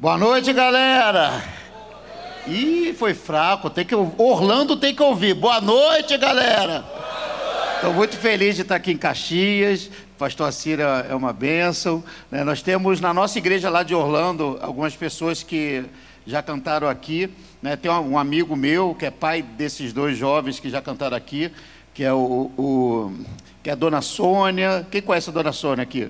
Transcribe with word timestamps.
Boa 0.00 0.16
noite, 0.16 0.52
galera. 0.52 1.42
Ih, 2.46 2.94
foi 2.96 3.14
fraco. 3.14 3.68
Tem 3.68 3.84
que 3.84 3.96
Orlando 3.96 4.76
tem 4.76 4.94
que 4.94 5.02
ouvir. 5.02 5.34
Boa 5.34 5.60
noite, 5.60 6.16
galera. 6.16 6.84
Estou 7.74 7.92
muito 7.92 8.16
feliz 8.16 8.54
de 8.54 8.62
estar 8.62 8.76
aqui 8.76 8.92
em 8.92 8.96
Caxias. 8.96 9.90
Pastor 10.16 10.52
Cira 10.52 11.04
é 11.10 11.14
uma 11.16 11.32
bênção. 11.32 12.04
Né? 12.30 12.44
Nós 12.44 12.62
temos 12.62 13.00
na 13.00 13.12
nossa 13.12 13.38
igreja 13.38 13.68
lá 13.68 13.82
de 13.82 13.92
Orlando 13.92 14.56
algumas 14.62 14.94
pessoas 14.94 15.42
que 15.42 15.84
já 16.24 16.44
cantaram 16.44 16.88
aqui. 16.88 17.28
Né? 17.60 17.74
Tem 17.74 17.90
um 17.90 18.16
amigo 18.16 18.54
meu 18.54 18.94
que 18.94 19.04
é 19.04 19.10
pai 19.10 19.42
desses 19.42 19.92
dois 19.92 20.16
jovens 20.16 20.60
que 20.60 20.70
já 20.70 20.80
cantaram 20.80 21.16
aqui, 21.16 21.50
que 21.92 22.04
é 22.04 22.12
o, 22.12 22.52
o 22.56 23.12
que 23.64 23.68
é 23.68 23.72
a 23.72 23.76
Dona 23.76 24.00
Sônia. 24.00 24.86
Quem 24.92 25.02
conhece 25.02 25.28
a 25.28 25.32
Dona 25.32 25.50
Sônia 25.50 25.82
aqui? 25.82 26.08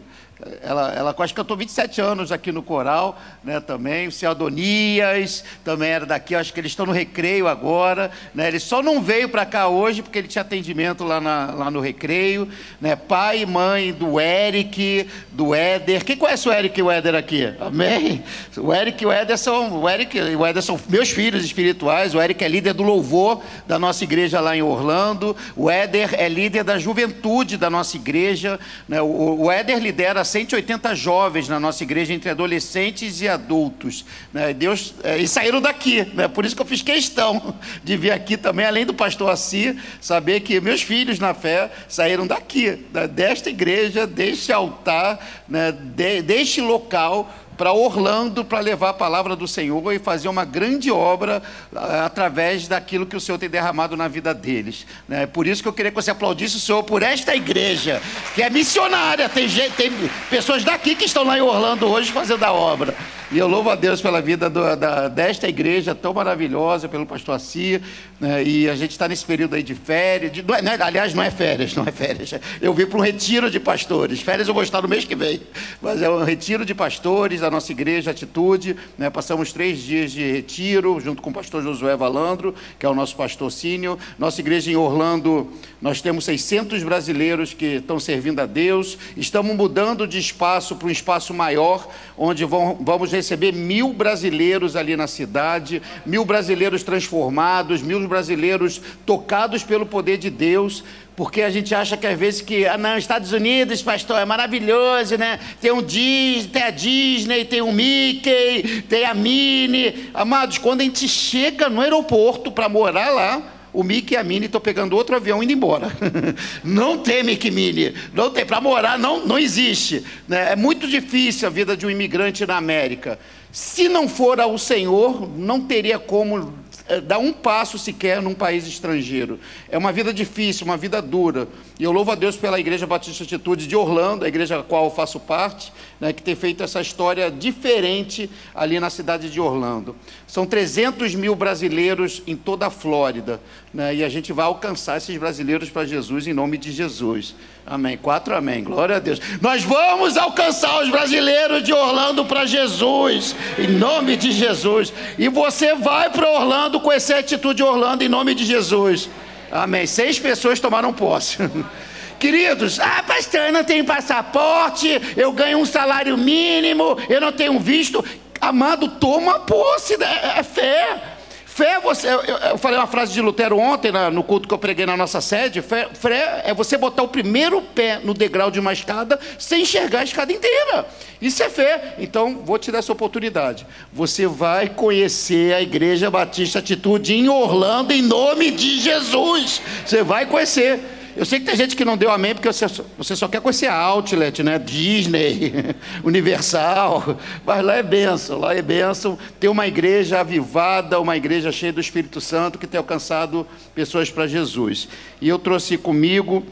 Ela, 0.62 0.92
ela 0.94 1.14
que 1.14 1.34
cantou 1.34 1.56
27 1.56 2.00
anos 2.00 2.30
aqui 2.30 2.52
no 2.52 2.62
coral, 2.62 3.20
né, 3.42 3.58
também. 3.58 4.06
O 4.06 4.12
seu 4.12 4.30
Adonias 4.30 5.42
também 5.64 5.90
era 5.90 6.06
daqui, 6.06 6.34
acho 6.34 6.52
que 6.52 6.60
eles 6.60 6.70
estão 6.70 6.86
no 6.86 6.92
recreio 6.92 7.48
agora. 7.48 8.10
Né, 8.32 8.46
ele 8.46 8.60
só 8.60 8.80
não 8.80 9.02
veio 9.02 9.28
para 9.28 9.44
cá 9.44 9.66
hoje 9.66 10.00
porque 10.00 10.16
ele 10.16 10.28
tinha 10.28 10.42
atendimento 10.42 11.02
lá, 11.02 11.20
na, 11.20 11.46
lá 11.46 11.70
no 11.70 11.80
recreio. 11.80 12.48
Né, 12.80 12.94
pai 12.94 13.42
e 13.42 13.46
mãe 13.46 13.92
do 13.92 14.20
Eric, 14.20 15.08
do 15.32 15.54
Éder. 15.54 16.04
Quem 16.04 16.16
conhece 16.16 16.48
o 16.48 16.52
Eric 16.52 16.78
e 16.78 16.82
o 16.82 16.90
Éder 16.90 17.16
aqui? 17.16 17.52
Amém? 17.60 18.22
O 18.56 18.72
Eric 18.72 19.02
e 19.02 19.06
o 19.06 19.12
Éder 19.12 19.36
são, 19.36 19.82
o 19.82 19.88
Eric 19.88 20.16
e 20.16 20.36
o 20.36 20.46
Éder 20.46 20.62
são 20.62 20.78
meus 20.88 21.10
filhos 21.10 21.44
espirituais. 21.44 22.14
O 22.14 22.22
Eric 22.22 22.44
é 22.44 22.48
líder 22.48 22.74
do 22.74 22.84
louvor 22.84 23.42
da 23.66 23.78
nossa 23.78 24.04
igreja 24.04 24.40
lá 24.40 24.56
em 24.56 24.62
Orlando. 24.62 25.36
O 25.56 25.68
Éder 25.68 26.14
é 26.14 26.28
líder 26.28 26.62
da 26.62 26.78
juventude 26.78 27.56
da 27.56 27.68
nossa 27.68 27.96
igreja. 27.96 28.60
Né, 28.88 29.02
o, 29.02 29.42
o 29.42 29.50
Éder 29.50 29.78
lidera 29.78 30.27
180 30.28 30.94
jovens 30.94 31.48
na 31.48 31.58
nossa 31.58 31.82
igreja, 31.82 32.12
entre 32.12 32.30
adolescentes 32.30 33.20
e 33.20 33.28
adultos. 33.28 34.04
Né? 34.32 34.52
Deus, 34.52 34.94
é, 35.02 35.18
e 35.18 35.26
saíram 35.26 35.60
daqui, 35.60 36.04
né? 36.14 36.28
por 36.28 36.44
isso 36.44 36.54
que 36.54 36.62
eu 36.62 36.66
fiz 36.66 36.82
questão 36.82 37.54
de 37.82 37.96
vir 37.96 38.10
aqui 38.10 38.36
também, 38.36 38.66
além 38.66 38.86
do 38.86 38.94
pastor 38.94 39.30
Assi, 39.30 39.76
saber 40.00 40.40
que 40.40 40.60
meus 40.60 40.82
filhos 40.82 41.18
na 41.18 41.34
fé 41.34 41.70
saíram 41.88 42.26
daqui, 42.26 42.86
né? 42.92 43.06
desta 43.06 43.50
igreja, 43.50 44.06
deste 44.06 44.52
altar, 44.52 45.18
né? 45.48 45.72
de, 45.72 46.22
deste 46.22 46.60
local 46.60 47.32
para 47.58 47.72
Orlando 47.72 48.44
para 48.44 48.60
levar 48.60 48.90
a 48.90 48.94
palavra 48.94 49.34
do 49.34 49.48
Senhor 49.48 49.92
e 49.92 49.98
fazer 49.98 50.28
uma 50.28 50.44
grande 50.44 50.92
obra 50.92 51.42
uh, 51.72 51.78
através 52.04 52.68
daquilo 52.68 53.04
que 53.04 53.16
o 53.16 53.20
Senhor 53.20 53.36
tem 53.36 53.50
derramado 53.50 53.96
na 53.96 54.06
vida 54.06 54.32
deles. 54.32 54.86
Né? 55.08 55.26
Por 55.26 55.44
isso 55.44 55.60
que 55.60 55.68
eu 55.68 55.72
queria 55.72 55.90
que 55.90 55.96
você 55.96 56.12
aplaudisse 56.12 56.56
o 56.56 56.60
Senhor 56.60 56.84
por 56.84 57.02
esta 57.02 57.34
igreja, 57.34 58.00
que 58.34 58.42
é 58.42 58.48
missionária. 58.48 59.28
Tem, 59.28 59.48
gente, 59.48 59.72
tem 59.72 59.90
pessoas 60.30 60.62
daqui 60.62 60.94
que 60.94 61.04
estão 61.04 61.24
lá 61.24 61.36
em 61.36 61.42
Orlando 61.42 61.86
hoje 61.88 62.12
fazendo 62.12 62.44
a 62.44 62.52
obra. 62.52 62.94
E 63.30 63.36
eu 63.36 63.46
louvo 63.46 63.68
a 63.68 63.74
Deus 63.74 64.00
pela 64.00 64.22
vida 64.22 64.48
do, 64.48 64.74
da, 64.74 65.06
desta 65.06 65.46
igreja 65.46 65.94
tão 65.94 66.14
maravilhosa, 66.14 66.88
pelo 66.88 67.04
pastor 67.04 67.34
Assi, 67.34 67.78
né? 68.18 68.42
e 68.42 68.66
a 68.70 68.74
gente 68.74 68.92
está 68.92 69.06
nesse 69.06 69.22
período 69.22 69.54
aí 69.54 69.62
de 69.62 69.74
férias, 69.74 70.32
de, 70.32 70.42
não 70.42 70.54
é, 70.54 70.62
não 70.62 70.72
é, 70.72 70.82
aliás, 70.82 71.12
não 71.12 71.22
é 71.22 71.30
férias, 71.30 71.74
não 71.74 71.84
é 71.84 71.92
férias, 71.92 72.32
eu 72.58 72.72
vim 72.72 72.86
para 72.86 72.98
um 72.98 73.02
retiro 73.02 73.50
de 73.50 73.60
pastores, 73.60 74.22
férias 74.22 74.48
eu 74.48 74.54
vou 74.54 74.62
estar 74.62 74.80
no 74.80 74.88
mês 74.88 75.04
que 75.04 75.14
vem, 75.14 75.42
mas 75.82 76.00
é 76.00 76.08
um 76.08 76.24
retiro 76.24 76.64
de 76.64 76.74
pastores 76.74 77.40
da 77.40 77.50
nossa 77.50 77.70
igreja, 77.70 78.12
Atitude, 78.12 78.74
né? 78.96 79.10
passamos 79.10 79.52
três 79.52 79.78
dias 79.82 80.10
de 80.10 80.32
retiro, 80.32 80.98
junto 80.98 81.20
com 81.20 81.28
o 81.28 81.32
pastor 81.32 81.62
Josué 81.62 81.94
Valandro, 81.96 82.54
que 82.78 82.86
é 82.86 82.88
o 82.88 82.94
nosso 82.94 83.14
pastor 83.14 83.52
sínio, 83.52 83.98
nossa 84.18 84.40
igreja 84.40 84.70
em 84.70 84.76
Orlando, 84.76 85.52
nós 85.82 86.00
temos 86.00 86.24
600 86.24 86.82
brasileiros 86.82 87.52
que 87.52 87.76
estão 87.76 88.00
servindo 88.00 88.40
a 88.40 88.46
Deus, 88.46 88.96
estamos 89.18 89.54
mudando 89.54 90.08
de 90.08 90.18
espaço 90.18 90.76
para 90.76 90.88
um 90.88 90.90
espaço 90.90 91.34
maior, 91.34 91.86
onde 92.16 92.46
vão, 92.46 92.78
vamos 92.80 93.17
receber 93.18 93.52
mil 93.52 93.92
brasileiros 93.92 94.74
ali 94.74 94.96
na 94.96 95.06
cidade, 95.06 95.82
mil 96.04 96.24
brasileiros 96.24 96.82
transformados, 96.82 97.82
mil 97.82 98.06
brasileiros 98.08 98.80
tocados 99.04 99.62
pelo 99.62 99.86
poder 99.86 100.18
de 100.18 100.30
Deus, 100.30 100.82
porque 101.14 101.42
a 101.42 101.50
gente 101.50 101.74
acha 101.74 101.96
que 101.96 102.06
às 102.06 102.18
vezes 102.18 102.40
que, 102.40 102.64
ah 102.66 102.78
não, 102.78 102.96
Estados 102.96 103.32
Unidos, 103.32 103.82
pastor, 103.82 104.20
é 104.20 104.24
maravilhoso, 104.24 105.18
né? 105.18 105.40
Tem 105.60 105.72
um 105.72 105.82
Disney, 105.82 106.48
tem 106.48 106.62
a 106.62 106.70
Disney, 106.70 107.44
tem 107.44 107.60
o 107.60 107.72
Mickey, 107.72 108.82
tem 108.88 109.04
a 109.04 109.14
Minnie. 109.14 110.10
Amados, 110.14 110.58
quando 110.58 110.80
a 110.80 110.84
gente 110.84 111.08
chega 111.08 111.68
no 111.68 111.80
aeroporto 111.80 112.52
para 112.52 112.68
morar 112.68 113.10
lá, 113.10 113.57
o 113.78 113.84
Mickey 113.84 114.14
e 114.14 114.16
a 114.16 114.24
Minnie 114.24 114.46
estão 114.46 114.60
pegando 114.60 114.96
outro 114.96 115.14
avião 115.14 115.40
indo 115.40 115.52
embora. 115.52 115.86
não 116.64 116.98
tem 116.98 117.22
Mickey 117.22 117.48
Minnie, 117.48 117.94
não 118.12 118.28
tem. 118.28 118.44
Para 118.44 118.60
morar 118.60 118.98
não, 118.98 119.24
não 119.24 119.38
existe. 119.38 120.04
Né? 120.26 120.50
É 120.50 120.56
muito 120.56 120.88
difícil 120.88 121.46
a 121.46 121.50
vida 121.50 121.76
de 121.76 121.86
um 121.86 121.90
imigrante 121.90 122.44
na 122.44 122.56
América. 122.56 123.20
Se 123.52 123.88
não 123.88 124.08
for 124.08 124.40
ao 124.40 124.58
Senhor, 124.58 125.30
não 125.38 125.60
teria 125.60 125.96
como 125.96 126.52
é, 126.88 127.00
dar 127.00 127.18
um 127.18 127.32
passo 127.32 127.78
sequer 127.78 128.20
num 128.20 128.34
país 128.34 128.66
estrangeiro. 128.66 129.38
É 129.70 129.78
uma 129.78 129.92
vida 129.92 130.12
difícil, 130.12 130.64
uma 130.64 130.76
vida 130.76 131.00
dura. 131.00 131.46
E 131.78 131.84
eu 131.84 131.92
louvo 131.92 132.10
a 132.10 132.16
Deus 132.16 132.36
pela 132.36 132.58
Igreja 132.58 132.88
Batista 132.88 133.22
Atitude 133.22 133.68
de 133.68 133.76
Orlando, 133.76 134.24
a 134.24 134.28
igreja 134.28 134.58
a 134.58 134.62
qual 134.64 134.86
eu 134.86 134.90
faço 134.90 135.20
parte, 135.20 135.72
né, 136.00 136.12
que 136.12 136.20
tem 136.20 136.34
feito 136.34 136.60
essa 136.60 136.80
história 136.80 137.30
diferente 137.30 138.28
ali 138.52 138.80
na 138.80 138.90
cidade 138.90 139.30
de 139.30 139.40
Orlando. 139.40 139.94
São 140.26 140.44
300 140.44 141.14
mil 141.14 141.36
brasileiros 141.36 142.20
em 142.26 142.34
toda 142.34 142.66
a 142.66 142.70
Flórida. 142.70 143.40
Né, 143.72 143.94
e 143.94 144.04
a 144.04 144.08
gente 144.08 144.32
vai 144.32 144.46
alcançar 144.46 144.96
esses 144.96 145.16
brasileiros 145.18 145.70
para 145.70 145.84
Jesus 145.84 146.26
em 146.26 146.32
nome 146.32 146.58
de 146.58 146.72
Jesus. 146.72 147.36
Amém. 147.64 147.96
Quatro 147.96 148.34
amém. 148.34 148.64
Glória 148.64 148.96
a 148.96 148.98
Deus. 148.98 149.20
Nós 149.40 149.62
vamos 149.62 150.16
alcançar 150.16 150.82
os 150.82 150.90
brasileiros 150.90 151.62
de 151.62 151.72
Orlando 151.72 152.24
para 152.24 152.44
Jesus, 152.44 153.36
em 153.56 153.68
nome 153.68 154.16
de 154.16 154.32
Jesus. 154.32 154.92
E 155.16 155.28
você 155.28 155.76
vai 155.76 156.10
para 156.10 156.28
Orlando 156.28 156.80
com 156.80 156.90
essa 156.90 157.18
atitude 157.18 157.58
de 157.58 157.62
Orlando 157.62 158.02
em 158.02 158.08
nome 158.08 158.34
de 158.34 158.44
Jesus. 158.44 159.08
Amém. 159.50 159.86
Seis 159.86 160.18
pessoas 160.18 160.60
tomaram 160.60 160.92
posse. 160.92 161.38
Queridos, 162.18 162.80
ah, 162.80 163.02
pastor, 163.06 163.42
eu 163.42 163.52
não 163.52 163.62
tenho 163.62 163.84
passaporte, 163.84 165.00
eu 165.16 165.30
ganho 165.30 165.58
um 165.58 165.64
salário 165.64 166.18
mínimo, 166.18 166.98
eu 167.08 167.20
não 167.20 167.30
tenho 167.30 167.58
visto. 167.60 168.04
Amado, 168.40 168.88
toma 168.88 169.40
posse, 169.40 169.96
né? 169.96 170.34
é 170.36 170.42
fé. 170.42 171.17
Fé, 171.58 171.80
você, 171.80 172.06
eu, 172.06 172.20
eu, 172.20 172.56
falei 172.56 172.78
uma 172.78 172.86
frase 172.86 173.12
de 173.12 173.20
Lutero 173.20 173.58
ontem 173.58 173.90
na, 173.90 174.12
no 174.12 174.22
culto 174.22 174.46
que 174.46 174.54
eu 174.54 174.58
preguei 174.58 174.86
na 174.86 174.96
nossa 174.96 175.20
sede. 175.20 175.60
Fé, 175.60 175.88
fé 175.92 176.42
é 176.44 176.54
você 176.54 176.76
botar 176.76 177.02
o 177.02 177.08
primeiro 177.08 177.60
pé 177.60 177.98
no 177.98 178.14
degrau 178.14 178.48
de 178.48 178.60
uma 178.60 178.72
escada 178.72 179.18
sem 179.40 179.62
enxergar 179.62 179.98
a 179.98 180.04
escada 180.04 180.32
inteira. 180.32 180.86
Isso 181.20 181.42
é 181.42 181.50
fé. 181.50 181.96
Então, 181.98 182.42
vou 182.44 182.60
te 182.60 182.70
dar 182.70 182.78
essa 182.78 182.92
oportunidade. 182.92 183.66
Você 183.92 184.24
vai 184.24 184.68
conhecer 184.68 185.52
a 185.52 185.60
Igreja 185.60 186.08
Batista 186.08 186.60
Atitude 186.60 187.12
em 187.12 187.28
Orlando 187.28 187.92
em 187.92 188.02
nome 188.02 188.52
de 188.52 188.78
Jesus. 188.78 189.60
Você 189.84 190.04
vai 190.04 190.26
conhecer. 190.26 190.78
Eu 191.18 191.24
sei 191.24 191.40
que 191.40 191.46
tem 191.46 191.56
gente 191.56 191.74
que 191.74 191.84
não 191.84 191.96
deu 191.96 192.12
amém 192.12 192.32
porque 192.32 192.46
você, 192.46 192.64
você 192.96 193.16
só 193.16 193.26
quer 193.26 193.40
conhecer 193.40 193.66
Outlet, 193.66 194.40
né? 194.40 194.56
Disney, 194.56 195.52
Universal. 196.04 197.18
Mas 197.44 197.64
lá 197.64 197.74
é 197.74 197.82
benção, 197.82 198.38
lá 198.38 198.54
é 198.54 198.62
benção. 198.62 199.18
Tem 199.40 199.50
uma 199.50 199.66
igreja 199.66 200.20
avivada, 200.20 201.00
uma 201.00 201.16
igreja 201.16 201.50
cheia 201.50 201.72
do 201.72 201.80
Espírito 201.80 202.20
Santo 202.20 202.56
que 202.56 202.68
tem 202.68 202.78
alcançado 202.78 203.44
pessoas 203.74 204.08
para 204.12 204.28
Jesus. 204.28 204.86
E 205.20 205.28
eu 205.28 205.40
trouxe 205.40 205.76
comigo 205.76 206.46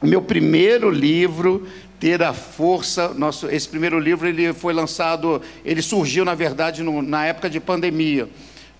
meu 0.00 0.22
primeiro 0.22 0.88
livro, 0.88 1.68
ter 2.00 2.22
a 2.22 2.32
força. 2.32 3.12
Nosso, 3.12 3.46
esse 3.50 3.68
primeiro 3.68 3.98
livro 3.98 4.26
ele 4.26 4.54
foi 4.54 4.72
lançado, 4.72 5.42
ele 5.66 5.82
surgiu 5.82 6.24
na 6.24 6.34
verdade 6.34 6.82
no, 6.82 7.02
na 7.02 7.26
época 7.26 7.50
de 7.50 7.60
pandemia. 7.60 8.26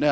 Né? 0.03 0.09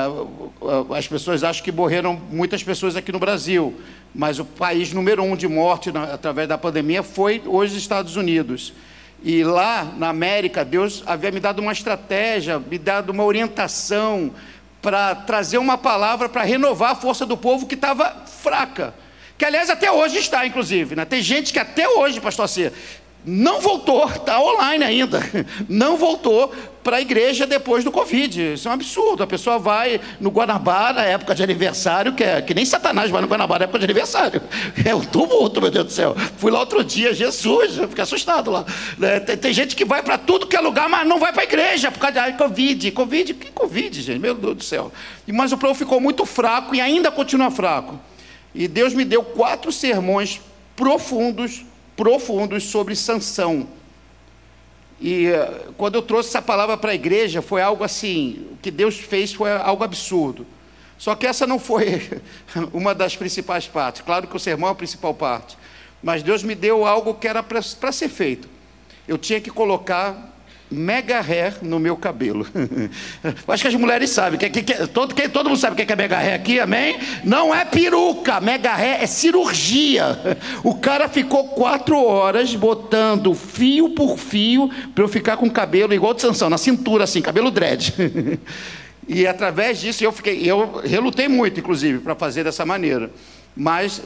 As 0.97 1.09
pessoas 1.09 1.43
acham 1.43 1.65
que 1.65 1.73
morreram 1.73 2.21
muitas 2.31 2.63
pessoas 2.63 2.95
aqui 2.95 3.11
no 3.11 3.19
Brasil, 3.19 3.75
mas 4.15 4.39
o 4.39 4.45
país 4.45 4.93
número 4.93 5.21
um 5.21 5.35
de 5.35 5.49
morte 5.49 5.91
na, 5.91 6.15
através 6.15 6.49
da 6.49 6.57
pandemia 6.57 7.03
foi 7.03 7.43
os 7.45 7.75
Estados 7.75 8.15
Unidos. 8.15 8.73
E 9.21 9.43
lá 9.43 9.83
na 9.99 10.09
América, 10.09 10.65
Deus 10.65 11.03
havia 11.07 11.33
me 11.33 11.41
dado 11.41 11.59
uma 11.59 11.73
estratégia, 11.73 12.61
me 12.61 12.79
dado 12.79 13.11
uma 13.11 13.25
orientação 13.25 14.33
para 14.81 15.13
trazer 15.13 15.59
uma 15.59 15.77
palavra 15.77 16.29
para 16.29 16.45
renovar 16.45 16.93
a 16.93 16.95
força 16.95 17.27
do 17.27 17.37
povo 17.37 17.67
que 17.67 17.75
estava 17.75 18.25
fraca. 18.27 18.95
Que 19.37 19.45
aliás 19.45 19.71
até 19.71 19.91
hoje 19.91 20.19
está, 20.19 20.47
inclusive. 20.47 20.95
Né? 20.95 21.05
Tem 21.05 21.21
gente 21.21 21.53
que 21.53 21.59
até 21.59 21.89
hoje, 21.89 22.21
pastor 22.21 22.49
C, 22.49 22.73
não 23.25 23.61
voltou, 23.61 24.09
está 24.09 24.41
online 24.41 24.85
ainda, 24.85 25.21
não 25.69 25.97
voltou 25.97 26.55
para 26.83 26.97
a 26.97 27.01
igreja 27.01 27.47
depois 27.47 27.85
do 27.85 27.93
Covid. 27.93 28.55
Isso 28.55 28.69
é 28.69 28.71
um 28.71 28.75
absurdo. 28.75 29.23
A 29.23 29.27
pessoa 29.27 29.59
vai 29.59 30.01
no 30.21 30.31
Guanabara, 30.31 31.03
época 31.03 31.35
de 31.35 31.43
aniversário, 31.43 32.15
que, 32.15 32.25
é, 32.25 32.41
que 32.41 32.55
nem 32.55 32.65
Satanás 32.65 33.11
vai 33.11 33.21
no 33.21 33.29
Guanabara, 33.29 33.65
época 33.65 33.79
de 33.79 33.85
aniversário. 33.85 34.43
É 34.85 34.95
um 34.95 35.05
tumulto, 35.05 35.61
meu 35.61 35.71
Deus 35.71 35.87
do 35.87 35.93
céu. 35.93 36.17
Fui 36.39 36.51
lá 36.51 36.61
outro 36.61 36.83
dia, 36.83 37.13
Jesus, 37.13 37.77
eu 37.77 37.89
fiquei 37.89 38.03
assustado 38.03 38.51
lá. 38.51 38.65
É, 39.01 39.21
tem, 39.21 39.37
tem, 39.37 39.53
gente 39.53 39.77
que 39.77 39.85
vai 39.85 40.03
para 40.03 40.17
tudo 40.17 40.47
que 40.47 40.57
é 40.57 40.61
lugar, 40.61 40.89
mas 40.89 41.07
não 41.07 41.19
vai 41.19 41.33
para 41.33 41.43
a 41.43 41.45
igreja, 41.45 41.91
por 41.91 41.99
causa 41.99 42.31
de 42.31 42.39
Covid. 42.39 42.91
Covid, 42.93 43.35
que 43.35 43.53
Covid, 43.53 44.01
gente? 44.01 44.19
Meu 44.19 44.35
Deus 44.35 44.57
do 44.57 44.65
céu. 44.65 44.91
Mas 45.27 45.53
o 45.53 45.59
povo 45.59 45.75
ficou 45.75 46.01
muito 46.01 46.25
fraco 46.25 46.75
e 46.75 46.81
ainda 46.81 47.11
continua 47.11 47.51
fraco. 47.51 48.01
E 48.55 48.67
Deus 48.67 48.95
me 48.95 49.05
deu 49.05 49.23
quatro 49.23 49.71
sermões 49.71 50.41
profundos 50.75 51.65
profundos 52.01 52.65
sobre 52.65 52.97
Sansão. 52.97 53.69
E 55.01 55.29
eh, 55.29 55.69
quando 55.79 55.95
eu 55.95 56.03
trouxe 56.03 56.29
essa 56.29 56.43
palavra 56.43 56.77
para 56.77 56.93
a 56.93 56.95
igreja, 56.95 57.41
foi 57.41 57.63
algo 57.63 57.83
assim, 57.83 58.47
o 58.53 58.57
que 58.59 58.71
Deus 58.71 58.99
fez 58.99 59.33
foi 59.33 59.51
algo 59.51 59.83
absurdo. 59.83 60.47
Só 60.99 61.15
que 61.15 61.27
essa 61.27 61.47
não 61.47 61.59
foi 61.59 62.21
uma 62.75 62.95
das 62.95 63.17
principais 63.17 63.67
partes. 63.67 64.03
Claro 64.03 64.27
que 64.27 64.37
o 64.37 64.39
sermão 64.39 64.69
é 64.69 64.73
a 64.73 64.75
principal 64.75 65.15
parte. 65.15 65.57
Mas 66.03 66.23
Deus 66.23 66.43
me 66.43 66.55
deu 66.55 66.85
algo 66.85 67.15
que 67.15 67.27
era 67.27 67.43
para 67.43 67.63
ser 67.93 68.09
feito. 68.09 68.49
Eu 69.09 69.17
tinha 69.17 69.41
que 69.41 69.51
colocar 69.51 70.31
mega 70.71 71.21
hair 71.21 71.57
no 71.63 71.79
meu 71.79 71.97
cabelo. 71.97 72.47
Acho 73.49 73.63
que 73.63 73.69
as 73.69 73.75
mulheres 73.75 74.11
sabem. 74.11 74.39
Que, 74.39 74.49
que, 74.49 74.63
que, 74.63 74.87
todo, 74.87 75.15
que, 75.15 75.29
todo 75.29 75.49
mundo 75.49 75.59
sabe 75.59 75.75
o 75.75 75.87
que 75.87 75.93
é 75.93 75.97
mega 75.97 76.19
hair 76.19 76.35
aqui, 76.35 76.61
amém? 76.61 76.99
Não 77.25 77.55
é 77.55 77.65
peruca, 77.65 78.41
mega 78.41 78.75
hair 78.75 79.03
é 79.03 79.07
cirurgia. 79.07 80.19
O 80.63 80.75
cara 80.75 81.09
ficou 81.09 81.49
quatro 81.49 82.03
horas 82.03 82.55
botando 82.55 83.35
fio 83.35 83.91
por 83.91 84.19
fio 84.19 84.71
para 84.95 85.05
eu 85.05 85.09
ficar 85.09 85.37
com 85.37 85.49
cabelo 85.51 85.95
igual 85.95 86.13
de 86.13 86.21
Sansão, 86.21 86.51
na 86.51 86.59
cintura 86.59 87.05
assim, 87.05 87.21
cabelo 87.21 87.51
dread. 87.51 87.95
E 89.13 89.27
através 89.27 89.81
disso 89.81 90.05
eu 90.05 90.13
fiquei, 90.13 90.49
eu 90.49 90.83
relutei 90.85 91.27
muito, 91.27 91.59
inclusive, 91.59 91.99
para 91.99 92.15
fazer 92.15 92.45
dessa 92.45 92.65
maneira. 92.65 93.11
Mas 93.57 94.01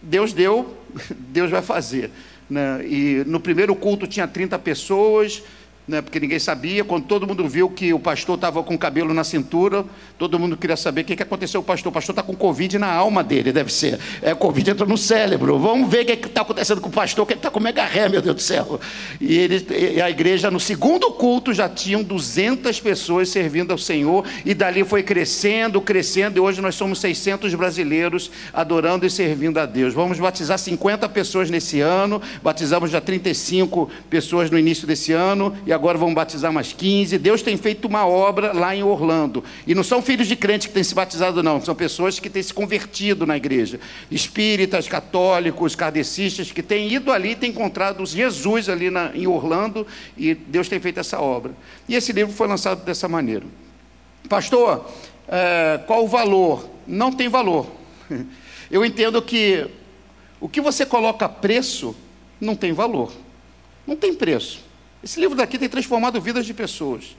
Deus 0.00 0.32
deu, 0.32 0.76
Deus 1.10 1.50
vai 1.50 1.62
fazer. 1.62 2.12
Né? 2.48 2.86
E 2.86 3.24
no 3.26 3.40
primeiro 3.40 3.74
culto 3.74 4.06
tinha 4.06 4.28
30 4.28 4.56
pessoas, 4.60 5.42
né, 5.86 6.02
porque 6.02 6.18
ninguém 6.18 6.38
sabia. 6.38 6.84
Quando 6.84 7.04
todo 7.04 7.26
mundo 7.26 7.46
viu 7.48 7.68
que 7.70 7.92
o 7.92 7.98
pastor 7.98 8.34
estava 8.34 8.62
com 8.62 8.74
o 8.74 8.78
cabelo 8.78 9.14
na 9.14 9.22
cintura, 9.22 9.84
todo 10.18 10.38
mundo 10.38 10.56
queria 10.56 10.76
saber 10.76 11.02
o 11.02 11.04
que, 11.04 11.16
que 11.16 11.22
aconteceu 11.22 11.62
com 11.62 11.64
o 11.64 11.66
pastor. 11.66 11.90
O 11.90 11.94
pastor 11.94 12.12
está 12.12 12.22
com 12.22 12.34
Covid 12.34 12.78
na 12.78 12.92
alma 12.92 13.22
dele, 13.22 13.52
deve 13.52 13.72
ser. 13.72 13.98
É, 14.20 14.34
Covid 14.34 14.70
entrou 14.70 14.88
no 14.88 14.98
cérebro. 14.98 15.58
Vamos 15.58 15.88
ver 15.88 16.02
o 16.02 16.06
que 16.06 16.26
está 16.26 16.40
acontecendo 16.40 16.80
com 16.80 16.88
o 16.88 16.92
pastor, 16.92 17.26
que 17.26 17.34
ele 17.34 17.38
está 17.38 17.50
com 17.50 17.60
mega 17.60 17.84
ré, 17.84 18.08
meu 18.08 18.20
Deus 18.20 18.36
do 18.36 18.42
céu. 18.42 18.80
E, 19.20 19.36
ele, 19.38 19.66
e 19.94 20.00
a 20.00 20.10
igreja, 20.10 20.50
no 20.50 20.58
segundo 20.58 21.12
culto, 21.12 21.54
já 21.54 21.68
tinham 21.68 22.02
200 22.02 22.80
pessoas 22.80 23.28
servindo 23.28 23.70
ao 23.70 23.78
Senhor, 23.78 24.24
e 24.44 24.54
dali 24.54 24.84
foi 24.84 25.02
crescendo, 25.02 25.80
crescendo, 25.80 26.38
e 26.38 26.40
hoje 26.40 26.60
nós 26.60 26.74
somos 26.74 26.98
600 26.98 27.54
brasileiros 27.54 28.30
adorando 28.52 29.06
e 29.06 29.10
servindo 29.10 29.58
a 29.58 29.66
Deus. 29.66 29.94
Vamos 29.94 30.18
batizar 30.18 30.58
50 30.58 31.08
pessoas 31.10 31.48
nesse 31.50 31.80
ano, 31.80 32.20
batizamos 32.42 32.90
já 32.90 33.00
35 33.00 33.88
pessoas 34.10 34.50
no 34.50 34.58
início 34.58 34.86
desse 34.86 35.12
ano, 35.12 35.56
e 35.64 35.75
agora 35.76 35.96
vão 35.96 36.12
batizar 36.12 36.52
mais 36.52 36.72
15. 36.72 37.18
Deus 37.18 37.42
tem 37.42 37.56
feito 37.56 37.86
uma 37.86 38.06
obra 38.06 38.52
lá 38.52 38.74
em 38.74 38.82
Orlando. 38.82 39.44
E 39.66 39.74
não 39.74 39.84
são 39.84 40.02
filhos 40.02 40.26
de 40.26 40.34
crente 40.34 40.68
que 40.68 40.74
têm 40.74 40.82
se 40.82 40.94
batizado, 40.94 41.42
não. 41.42 41.60
São 41.60 41.74
pessoas 41.74 42.18
que 42.18 42.28
têm 42.28 42.42
se 42.42 42.52
convertido 42.52 43.24
na 43.26 43.36
igreja. 43.36 43.78
Espíritas, 44.10 44.88
católicos, 44.88 45.76
kardecistas, 45.76 46.50
que 46.50 46.62
têm 46.62 46.92
ido 46.92 47.12
ali 47.12 47.30
e 47.30 47.36
têm 47.36 47.50
encontrado 47.50 48.04
Jesus 48.04 48.68
ali 48.68 48.90
na, 48.90 49.10
em 49.14 49.26
Orlando. 49.26 49.86
E 50.16 50.34
Deus 50.34 50.68
tem 50.68 50.80
feito 50.80 50.98
essa 50.98 51.20
obra. 51.20 51.52
E 51.88 51.94
esse 51.94 52.12
livro 52.12 52.32
foi 52.32 52.48
lançado 52.48 52.84
dessa 52.84 53.06
maneira. 53.06 53.44
Pastor, 54.28 54.90
é, 55.28 55.80
qual 55.86 56.04
o 56.04 56.08
valor? 56.08 56.68
Não 56.86 57.12
tem 57.12 57.28
valor. 57.28 57.70
Eu 58.70 58.84
entendo 58.84 59.22
que 59.22 59.68
o 60.40 60.48
que 60.48 60.60
você 60.60 60.84
coloca 60.84 61.28
preço 61.28 61.94
não 62.40 62.56
tem 62.56 62.72
valor. 62.72 63.12
Não 63.86 63.94
tem 63.94 64.12
preço. 64.12 64.65
Esse 65.06 65.20
livro 65.20 65.36
daqui 65.36 65.56
tem 65.56 65.68
transformado 65.68 66.20
vidas 66.20 66.44
de 66.44 66.52
pessoas. 66.52 67.16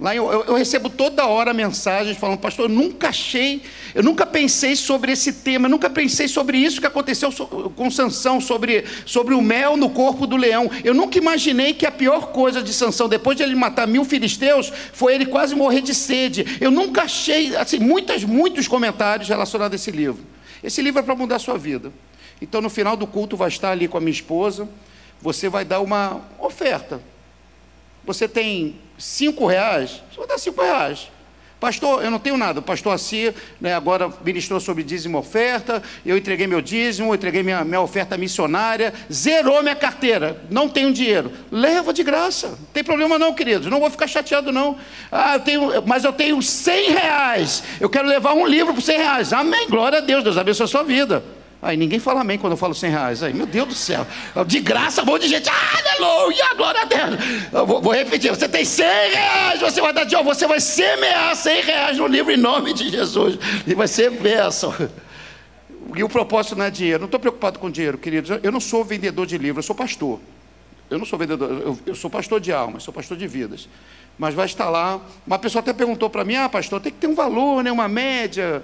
Lá 0.00 0.12
eu, 0.12 0.28
eu, 0.32 0.44
eu, 0.46 0.54
recebo 0.56 0.90
toda 0.90 1.24
hora 1.24 1.54
mensagens 1.54 2.16
falando, 2.18 2.40
pastor, 2.40 2.68
eu 2.68 2.74
nunca 2.74 3.10
achei, 3.10 3.62
eu 3.94 4.02
nunca 4.02 4.26
pensei 4.26 4.74
sobre 4.74 5.12
esse 5.12 5.32
tema, 5.34 5.66
eu 5.66 5.70
nunca 5.70 5.88
pensei 5.88 6.26
sobre 6.26 6.58
isso 6.58 6.80
que 6.80 6.86
aconteceu 6.88 7.30
com 7.76 7.88
Sansão, 7.92 8.40
sobre, 8.40 8.84
sobre 9.06 9.34
o 9.36 9.40
mel 9.40 9.76
no 9.76 9.88
corpo 9.88 10.26
do 10.26 10.36
leão. 10.36 10.68
Eu 10.82 10.92
nunca 10.92 11.16
imaginei 11.16 11.72
que 11.74 11.86
a 11.86 11.92
pior 11.92 12.32
coisa 12.32 12.60
de 12.60 12.72
Sansão, 12.72 13.08
depois 13.08 13.36
de 13.36 13.44
ele 13.44 13.54
matar 13.54 13.86
mil 13.86 14.04
filisteus, 14.04 14.72
foi 14.92 15.14
ele 15.14 15.26
quase 15.26 15.54
morrer 15.54 15.80
de 15.80 15.94
sede. 15.94 16.44
Eu 16.60 16.72
nunca 16.72 17.02
achei, 17.02 17.54
assim, 17.54 17.78
muitas, 17.78 18.24
muitos 18.24 18.66
comentários 18.66 19.28
relacionados 19.28 19.74
a 19.74 19.76
esse 19.76 19.92
livro. 19.92 20.24
Esse 20.60 20.82
livro 20.82 20.98
é 20.98 21.04
para 21.04 21.14
mudar 21.14 21.36
a 21.36 21.38
sua 21.38 21.56
vida. 21.56 21.92
Então, 22.42 22.60
no 22.60 22.68
final 22.68 22.96
do 22.96 23.06
culto, 23.06 23.36
vai 23.36 23.46
estar 23.46 23.70
ali 23.70 23.86
com 23.86 23.96
a 23.96 24.00
minha 24.00 24.10
esposa, 24.10 24.68
você 25.22 25.48
vai 25.48 25.64
dar 25.64 25.78
uma 25.78 26.20
oferta 26.40 27.00
você 28.08 28.26
tem 28.26 28.76
cinco 28.96 29.44
reais, 29.44 30.02
você 30.10 30.16
vai 30.16 30.26
dar 30.26 30.38
cinco 30.38 30.62
reais. 30.62 31.10
Pastor, 31.60 32.02
eu 32.02 32.10
não 32.10 32.18
tenho 32.18 32.38
nada. 32.38 32.62
Pastor 32.62 32.94
Assi 32.94 33.34
né, 33.60 33.74
agora 33.74 34.10
ministrou 34.24 34.58
sobre 34.60 34.82
dízimo 34.82 35.18
oferta. 35.18 35.82
Eu 36.06 36.16
entreguei 36.16 36.46
meu 36.46 36.62
dízimo, 36.62 37.14
entreguei 37.14 37.42
minha, 37.42 37.62
minha 37.64 37.82
oferta 37.82 38.16
missionária, 38.16 38.94
zerou 39.12 39.62
minha 39.62 39.76
carteira. 39.76 40.40
Não 40.48 40.70
tenho 40.70 40.90
dinheiro. 40.90 41.30
Leva 41.50 41.92
de 41.92 42.02
graça. 42.02 42.48
Não 42.48 42.68
tem 42.72 42.82
problema 42.82 43.18
não, 43.18 43.34
queridos. 43.34 43.66
Não 43.66 43.80
vou 43.80 43.90
ficar 43.90 44.06
chateado, 44.06 44.50
não. 44.50 44.78
Ah, 45.12 45.34
eu 45.34 45.40
tenho, 45.40 45.82
mas 45.84 46.04
eu 46.04 46.12
tenho 46.12 46.40
cem 46.40 46.92
reais. 46.92 47.62
Eu 47.78 47.90
quero 47.90 48.08
levar 48.08 48.32
um 48.32 48.46
livro 48.46 48.72
por 48.72 48.80
cem 48.80 48.96
reais. 48.96 49.34
Amém. 49.34 49.68
Glória 49.68 49.98
a 49.98 50.00
Deus. 50.00 50.24
Deus 50.24 50.38
abençoe 50.38 50.64
a 50.64 50.68
sua 50.68 50.82
vida. 50.82 51.22
Aí 51.60 51.76
ninguém 51.76 51.98
fala 51.98 52.20
amém 52.20 52.38
quando 52.38 52.52
eu 52.52 52.56
falo 52.56 52.72
100 52.72 52.90
reais. 52.90 53.22
Aí, 53.22 53.34
meu 53.34 53.46
Deus 53.46 53.68
do 53.68 53.74
céu. 53.74 54.06
De 54.46 54.60
graça, 54.60 55.02
um 55.02 55.06
monte 55.06 55.22
de 55.22 55.28
gente. 55.28 55.50
Aleluia, 55.50 56.54
glória 56.54 56.82
a 56.82 56.84
Deus. 56.84 57.20
Eu 57.52 57.66
vou, 57.66 57.82
vou, 57.82 57.92
repetir. 57.92 58.30
Você 58.30 58.48
tem 58.48 58.64
100 58.64 58.86
reais. 58.86 59.60
Você 59.60 59.80
vai 59.80 59.92
dar 59.92 60.04
de 60.04 60.14
Você 60.16 60.46
vai 60.46 60.60
semear 60.60 61.34
100 61.34 61.62
reais 61.62 61.98
no 61.98 62.06
livro 62.06 62.32
em 62.32 62.36
nome 62.36 62.72
de 62.72 62.88
Jesus. 62.88 63.38
E 63.66 63.74
vai 63.74 63.88
ser 63.88 64.10
bênção. 64.10 64.72
E 65.96 66.04
o 66.04 66.08
propósito 66.08 66.54
não 66.54 66.66
é 66.66 66.70
dinheiro. 66.70 67.00
Não 67.00 67.06
estou 67.06 67.18
preocupado 67.18 67.58
com 67.58 67.68
dinheiro, 67.68 67.98
queridos. 67.98 68.38
Eu 68.40 68.52
não 68.52 68.60
sou 68.60 68.84
vendedor 68.84 69.26
de 69.26 69.36
livro, 69.36 69.58
eu 69.58 69.64
sou 69.64 69.74
pastor. 69.74 70.20
Eu 70.88 70.96
não 70.96 71.04
sou 71.04 71.18
vendedor, 71.18 71.50
eu, 71.50 71.78
eu 71.86 71.94
sou 71.94 72.08
pastor 72.08 72.40
de 72.40 72.52
almas, 72.52 72.84
sou 72.84 72.94
pastor 72.94 73.16
de 73.16 73.26
vidas. 73.26 73.68
Mas 74.16 74.32
vai 74.32 74.46
estar 74.46 74.70
lá. 74.70 75.00
Uma 75.26 75.38
pessoa 75.38 75.60
até 75.60 75.72
perguntou 75.72 76.08
para 76.08 76.24
mim: 76.24 76.36
ah, 76.36 76.48
pastor, 76.48 76.80
tem 76.80 76.92
que 76.92 76.98
ter 76.98 77.08
um 77.08 77.16
valor, 77.16 77.64
né, 77.64 77.72
uma 77.72 77.88
média. 77.88 78.62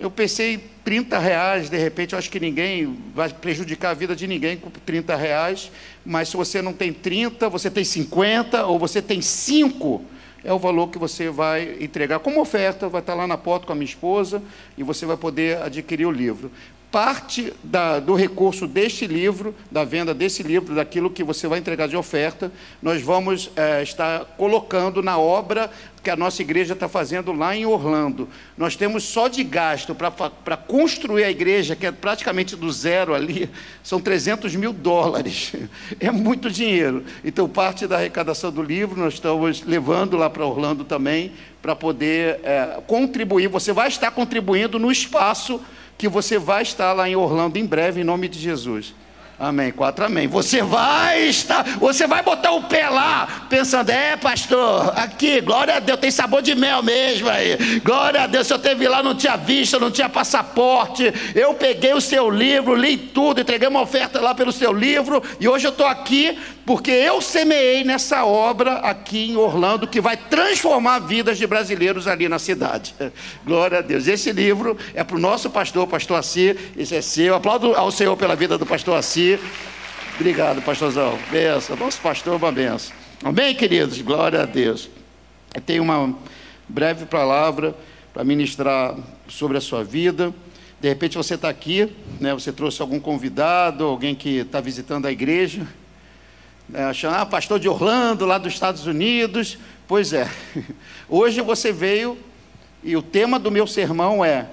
Eu 0.00 0.12
pensei 0.12 0.58
30 0.84 1.18
reais, 1.18 1.68
de 1.68 1.76
repente, 1.76 2.12
eu 2.12 2.18
acho 2.18 2.30
que 2.30 2.38
ninguém 2.38 2.96
vai 3.12 3.28
prejudicar 3.30 3.90
a 3.90 3.94
vida 3.94 4.14
de 4.14 4.28
ninguém 4.28 4.56
com 4.56 4.70
30 4.70 5.16
reais, 5.16 5.72
mas 6.06 6.28
se 6.28 6.36
você 6.36 6.62
não 6.62 6.72
tem 6.72 6.92
30, 6.92 7.48
você 7.48 7.68
tem 7.68 7.82
50 7.82 8.64
ou 8.64 8.78
você 8.78 9.02
tem 9.02 9.20
5, 9.20 10.00
é 10.44 10.52
o 10.52 10.58
valor 10.58 10.88
que 10.88 10.98
você 10.98 11.30
vai 11.30 11.78
entregar. 11.80 12.20
Como 12.20 12.40
oferta, 12.40 12.88
vai 12.88 13.00
estar 13.00 13.14
lá 13.14 13.26
na 13.26 13.36
porta 13.36 13.66
com 13.66 13.72
a 13.72 13.74
minha 13.74 13.84
esposa 13.84 14.40
e 14.76 14.84
você 14.84 15.04
vai 15.04 15.16
poder 15.16 15.60
adquirir 15.60 16.06
o 16.06 16.12
livro 16.12 16.48
parte 16.90 17.52
da, 17.62 18.00
do 18.00 18.14
recurso 18.14 18.66
deste 18.66 19.06
livro, 19.06 19.54
da 19.70 19.84
venda 19.84 20.14
desse 20.14 20.42
livro, 20.42 20.74
daquilo 20.74 21.10
que 21.10 21.22
você 21.22 21.46
vai 21.46 21.58
entregar 21.58 21.86
de 21.86 21.96
oferta, 21.96 22.50
nós 22.82 23.02
vamos 23.02 23.50
é, 23.56 23.82
estar 23.82 24.24
colocando 24.38 25.02
na 25.02 25.18
obra 25.18 25.70
que 26.02 26.08
a 26.08 26.16
nossa 26.16 26.40
igreja 26.40 26.72
está 26.72 26.88
fazendo 26.88 27.32
lá 27.32 27.54
em 27.54 27.66
Orlando. 27.66 28.28
Nós 28.56 28.74
temos 28.74 29.04
só 29.04 29.28
de 29.28 29.44
gasto 29.44 29.94
para 29.94 30.56
construir 30.56 31.24
a 31.24 31.30
igreja, 31.30 31.76
que 31.76 31.84
é 31.84 31.92
praticamente 31.92 32.56
do 32.56 32.72
zero 32.72 33.14
ali, 33.14 33.50
são 33.82 34.00
300 34.00 34.56
mil 34.56 34.72
dólares. 34.72 35.52
É 36.00 36.10
muito 36.10 36.50
dinheiro. 36.50 37.04
Então, 37.24 37.48
parte 37.48 37.86
da 37.86 37.96
arrecadação 37.96 38.52
do 38.52 38.62
livro 38.62 39.00
nós 39.00 39.14
estamos 39.14 39.62
levando 39.62 40.16
lá 40.16 40.30
para 40.30 40.46
Orlando 40.46 40.84
também, 40.84 41.32
para 41.60 41.74
poder 41.74 42.40
é, 42.42 42.80
contribuir. 42.86 43.48
Você 43.48 43.72
vai 43.72 43.88
estar 43.88 44.10
contribuindo 44.10 44.78
no 44.78 44.90
espaço 44.92 45.60
que 45.98 46.08
você 46.08 46.38
vai 46.38 46.62
estar 46.62 46.92
lá 46.92 47.08
em 47.08 47.16
Orlando 47.16 47.58
em 47.58 47.66
breve, 47.66 48.00
em 48.00 48.04
nome 48.04 48.28
de 48.28 48.38
Jesus. 48.38 48.94
Amém. 49.38 49.70
Quatro 49.70 50.04
amém. 50.04 50.26
Você 50.26 50.62
vai 50.62 51.28
estar, 51.28 51.62
você 51.78 52.08
vai 52.08 52.24
botar 52.24 52.50
o 52.50 52.64
pé 52.64 52.88
lá, 52.88 53.46
pensando, 53.48 53.90
é, 53.90 54.16
pastor, 54.16 54.92
aqui, 54.96 55.40
glória 55.40 55.76
a 55.76 55.78
Deus, 55.78 56.00
tem 56.00 56.10
sabor 56.10 56.42
de 56.42 56.56
mel 56.56 56.82
mesmo 56.82 57.28
aí. 57.28 57.56
Glória 57.84 58.22
a 58.22 58.26
Deus, 58.26 58.48
se 58.48 58.52
eu 58.52 58.58
teve 58.58 58.88
lá, 58.88 59.00
não 59.00 59.14
tinha 59.14 59.36
vista, 59.36 59.78
não 59.78 59.92
tinha 59.92 60.08
passaporte. 60.08 61.12
Eu 61.36 61.54
peguei 61.54 61.94
o 61.94 62.00
seu 62.00 62.28
livro, 62.28 62.74
li 62.74 62.96
tudo, 62.96 63.40
entreguei 63.40 63.68
uma 63.68 63.80
oferta 63.80 64.20
lá 64.20 64.34
pelo 64.34 64.50
seu 64.50 64.72
livro, 64.72 65.22
e 65.38 65.46
hoje 65.46 65.68
eu 65.68 65.70
estou 65.70 65.86
aqui 65.86 66.36
porque 66.68 66.90
eu 66.90 67.22
semeei 67.22 67.82
nessa 67.82 68.26
obra 68.26 68.74
aqui 68.80 69.30
em 69.30 69.36
Orlando 69.36 69.86
que 69.86 70.02
vai 70.02 70.18
transformar 70.18 70.98
vidas 70.98 71.38
de 71.38 71.46
brasileiros 71.46 72.06
ali 72.06 72.28
na 72.28 72.38
cidade. 72.38 72.94
Glória 73.42 73.78
a 73.78 73.80
Deus. 73.80 74.06
Esse 74.06 74.32
livro 74.32 74.76
é 74.92 75.02
para 75.02 75.16
o 75.16 75.18
nosso 75.18 75.48
pastor, 75.48 75.86
pastor 75.86 76.18
Assi, 76.18 76.54
esse 76.76 76.94
é 76.94 77.00
seu. 77.00 77.34
Aplaudo 77.34 77.74
ao 77.74 77.90
Senhor 77.90 78.14
pela 78.18 78.36
vida 78.36 78.58
do 78.58 78.66
pastor 78.66 78.98
Assi. 78.98 79.27
Obrigado, 80.14 80.62
pastorzão. 80.62 81.18
Benção. 81.30 81.76
Nosso 81.76 82.00
pastor, 82.00 82.36
uma 82.36 82.52
benção. 82.52 82.94
Amém, 83.22 83.54
queridos? 83.54 84.00
Glória 84.00 84.42
a 84.42 84.46
Deus. 84.46 84.88
Eu 85.54 85.60
tenho 85.60 85.82
uma 85.82 86.14
breve 86.68 87.06
palavra 87.06 87.74
para 88.14 88.22
ministrar 88.24 88.94
sobre 89.28 89.58
a 89.58 89.60
sua 89.60 89.82
vida. 89.82 90.32
De 90.80 90.88
repente 90.88 91.16
você 91.16 91.34
está 91.34 91.48
aqui, 91.48 91.92
né, 92.20 92.32
você 92.32 92.52
trouxe 92.52 92.80
algum 92.80 93.00
convidado, 93.00 93.84
alguém 93.84 94.14
que 94.14 94.38
está 94.38 94.60
visitando 94.60 95.06
a 95.06 95.12
igreja 95.12 95.66
é, 96.72 96.84
achando, 96.84 97.14
ah, 97.14 97.24
pastor 97.24 97.58
de 97.58 97.68
Orlando, 97.68 98.26
lá 98.26 98.36
dos 98.36 98.52
Estados 98.52 98.86
Unidos. 98.86 99.58
Pois 99.86 100.12
é, 100.12 100.30
hoje 101.08 101.40
você 101.40 101.72
veio 101.72 102.18
e 102.82 102.96
o 102.96 103.02
tema 103.02 103.38
do 103.38 103.50
meu 103.50 103.66
sermão 103.66 104.24
é 104.24 104.46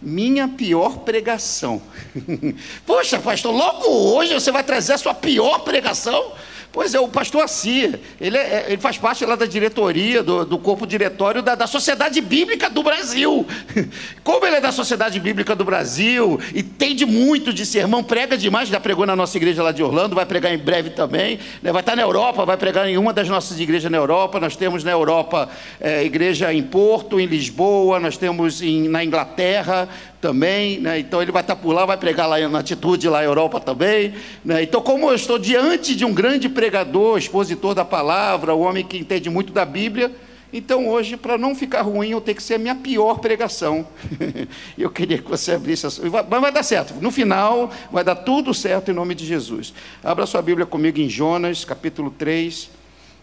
minha 0.00 0.48
pior 0.48 0.98
pregação. 0.98 1.82
Poxa, 2.86 3.18
pastor, 3.18 3.54
logo 3.54 3.88
hoje 3.88 4.34
você 4.34 4.50
vai 4.50 4.62
trazer 4.62 4.94
a 4.94 4.98
sua 4.98 5.14
pior 5.14 5.60
pregação? 5.60 6.32
Pois 6.78 6.94
é, 6.94 7.00
o 7.00 7.08
pastor 7.08 7.42
Assi, 7.42 7.92
ele, 8.20 8.38
é, 8.38 8.66
ele 8.68 8.80
faz 8.80 8.96
parte 8.96 9.26
lá 9.26 9.34
da 9.34 9.46
diretoria, 9.46 10.22
do, 10.22 10.44
do 10.44 10.58
corpo 10.58 10.86
diretório 10.86 11.42
da, 11.42 11.56
da 11.56 11.66
Sociedade 11.66 12.20
Bíblica 12.20 12.70
do 12.70 12.84
Brasil. 12.84 13.44
Como 14.22 14.46
ele 14.46 14.54
é 14.54 14.60
da 14.60 14.70
Sociedade 14.70 15.18
Bíblica 15.18 15.56
do 15.56 15.64
Brasil, 15.64 16.38
e 16.54 16.60
entende 16.60 17.04
muito 17.04 17.52
de 17.52 17.66
sermão, 17.66 18.04
prega 18.04 18.38
demais, 18.38 18.68
já 18.68 18.78
pregou 18.78 19.04
na 19.04 19.16
nossa 19.16 19.36
igreja 19.36 19.60
lá 19.60 19.72
de 19.72 19.82
Orlando, 19.82 20.14
vai 20.14 20.24
pregar 20.24 20.54
em 20.54 20.58
breve 20.58 20.90
também, 20.90 21.40
né? 21.60 21.72
vai 21.72 21.80
estar 21.80 21.96
na 21.96 22.02
Europa, 22.02 22.46
vai 22.46 22.56
pregar 22.56 22.88
em 22.88 22.96
uma 22.96 23.12
das 23.12 23.28
nossas 23.28 23.58
igrejas 23.58 23.90
na 23.90 23.98
Europa, 23.98 24.38
nós 24.38 24.54
temos 24.54 24.84
na 24.84 24.92
Europa 24.92 25.48
é, 25.80 26.04
igreja 26.04 26.54
em 26.54 26.62
Porto, 26.62 27.18
em 27.18 27.26
Lisboa, 27.26 27.98
nós 27.98 28.16
temos 28.16 28.62
em, 28.62 28.86
na 28.86 29.02
Inglaterra, 29.02 29.88
também, 30.20 30.80
né? 30.80 30.98
então 30.98 31.22
ele 31.22 31.30
vai 31.30 31.42
estar 31.42 31.56
por 31.56 31.72
lá, 31.72 31.86
vai 31.86 31.96
pregar 31.96 32.28
lá 32.28 32.40
na 32.48 32.58
atitude 32.58 33.08
lá 33.08 33.18
na 33.18 33.24
Europa 33.24 33.60
também. 33.60 34.14
Né? 34.44 34.62
Então, 34.62 34.80
como 34.80 35.08
eu 35.08 35.14
estou 35.14 35.38
diante 35.38 35.94
de 35.94 36.04
um 36.04 36.12
grande 36.12 36.48
pregador, 36.48 37.18
expositor 37.18 37.74
da 37.74 37.84
palavra, 37.84 38.54
um 38.54 38.60
homem 38.60 38.84
que 38.84 38.98
entende 38.98 39.30
muito 39.30 39.52
da 39.52 39.64
Bíblia, 39.64 40.12
então 40.52 40.88
hoje, 40.88 41.16
para 41.16 41.36
não 41.36 41.54
ficar 41.54 41.82
ruim, 41.82 42.10
eu 42.10 42.20
tenho 42.20 42.36
que 42.36 42.42
ser 42.42 42.54
a 42.54 42.58
minha 42.58 42.74
pior 42.74 43.18
pregação. 43.18 43.86
eu 44.78 44.90
queria 44.90 45.18
que 45.18 45.28
você 45.28 45.52
abrisse, 45.52 45.86
mas 46.10 46.40
vai 46.40 46.50
dar 46.50 46.62
certo. 46.62 46.94
No 46.94 47.10
final, 47.10 47.70
vai 47.92 48.02
dar 48.02 48.16
tudo 48.16 48.54
certo 48.54 48.90
em 48.90 48.94
nome 48.94 49.14
de 49.14 49.26
Jesus. 49.26 49.74
Abra 50.02 50.24
sua 50.24 50.40
Bíblia 50.40 50.64
comigo 50.64 50.98
em 50.98 51.08
Jonas, 51.08 51.66
capítulo 51.66 52.10
3, 52.10 52.70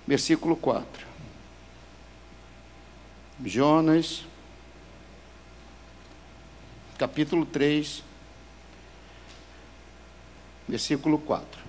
versículo 0.07 0.55
4. 0.55 1.03
Jonas 3.43 4.23
capítulo 6.97 7.45
3, 7.45 8.03
versículo 10.67 11.17
4. 11.19 11.65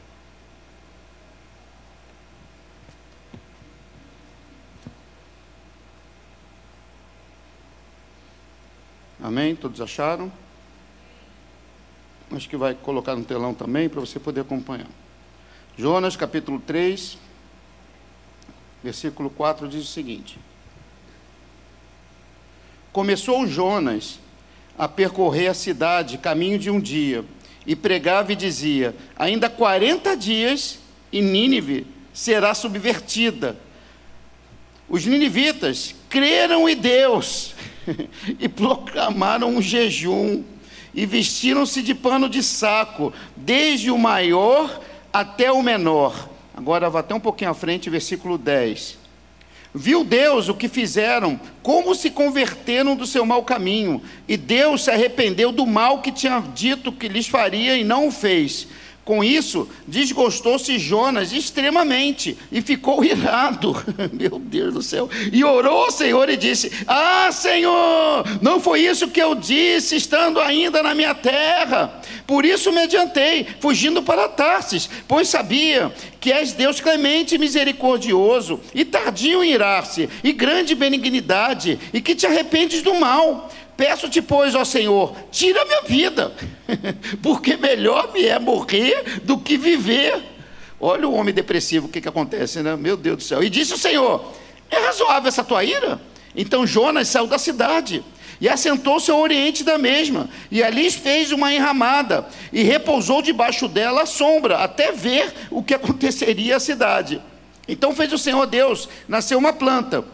Amém? 9.22 9.56
Todos 9.56 9.80
acharam? 9.80 10.30
Acho 12.30 12.48
que 12.48 12.56
vai 12.56 12.74
colocar 12.74 13.16
no 13.16 13.24
telão 13.24 13.54
também 13.54 13.88
para 13.88 14.00
você 14.00 14.20
poder 14.20 14.42
acompanhar. 14.42 14.88
Jonas 15.76 16.16
capítulo 16.16 16.60
3, 16.60 17.18
versículo 18.82 19.28
4 19.30 19.68
diz 19.68 19.82
o 19.82 19.92
seguinte: 19.92 20.38
Começou 22.92 23.46
Jonas 23.46 24.20
a 24.78 24.88
percorrer 24.88 25.50
a 25.50 25.54
cidade, 25.54 26.18
caminho 26.18 26.58
de 26.58 26.70
um 26.70 26.80
dia, 26.80 27.24
e 27.66 27.74
pregava 27.74 28.32
e 28.32 28.36
dizia: 28.36 28.94
Ainda 29.18 29.48
40 29.48 30.16
dias 30.16 30.78
e 31.12 31.20
Nínive 31.20 31.86
será 32.12 32.54
subvertida. 32.54 33.56
Os 34.88 35.04
ninivitas 35.04 35.94
creram 36.08 36.68
em 36.68 36.76
Deus 36.76 37.54
e 38.38 38.48
proclamaram 38.48 39.48
um 39.48 39.60
jejum 39.60 40.44
e 40.94 41.04
vestiram-se 41.04 41.82
de 41.82 41.94
pano 41.94 42.28
de 42.28 42.42
saco, 42.42 43.12
desde 43.36 43.90
o 43.90 43.98
maior 43.98 44.80
até 45.12 45.52
o 45.52 45.62
menor. 45.62 46.28
Agora 46.54 46.88
vá 46.88 47.00
até 47.00 47.14
um 47.14 47.20
pouquinho 47.20 47.50
à 47.50 47.54
frente, 47.54 47.90
versículo 47.90 48.38
10. 48.38 49.05
Viu 49.78 50.02
Deus 50.02 50.48
o 50.48 50.54
que 50.54 50.68
fizeram, 50.68 51.38
como 51.62 51.94
se 51.94 52.10
converteram 52.10 52.96
do 52.96 53.06
seu 53.06 53.26
mau 53.26 53.44
caminho, 53.44 54.00
e 54.26 54.34
Deus 54.34 54.84
se 54.84 54.90
arrependeu 54.90 55.52
do 55.52 55.66
mal 55.66 56.00
que 56.00 56.10
tinha 56.10 56.42
dito 56.54 56.90
que 56.90 57.08
lhes 57.08 57.26
faria 57.26 57.76
e 57.76 57.84
não 57.84 58.08
o 58.08 58.10
fez. 58.10 58.68
Com 59.06 59.22
isso, 59.22 59.68
desgostou-se 59.86 60.80
Jonas 60.80 61.32
extremamente 61.32 62.36
e 62.50 62.60
ficou 62.60 63.04
irado. 63.04 63.72
Meu 64.12 64.36
Deus 64.40 64.74
do 64.74 64.82
céu. 64.82 65.08
E 65.32 65.44
orou 65.44 65.84
ao 65.84 65.92
Senhor 65.92 66.28
e 66.28 66.36
disse: 66.36 66.72
Ah, 66.88 67.30
Senhor, 67.30 68.24
não 68.42 68.58
foi 68.58 68.80
isso 68.80 69.06
que 69.06 69.22
eu 69.22 69.36
disse 69.36 69.94
estando 69.94 70.40
ainda 70.40 70.82
na 70.82 70.92
minha 70.92 71.14
terra. 71.14 72.00
Por 72.26 72.44
isso 72.44 72.72
me 72.72 72.80
adiantei, 72.80 73.46
fugindo 73.60 74.02
para 74.02 74.28
Tarsis, 74.28 74.90
pois 75.06 75.28
sabia 75.28 75.94
que 76.18 76.32
és 76.32 76.52
Deus 76.52 76.80
clemente 76.80 77.36
e 77.36 77.38
misericordioso, 77.38 78.58
e 78.74 78.84
tardio 78.84 79.44
em 79.44 79.52
irar-se, 79.52 80.08
e 80.24 80.32
grande 80.32 80.74
benignidade, 80.74 81.78
e 81.92 82.00
que 82.00 82.16
te 82.16 82.26
arrependes 82.26 82.82
do 82.82 82.96
mal. 82.96 83.48
Peço-te, 83.76 84.22
pois, 84.22 84.54
ó 84.54 84.64
Senhor, 84.64 85.14
tira 85.30 85.64
minha 85.64 85.82
vida, 85.82 86.32
porque 87.22 87.56
melhor 87.56 88.12
me 88.12 88.24
é 88.24 88.38
morrer 88.38 89.20
do 89.22 89.38
que 89.38 89.58
viver. 89.58 90.22
Olha 90.80 91.06
o 91.08 91.14
homem 91.14 91.34
depressivo, 91.34 91.86
o 91.86 91.90
que, 91.90 92.00
que 92.00 92.08
acontece, 92.08 92.62
né? 92.62 92.76
Meu 92.76 92.96
Deus 92.96 93.16
do 93.18 93.22
céu. 93.22 93.42
E 93.42 93.50
disse 93.50 93.74
o 93.74 93.78
Senhor: 93.78 94.32
É 94.70 94.78
razoável 94.78 95.28
essa 95.28 95.44
tua 95.44 95.62
ira? 95.62 96.00
Então 96.34 96.66
Jonas 96.66 97.08
saiu 97.08 97.26
da 97.26 97.38
cidade 97.38 98.02
e 98.40 98.48
assentou-se 98.48 99.10
ao 99.10 99.20
oriente 99.20 99.64
da 99.64 99.78
mesma, 99.78 100.28
e 100.50 100.62
ali 100.62 100.90
fez 100.90 101.32
uma 101.32 101.52
enramada, 101.52 102.26
e 102.52 102.62
repousou 102.62 103.22
debaixo 103.22 103.66
dela 103.66 104.02
a 104.02 104.06
sombra, 104.06 104.58
até 104.58 104.92
ver 104.92 105.32
o 105.50 105.62
que 105.62 105.74
aconteceria 105.74 106.56
à 106.56 106.60
cidade. 106.60 107.22
Então 107.66 107.94
fez 107.94 108.12
o 108.12 108.18
Senhor 108.18 108.46
Deus, 108.46 108.88
nasceu 109.08 109.38
uma 109.38 109.52
planta, 109.52 110.04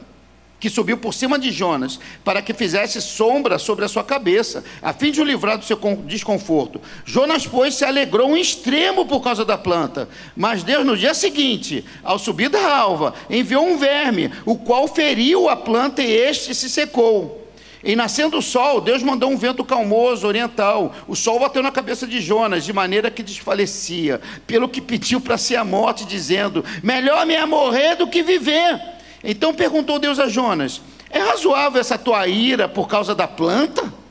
que 0.63 0.71
subiu 0.71 0.97
por 0.97 1.13
cima 1.13 1.41
de 1.41 1.51
Jonas, 1.51 1.99
para 2.25 2.41
que 2.41 2.55
fizesse 2.55 3.03
sombra 3.03 3.59
sobre 3.59 3.85
a 3.85 3.89
sua 3.89 4.05
cabeça, 4.05 4.63
a 4.81 4.93
fim 4.93 5.11
de 5.11 5.21
o 5.21 5.25
livrar 5.25 5.59
do 5.59 5.65
seu 5.65 5.77
desconforto. 6.07 6.81
Jonas, 7.05 7.45
pois, 7.45 7.75
se 7.75 7.85
alegrou 7.85 8.29
um 8.29 8.37
extremo 8.37 9.05
por 9.05 9.21
causa 9.21 9.45
da 9.45 9.59
planta. 9.59 10.09
Mas 10.37 10.63
Deus, 10.63 10.87
no 10.87 10.97
dia 10.97 11.15
seguinte, 11.15 11.85
ao 12.05 12.17
subir 12.17 12.49
da 12.49 12.77
alva, 12.77 13.13
enviou 13.29 13.67
um 13.67 13.77
verme, 13.77 14.31
o 14.47 14.55
qual 14.55 14.87
feriu 14.87 15.49
a 15.49 15.57
planta 15.57 16.01
e 16.01 16.13
este 16.13 16.55
se 16.55 16.71
secou. 16.71 17.45
E 17.83 17.97
nascendo 17.97 18.39
o 18.39 18.43
sol, 18.43 18.81
Deus 18.81 19.03
mandou 19.03 19.33
um 19.33 19.37
vento 19.37 19.65
calmoso, 19.65 20.29
oriental. 20.29 20.95
O 21.09 21.17
sol 21.17 21.41
bateu 21.41 21.61
na 21.61 21.73
cabeça 21.73 22.07
de 22.07 22.21
Jonas, 22.21 22.65
de 22.65 22.73
maneira 22.73 23.11
que 23.11 23.25
desfalecia, 23.25 24.21
pelo 24.47 24.69
que 24.69 24.81
pediu 24.81 25.21
para 25.21 25.37
si 25.37 25.57
a 25.57 25.65
morte, 25.65 26.05
dizendo: 26.05 26.65
Melhor 26.85 27.27
me 27.27 27.35
é 27.35 27.45
morrer 27.45 27.97
do 27.97 28.07
que 28.07 28.23
viver. 28.23 29.02
Então 29.23 29.55
perguntou 29.55 29.99
Deus 29.99 30.19
a 30.19 30.29
Jonas: 30.29 30.81
É 31.11 31.19
razoável 31.19 31.81
essa 31.81 31.99
tua 31.99 32.27
ira 32.27 32.69
por 32.69 32.89
causa 32.89 33.15
da 33.15 33.29
planta? 33.29 34.03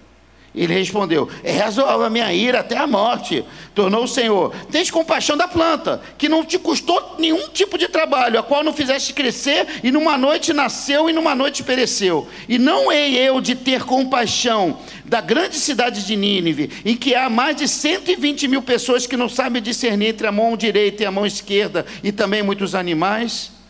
Ele 0.54 0.74
respondeu: 0.74 1.30
É 1.44 1.54
razoável 1.54 2.06
a 2.06 2.10
minha 2.10 2.34
ira 2.34 2.60
até 2.60 2.78
a 2.78 2.86
morte. 2.86 3.44
Tornou 3.74 4.04
o 4.04 4.08
Senhor: 4.08 4.54
Tens 4.70 4.92
compaixão 4.92 5.38
da 5.38 5.48
planta, 5.48 6.02
que 6.18 6.28
não 6.28 6.44
te 6.44 6.60
custou 6.60 7.16
nenhum 7.18 7.48
tipo 7.50 7.78
de 7.78 7.88
trabalho, 7.88 8.38
a 8.38 8.44
qual 8.44 8.62
não 8.62 8.74
fizeste 8.74 9.14
crescer, 9.14 9.66
e 9.82 9.92
numa 9.92 10.18
noite 10.18 10.52
nasceu 10.52 11.10
e 11.10 11.14
numa 11.14 11.34
noite 11.34 11.64
pereceu. 11.64 12.28
E 12.50 12.58
não 12.58 12.92
hei 12.92 13.18
eu 13.18 13.40
de 13.40 13.56
ter 13.56 13.84
compaixão 13.86 14.78
da 15.06 15.22
grande 15.22 15.56
cidade 15.56 16.06
de 16.06 16.18
Nínive, 16.18 16.70
em 16.84 16.98
que 16.98 17.16
há 17.16 17.30
mais 17.30 17.56
de 17.56 17.68
120 17.68 18.50
mil 18.50 18.62
pessoas 18.62 19.08
que 19.08 19.16
não 19.16 19.30
sabem 19.30 19.62
discernir 19.62 20.08
entre 20.08 20.28
a 20.28 20.32
mão 20.34 20.58
direita 20.58 21.04
e 21.04 21.06
a 21.06 21.12
mão 21.12 21.26
esquerda, 21.26 21.86
e 22.04 22.12
também 22.12 22.44
muitos 22.44 22.76
animais? 22.76 23.61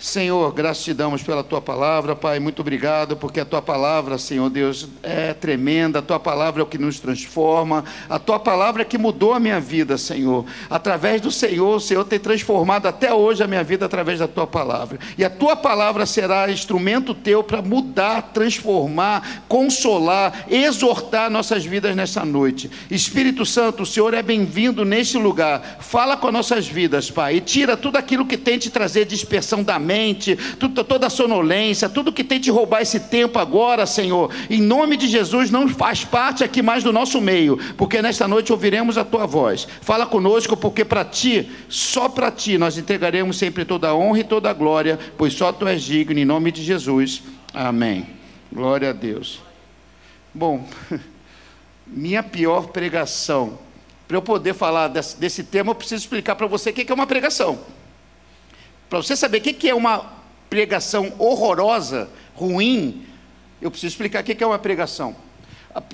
Senhor, 0.00 0.52
graças 0.52 0.84
te 0.84 0.94
damos 0.94 1.24
pela 1.24 1.42
tua 1.42 1.60
palavra, 1.60 2.14
Pai, 2.14 2.38
muito 2.38 2.60
obrigado, 2.60 3.16
porque 3.16 3.40
a 3.40 3.44
tua 3.44 3.60
palavra, 3.60 4.16
Senhor 4.16 4.48
Deus, 4.48 4.86
é 5.02 5.34
tremenda, 5.34 5.98
a 5.98 6.02
tua 6.02 6.20
palavra 6.20 6.62
é 6.62 6.64
o 6.64 6.68
que 6.68 6.78
nos 6.78 7.00
transforma, 7.00 7.84
a 8.08 8.16
tua 8.16 8.38
palavra 8.38 8.82
é 8.82 8.84
que 8.84 8.96
mudou 8.96 9.34
a 9.34 9.40
minha 9.40 9.58
vida, 9.58 9.98
Senhor. 9.98 10.44
Através 10.70 11.20
do 11.20 11.32
Senhor, 11.32 11.74
o 11.74 11.80
Senhor 11.80 12.04
tem 12.04 12.20
transformado 12.20 12.86
até 12.86 13.12
hoje 13.12 13.42
a 13.42 13.48
minha 13.48 13.64
vida 13.64 13.86
através 13.86 14.20
da 14.20 14.28
tua 14.28 14.46
palavra. 14.46 15.00
E 15.18 15.24
a 15.24 15.30
tua 15.30 15.56
palavra 15.56 16.06
será 16.06 16.48
instrumento 16.48 17.12
teu 17.12 17.42
para 17.42 17.60
mudar, 17.60 18.30
transformar, 18.32 19.42
consolar, 19.48 20.44
exortar 20.48 21.28
nossas 21.28 21.64
vidas 21.64 21.96
nessa 21.96 22.24
noite. 22.24 22.70
Espírito 22.88 23.44
Santo, 23.44 23.82
o 23.82 23.86
Senhor 23.86 24.14
é 24.14 24.22
bem-vindo 24.22 24.84
neste 24.84 25.18
lugar. 25.18 25.78
Fala 25.80 26.16
com 26.16 26.28
as 26.28 26.32
nossas 26.32 26.68
vidas, 26.68 27.10
Pai, 27.10 27.38
e 27.38 27.40
tira 27.40 27.76
tudo 27.76 27.96
aquilo 27.96 28.24
que 28.24 28.36
tem 28.36 28.60
te 28.60 28.70
trazer 28.70 29.04
dispersão 29.04 29.64
da 29.64 29.87
mente, 29.88 30.36
tudo, 30.58 30.84
toda 30.84 31.06
a 31.06 31.10
sonolência, 31.10 31.88
tudo 31.88 32.12
que 32.12 32.22
tem 32.22 32.38
te 32.38 32.50
roubar 32.50 32.82
esse 32.82 33.00
tempo 33.00 33.38
agora, 33.38 33.86
Senhor, 33.86 34.30
em 34.50 34.60
nome 34.60 34.98
de 34.98 35.08
Jesus, 35.08 35.50
não 35.50 35.66
faz 35.66 36.04
parte 36.04 36.44
aqui 36.44 36.60
mais 36.60 36.84
do 36.84 36.92
nosso 36.92 37.20
meio, 37.22 37.58
porque 37.78 38.02
nesta 38.02 38.28
noite 38.28 38.52
ouviremos 38.52 38.98
a 38.98 39.04
tua 39.04 39.26
voz. 39.26 39.66
Fala 39.80 40.04
conosco, 40.04 40.56
porque 40.56 40.84
para 40.84 41.04
ti, 41.04 41.50
só 41.70 42.08
para 42.08 42.30
ti, 42.30 42.58
nós 42.58 42.76
entregaremos 42.76 43.38
sempre 43.38 43.64
toda 43.64 43.88
a 43.88 43.94
honra 43.94 44.20
e 44.20 44.24
toda 44.24 44.50
a 44.50 44.52
glória, 44.52 44.98
pois 45.16 45.32
só 45.32 45.50
tu 45.50 45.66
és 45.66 45.82
digno, 45.82 46.18
em 46.18 46.24
nome 46.26 46.52
de 46.52 46.62
Jesus. 46.62 47.22
Amém. 47.54 48.06
Glória 48.52 48.90
a 48.90 48.92
Deus. 48.92 49.40
Bom, 50.34 50.68
minha 51.86 52.22
pior 52.22 52.68
pregação. 52.68 53.58
Para 54.06 54.16
eu 54.16 54.22
poder 54.22 54.54
falar 54.54 54.88
desse, 54.88 55.18
desse 55.18 55.44
tema, 55.44 55.70
eu 55.70 55.74
preciso 55.74 56.02
explicar 56.02 56.34
para 56.34 56.46
você 56.46 56.70
o 56.70 56.72
que 56.72 56.90
é 56.90 56.94
uma 56.94 57.06
pregação. 57.06 57.58
Para 58.88 58.98
você 59.02 59.14
saber 59.14 59.38
o 59.38 59.40
que 59.40 59.68
é 59.68 59.74
uma 59.74 60.12
pregação 60.48 61.12
horrorosa, 61.18 62.08
ruim, 62.34 63.04
eu 63.60 63.70
preciso 63.70 63.92
explicar 63.92 64.22
o 64.22 64.24
que 64.24 64.42
é 64.42 64.46
uma 64.46 64.58
pregação. 64.58 65.14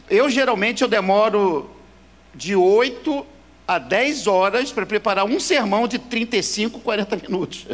Eu 0.08 0.30
geralmente 0.30 0.82
eu 0.82 0.88
demoro 0.88 1.70
de 2.34 2.54
8 2.54 3.26
a 3.66 3.78
10 3.78 4.26
horas 4.26 4.72
para 4.72 4.86
preparar 4.86 5.24
um 5.24 5.40
sermão 5.40 5.88
de 5.88 5.98
35, 5.98 6.80
40 6.80 7.16
minutos. 7.16 7.66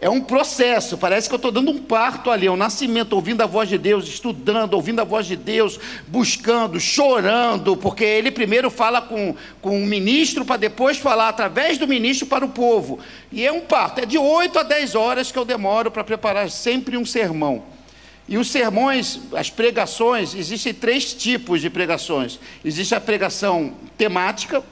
É 0.00 0.08
um 0.08 0.22
processo, 0.22 0.96
parece 0.96 1.28
que 1.28 1.34
eu 1.34 1.36
estou 1.36 1.52
dando 1.52 1.70
um 1.70 1.78
parto 1.78 2.30
ali, 2.30 2.46
é 2.46 2.50
um 2.50 2.56
nascimento, 2.56 3.12
ouvindo 3.12 3.42
a 3.42 3.46
voz 3.46 3.68
de 3.68 3.76
Deus, 3.76 4.08
estudando, 4.08 4.72
ouvindo 4.72 4.98
a 4.98 5.04
voz 5.04 5.26
de 5.26 5.36
Deus, 5.36 5.78
buscando, 6.08 6.80
chorando, 6.80 7.76
porque 7.76 8.02
ele 8.02 8.30
primeiro 8.30 8.70
fala 8.70 9.02
com, 9.02 9.34
com 9.60 9.76
o 9.76 9.84
ministro, 9.84 10.42
para 10.42 10.56
depois 10.56 10.96
falar 10.96 11.28
através 11.28 11.76
do 11.76 11.86
ministro 11.86 12.26
para 12.26 12.46
o 12.46 12.48
povo. 12.48 12.98
E 13.30 13.46
é 13.46 13.52
um 13.52 13.60
parto, 13.60 14.00
é 14.00 14.06
de 14.06 14.16
8 14.16 14.60
a 14.60 14.62
10 14.62 14.94
horas 14.94 15.30
que 15.30 15.38
eu 15.38 15.44
demoro 15.44 15.90
para 15.90 16.02
preparar 16.02 16.48
sempre 16.48 16.96
um 16.96 17.04
sermão. 17.04 17.62
E 18.26 18.38
os 18.38 18.50
sermões, 18.50 19.20
as 19.34 19.50
pregações, 19.50 20.34
existem 20.34 20.72
três 20.72 21.12
tipos 21.12 21.60
de 21.60 21.68
pregações. 21.68 22.40
Existe 22.64 22.94
a 22.94 23.00
pregação 23.00 23.74
temática, 23.98 24.64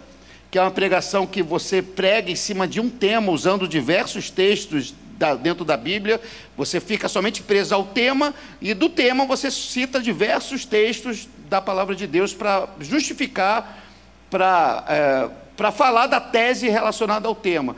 que 0.50 0.56
é 0.56 0.62
uma 0.62 0.70
pregação 0.70 1.26
que 1.26 1.42
você 1.42 1.82
prega 1.82 2.30
em 2.30 2.36
cima 2.36 2.66
de 2.66 2.80
um 2.80 2.88
tema, 2.88 3.30
usando 3.30 3.68
diversos 3.68 4.30
textos 4.30 4.94
da, 5.18 5.34
dentro 5.34 5.64
da 5.64 5.76
Bíblia, 5.76 6.20
você 6.56 6.80
fica 6.80 7.08
somente 7.08 7.42
preso 7.42 7.74
ao 7.74 7.84
tema, 7.84 8.32
e 8.62 8.72
do 8.72 8.88
tema 8.88 9.26
você 9.26 9.50
cita 9.50 10.00
diversos 10.00 10.64
textos 10.64 11.28
da 11.48 11.60
palavra 11.60 11.94
de 11.94 12.06
Deus 12.06 12.32
para 12.32 12.68
justificar, 12.80 13.82
para 14.30 14.84
é, 14.88 15.70
falar 15.72 16.06
da 16.06 16.20
tese 16.20 16.68
relacionada 16.68 17.26
ao 17.26 17.34
tema. 17.34 17.74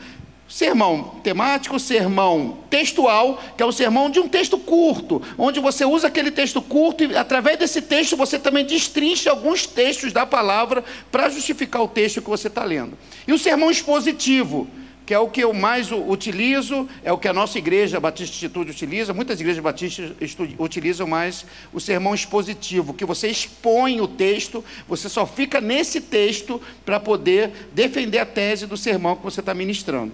Sermão 0.47 1.21
temático, 1.23 1.79
sermão 1.79 2.59
textual, 2.69 3.41
que 3.57 3.63
é 3.63 3.67
o 3.67 3.71
sermão 3.71 4.11
de 4.11 4.19
um 4.19 4.29
texto 4.29 4.59
curto, 4.59 5.23
onde 5.39 5.61
você 5.61 5.85
usa 5.85 6.09
aquele 6.09 6.33
texto 6.33 6.61
curto 6.61 7.05
e, 7.05 7.17
através 7.17 7.57
desse 7.57 7.81
texto, 7.81 8.17
você 8.17 8.37
também 8.37 8.65
destrincha 8.65 9.31
alguns 9.31 9.65
textos 9.65 10.13
da 10.13 10.27
palavra 10.27 10.85
para 11.11 11.29
justificar 11.29 11.83
o 11.83 11.89
texto 11.89 12.21
que 12.21 12.29
você 12.29 12.49
está 12.49 12.65
lendo. 12.65 12.99
E 13.29 13.33
o 13.33 13.39
sermão 13.39 13.71
expositivo, 13.71 14.67
que 15.11 15.15
é 15.15 15.19
o 15.19 15.29
que 15.29 15.43
eu 15.43 15.53
mais 15.53 15.91
utilizo, 15.91 16.89
é 17.03 17.13
o 17.13 17.19
que 17.19 17.27
a 17.27 17.33
nossa 17.33 17.59
igreja 17.59 17.99
Batista 17.99 18.33
Instituto 18.33 18.71
utiliza, 18.71 19.13
muitas 19.13 19.41
igrejas 19.41 19.61
batistas 19.61 20.13
utilizam 20.57 21.05
mais 21.05 21.45
o 21.73 21.81
sermão 21.81 22.15
expositivo, 22.15 22.95
que 22.95 23.05
você 23.05 23.27
expõe 23.27 24.01
o 24.01 24.07
texto, 24.07 24.65
você 24.87 25.09
só 25.09 25.27
fica 25.27 25.61
nesse 25.61 26.01
texto 26.01 26.63
para 26.85 27.01
poder 27.01 27.51
defender 27.73 28.19
a 28.19 28.25
tese 28.25 28.69
do 28.69 28.77
sermão 28.77 29.17
que 29.17 29.25
você 29.25 29.41
está 29.41 29.53
ministrando. 29.53 30.13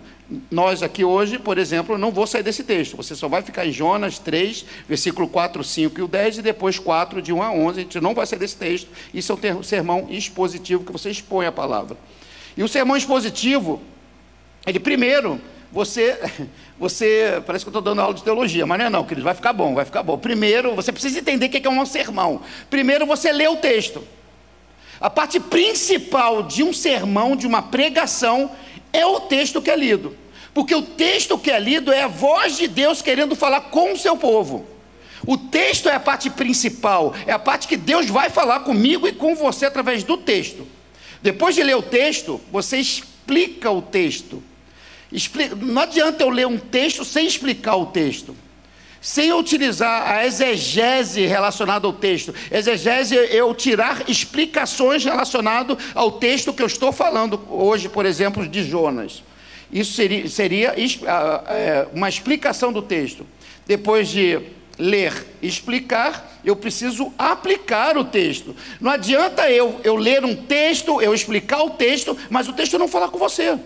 Nós 0.51 0.83
aqui 0.83 1.05
hoje, 1.05 1.39
por 1.39 1.59
exemplo, 1.59 1.99
não 1.99 2.11
vou 2.11 2.27
sair 2.27 2.43
desse 2.43 2.65
texto, 2.65 2.97
você 2.97 3.15
só 3.15 3.29
vai 3.29 3.43
ficar 3.43 3.67
em 3.67 3.73
Jonas 3.73 4.19
3, 4.19 4.65
versículo 4.89 5.29
4, 5.29 5.63
5 5.63 6.01
e 6.01 6.03
o 6.05 6.09
10, 6.09 6.39
e 6.39 6.43
depois 6.43 6.79
4, 6.79 7.21
de 7.21 7.35
1 7.35 7.43
a 7.43 7.53
11, 7.53 7.79
a 7.79 7.83
gente 7.83 8.01
não 8.01 8.15
vai 8.15 8.25
sair 8.25 8.39
desse 8.39 8.57
texto, 8.57 8.89
isso 9.13 9.39
é 9.43 9.55
um 9.55 9.63
sermão 9.63 10.07
expositivo, 10.09 10.85
que 10.85 10.93
você 10.93 11.11
expõe 11.11 11.45
a 11.45 11.53
palavra. 11.53 11.99
E 12.57 12.63
o 12.63 12.69
sermão 12.69 12.97
expositivo, 12.97 13.83
ele 14.67 14.81
primeiro, 14.81 15.41
você, 15.73 16.19
você, 16.79 17.43
parece 17.47 17.65
que 17.65 17.69
eu 17.69 17.71
estou 17.71 17.83
dando 17.83 18.01
aula 18.01 18.15
de 18.15 18.23
teologia, 18.23 18.67
mas 18.67 18.79
não 18.79 18.87
é 18.87 18.91
não, 18.91 19.05
querido, 19.05 19.25
vai 19.25 19.35
ficar 19.35 19.53
bom, 19.53 19.75
vai 19.75 19.85
ficar 19.85 20.03
bom. 20.03 20.19
Primeiro, 20.19 20.75
você 20.75 20.93
precisa 20.93 21.19
entender 21.19 21.47
o 21.47 21.51
que 21.51 21.67
é 21.67 21.71
um 21.71 21.87
sermão. 21.87 22.43
Primeiro, 22.69 23.07
você 23.07 23.33
lê 23.33 23.47
o 23.47 23.57
texto. 23.57 24.03
A 25.01 25.11
parte 25.11 25.39
principal 25.39 26.43
de 26.43 26.63
um 26.63 26.73
sermão, 26.73 27.37
de 27.37 27.47
uma 27.47 27.63
pregação, 27.63 28.51
é 28.93 29.05
o 29.05 29.21
texto 29.21 29.61
que 29.61 29.71
é 29.71 29.77
lido. 29.77 30.17
Porque 30.55 30.75
o 30.75 30.81
texto 30.81 31.37
que 31.39 31.51
é 31.51 31.59
lido 31.59 31.93
é 31.93 32.05
a 32.05 32.09
voz 32.09 32.57
de 32.57 32.67
Deus 32.67 33.03
querendo 33.03 33.37
falar 33.37 33.61
com 33.63 33.93
o 33.93 33.99
seu 33.99 34.17
povo. 34.17 34.65
O 35.27 35.37
texto 35.37 35.89
é 35.89 35.95
a 35.95 36.01
parte 36.01 36.31
principal, 36.31 37.15
é 37.27 37.33
a 37.33 37.39
parte 37.39 37.69
que 37.69 37.77
Deus 37.77 38.07
vai 38.07 38.31
falar 38.31 38.61
comigo 38.61 39.07
e 39.07 39.13
com 39.13 39.35
você 39.35 39.67
através 39.67 40.03
do 40.03 40.17
texto. 40.17 40.67
Depois 41.21 41.55
de 41.55 41.63
ler 41.63 41.77
o 41.77 41.83
texto, 41.83 42.41
você 42.51 42.79
explica 42.79 43.71
o 43.71 43.83
texto. 43.83 44.43
Não 45.61 45.83
adianta 45.83 46.25
eu 46.25 46.31
ler 46.31 46.47
um 46.47 46.59
texto 46.59 47.05
sem 47.05 47.27
explicar 47.27 47.77
o 47.77 47.87
texto, 47.87 48.35
sem 49.01 49.33
utilizar 49.33 50.11
a 50.11 50.27
exegese 50.27 51.27
relacionada 51.27 51.87
ao 51.87 51.93
texto. 51.93 52.35
Exegese 52.51 53.17
é 53.17 53.35
eu 53.37 53.55
tirar 53.55 54.09
explicações 54.09 55.05
relacionadas 55.05 55.77
ao 55.95 56.13
texto 56.13 56.53
que 56.53 56.63
eu 56.63 56.67
estou 56.67 56.91
falando 56.91 57.41
hoje, 57.49 57.89
por 57.89 58.05
exemplo, 58.05 58.47
de 58.49 58.65
Jonas. 58.65 59.23
Isso 59.73 59.93
seria, 59.93 60.29
seria 60.29 60.75
é, 60.77 61.87
uma 61.93 62.09
explicação 62.09 62.73
do 62.73 62.83
texto. 62.83 63.27
Depois 63.67 64.09
de 64.09 64.41
ler, 64.79 65.13
explicar, 65.43 66.41
eu 66.45 66.55
preciso 66.55 67.13
aplicar 67.19 67.97
o 67.97 68.05
texto. 68.05 68.55
Não 68.81 68.91
adianta 68.91 69.51
eu, 69.51 69.81
eu 69.83 69.97
ler 69.97 70.25
um 70.25 70.35
texto, 70.35 71.01
eu 71.01 71.15
explicar 71.15 71.63
o 71.63 71.71
texto, 71.71 72.17
mas 72.31 72.49
o 72.49 72.53
texto 72.53 72.79
não 72.79 72.89
falar 72.89 73.09
com 73.09 73.19
você. 73.19 73.59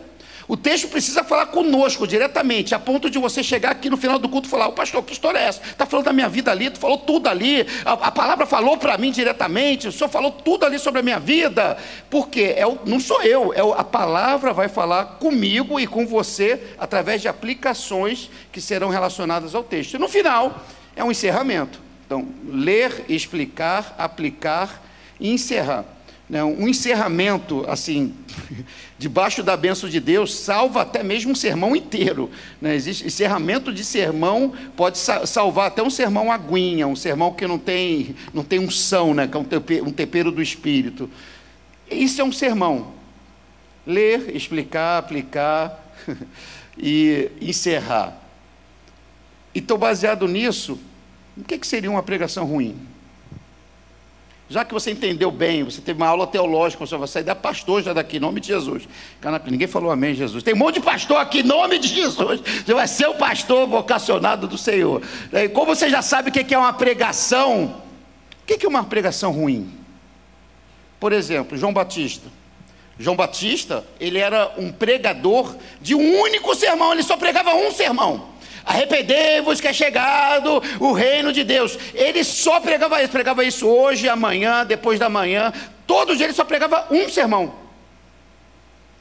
O 0.50 0.56
texto 0.56 0.88
precisa 0.88 1.22
falar 1.22 1.46
conosco 1.46 2.08
diretamente, 2.08 2.74
a 2.74 2.78
ponto 2.80 3.08
de 3.08 3.20
você 3.20 3.40
chegar 3.40 3.70
aqui 3.70 3.88
no 3.88 3.96
final 3.96 4.18
do 4.18 4.28
culto 4.28 4.48
e 4.48 4.50
falar: 4.50 4.66
o 4.66 4.72
pastor, 4.72 5.00
que 5.04 5.12
história 5.12 5.38
é 5.38 5.44
essa? 5.44 5.62
Está 5.62 5.86
falando 5.86 6.06
da 6.06 6.12
minha 6.12 6.28
vida 6.28 6.50
ali, 6.50 6.68
tu 6.68 6.80
falou 6.80 6.98
tudo 6.98 7.28
ali, 7.28 7.64
a, 7.84 7.92
a 7.92 8.10
palavra 8.10 8.44
falou 8.44 8.76
para 8.76 8.98
mim 8.98 9.12
diretamente, 9.12 9.86
o 9.86 9.92
senhor 9.92 10.10
falou 10.10 10.32
tudo 10.32 10.66
ali 10.66 10.76
sobre 10.80 10.98
a 10.98 11.02
minha 11.04 11.20
vida. 11.20 11.78
Por 12.10 12.28
quê? 12.28 12.54
É 12.56 12.66
o, 12.66 12.80
não 12.84 12.98
sou 12.98 13.22
eu, 13.22 13.54
é 13.54 13.62
o, 13.62 13.72
a 13.72 13.84
palavra 13.84 14.52
vai 14.52 14.66
falar 14.66 15.18
comigo 15.20 15.78
e 15.78 15.86
com 15.86 16.04
você 16.04 16.60
através 16.76 17.22
de 17.22 17.28
aplicações 17.28 18.28
que 18.50 18.60
serão 18.60 18.88
relacionadas 18.88 19.54
ao 19.54 19.62
texto. 19.62 19.94
E 19.94 19.98
no 19.98 20.08
final, 20.08 20.64
é 20.96 21.04
um 21.04 21.12
encerramento. 21.12 21.80
Então, 22.04 22.26
ler, 22.44 23.04
explicar, 23.08 23.94
aplicar 23.96 24.82
e 25.20 25.30
encerrar. 25.30 25.84
Né, 26.30 26.44
um 26.44 26.68
encerramento, 26.68 27.64
assim, 27.66 28.14
debaixo 28.96 29.42
da 29.42 29.56
bênção 29.56 29.90
de 29.90 29.98
Deus, 29.98 30.32
salva 30.32 30.82
até 30.82 31.02
mesmo 31.02 31.32
um 31.32 31.34
sermão 31.34 31.74
inteiro. 31.74 32.30
Né? 32.60 32.76
Existe, 32.76 33.04
encerramento 33.04 33.72
de 33.72 33.82
sermão 33.82 34.54
pode 34.76 34.96
salvar 34.96 35.66
até 35.66 35.82
um 35.82 35.90
sermão 35.90 36.30
aguinha, 36.30 36.86
um 36.86 36.94
sermão 36.94 37.34
que 37.34 37.48
não 37.48 37.58
tem, 37.58 38.14
não 38.32 38.44
tem 38.44 38.60
unção, 38.60 39.12
né? 39.12 39.26
que 39.26 39.36
é 39.36 39.40
um 39.40 39.44
tempero, 39.44 39.84
um 39.84 39.90
tempero 39.90 40.30
do 40.30 40.40
Espírito. 40.40 41.10
Isso 41.90 42.20
é 42.20 42.24
um 42.24 42.30
sermão. 42.30 42.92
Ler, 43.84 44.36
explicar, 44.36 44.98
aplicar 44.98 45.84
e 46.78 47.28
encerrar. 47.40 48.16
Então, 49.52 49.76
baseado 49.76 50.28
nisso, 50.28 50.78
o 51.36 51.42
que, 51.42 51.58
que 51.58 51.66
seria 51.66 51.90
uma 51.90 52.04
pregação 52.04 52.44
ruim? 52.44 52.76
Já 54.50 54.64
que 54.64 54.74
você 54.74 54.90
entendeu 54.90 55.30
bem, 55.30 55.62
você 55.62 55.80
teve 55.80 56.02
uma 56.02 56.08
aula 56.08 56.26
teológica, 56.26 56.84
você 56.84 56.96
vai 56.96 57.06
sair 57.06 57.22
da 57.22 57.36
pastor 57.36 57.84
já 57.84 57.92
daqui, 57.92 58.16
em 58.16 58.20
nome 58.20 58.40
de 58.40 58.48
Jesus. 58.48 58.82
Ninguém 59.46 59.68
falou 59.68 59.92
amém, 59.92 60.12
Jesus. 60.12 60.42
Tem 60.42 60.54
um 60.54 60.56
monte 60.56 60.74
de 60.74 60.80
pastor 60.80 61.18
aqui, 61.18 61.38
em 61.38 61.44
nome 61.44 61.78
de 61.78 61.86
Jesus. 61.86 62.40
Você 62.66 62.74
vai 62.74 62.88
ser 62.88 63.06
o 63.06 63.14
pastor 63.14 63.68
vocacionado 63.68 64.48
do 64.48 64.58
Senhor. 64.58 65.02
Como 65.54 65.72
você 65.72 65.88
já 65.88 66.02
sabe 66.02 66.30
o 66.30 66.32
que 66.32 66.52
é 66.52 66.58
uma 66.58 66.72
pregação, 66.72 67.80
o 68.42 68.44
que 68.44 68.66
é 68.66 68.68
uma 68.68 68.82
pregação 68.82 69.30
ruim? 69.30 69.72
Por 70.98 71.12
exemplo, 71.12 71.56
João 71.56 71.72
Batista. 71.72 72.26
João 72.98 73.14
Batista, 73.14 73.86
ele 74.00 74.18
era 74.18 74.52
um 74.58 74.72
pregador 74.72 75.54
de 75.80 75.94
um 75.94 76.20
único 76.22 76.56
sermão, 76.56 76.92
ele 76.92 77.04
só 77.04 77.16
pregava 77.16 77.54
um 77.54 77.70
sermão. 77.70 78.29
Arrependei-vos 78.64 79.60
que 79.60 79.68
é 79.68 79.72
chegado 79.72 80.62
o 80.78 80.92
reino 80.92 81.32
de 81.32 81.44
Deus. 81.44 81.78
Ele 81.94 82.22
só 82.24 82.60
pregava 82.60 83.02
isso, 83.02 83.12
pregava 83.12 83.44
isso 83.44 83.66
hoje, 83.66 84.08
amanhã, 84.08 84.64
depois 84.64 84.98
da 84.98 85.08
manhã. 85.08 85.52
Todos 85.86 86.20
eles 86.20 86.36
só 86.36 86.44
pregava 86.44 86.86
um 86.90 87.08
sermão. 87.08 87.54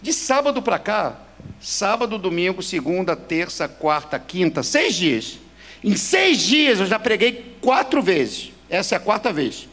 De 0.02 0.14
sábado 0.14 0.62
para 0.62 0.80
cá, 0.80 1.20
sábado, 1.60 2.18
domingo, 2.18 2.64
segunda, 2.64 3.16
terça, 3.16 3.68
quarta, 3.68 4.18
quinta, 4.18 4.64
seis 4.64 4.96
dias. 4.96 5.38
Em 5.84 5.96
seis 5.96 6.40
dias 6.40 6.80
eu 6.80 6.86
já 6.86 6.98
preguei 6.98 7.56
quatro 7.62 8.02
vezes. 8.02 8.52
Essa 8.70 8.96
é 8.96 8.98
a 8.98 9.00
quarta 9.00 9.32
vez. 9.32 9.68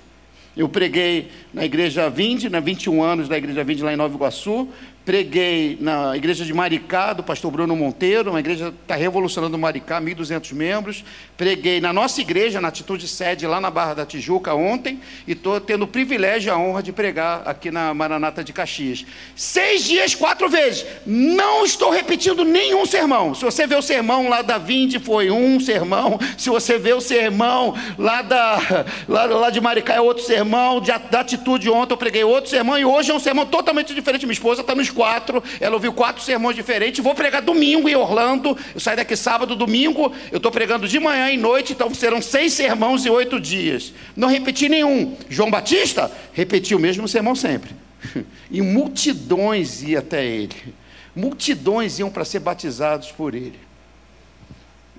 Eu 0.56 0.68
preguei 0.68 1.30
na 1.52 1.64
igreja 1.64 2.08
Vinde, 2.08 2.48
na 2.48 2.60
21 2.60 3.02
anos 3.02 3.28
da 3.28 3.36
igreja 3.36 3.62
Vinde 3.62 3.82
lá 3.82 3.92
em 3.92 3.96
Nova 3.96 4.14
Iguaçu 4.14 4.68
preguei 5.06 5.78
na 5.80 6.16
igreja 6.16 6.44
de 6.44 6.52
Maricá, 6.52 7.12
do 7.12 7.22
pastor 7.22 7.52
Bruno 7.52 7.76
Monteiro, 7.76 8.30
uma 8.30 8.40
igreja 8.40 8.72
que 8.72 8.78
está 8.82 8.96
revolucionando 8.96 9.56
Maricá, 9.56 10.00
1.200 10.00 10.52
membros. 10.52 11.04
Preguei 11.36 11.80
na 11.80 11.92
nossa 11.92 12.20
igreja, 12.20 12.60
na 12.60 12.68
Atitude 12.68 13.06
Sede, 13.06 13.46
lá 13.46 13.60
na 13.60 13.70
Barra 13.70 13.94
da 13.94 14.04
Tijuca, 14.04 14.52
ontem, 14.52 15.00
e 15.24 15.32
estou 15.32 15.60
tendo 15.60 15.84
o 15.84 15.86
privilégio 15.86 16.48
e 16.48 16.50
a 16.50 16.58
honra 16.58 16.82
de 16.82 16.92
pregar 16.92 17.42
aqui 17.46 17.70
na 17.70 17.94
Maranata 17.94 18.42
de 18.42 18.52
Caxias. 18.52 19.06
Seis 19.36 19.84
dias, 19.84 20.12
quatro 20.12 20.48
vezes. 20.48 20.84
Não 21.06 21.64
estou 21.64 21.90
repetindo 21.90 22.44
nenhum 22.44 22.84
sermão. 22.84 23.32
Se 23.32 23.44
você 23.44 23.64
vê 23.64 23.76
o 23.76 23.82
sermão 23.82 24.28
lá 24.28 24.42
da 24.42 24.58
Vinde, 24.58 24.98
foi 24.98 25.30
um 25.30 25.60
sermão. 25.60 26.18
Se 26.36 26.50
você 26.50 26.78
vê 26.78 26.92
o 26.92 27.00
sermão 27.00 27.76
lá, 27.96 28.22
da, 28.22 28.58
lá, 29.06 29.24
lá 29.26 29.50
de 29.50 29.60
Maricá, 29.60 29.94
é 29.94 30.00
outro 30.00 30.24
sermão. 30.24 30.80
De, 30.80 30.90
da 31.12 31.20
Atitude, 31.20 31.70
ontem 31.70 31.92
eu 31.92 31.98
preguei 31.98 32.24
outro 32.24 32.50
sermão, 32.50 32.76
e 32.76 32.84
hoje 32.84 33.12
é 33.12 33.14
um 33.14 33.20
sermão 33.20 33.46
totalmente 33.46 33.94
diferente. 33.94 34.26
Minha 34.26 34.32
esposa 34.32 34.62
está 34.62 34.74
no 34.74 34.82
quatro, 34.96 35.44
ela 35.60 35.74
ouviu 35.74 35.92
quatro 35.92 36.22
sermões 36.22 36.56
diferentes. 36.56 37.04
Vou 37.04 37.14
pregar 37.14 37.42
domingo 37.42 37.88
em 37.88 37.94
Orlando. 37.94 38.56
Eu 38.74 38.80
saio 38.80 38.96
daqui 38.96 39.14
sábado, 39.14 39.54
domingo. 39.54 40.10
Eu 40.32 40.38
estou 40.38 40.50
pregando 40.50 40.88
de 40.88 40.98
manhã 40.98 41.30
e 41.30 41.36
noite, 41.36 41.74
então 41.74 41.92
serão 41.94 42.22
seis 42.22 42.54
sermãos 42.54 43.04
em 43.04 43.10
oito 43.10 43.38
dias. 43.38 43.92
Não 44.16 44.28
repeti 44.28 44.68
nenhum. 44.68 45.14
João 45.28 45.50
Batista 45.50 46.10
repetiu 46.32 46.78
o 46.78 46.80
mesmo 46.80 47.06
sermão 47.06 47.36
sempre. 47.36 47.70
E 48.48 48.62
multidões 48.62 49.82
iam 49.82 49.98
até 49.98 50.24
ele. 50.24 50.74
Multidões 51.14 51.98
iam 51.98 52.08
para 52.08 52.24
ser 52.24 52.38
batizados 52.38 53.10
por 53.10 53.34
ele. 53.34 53.58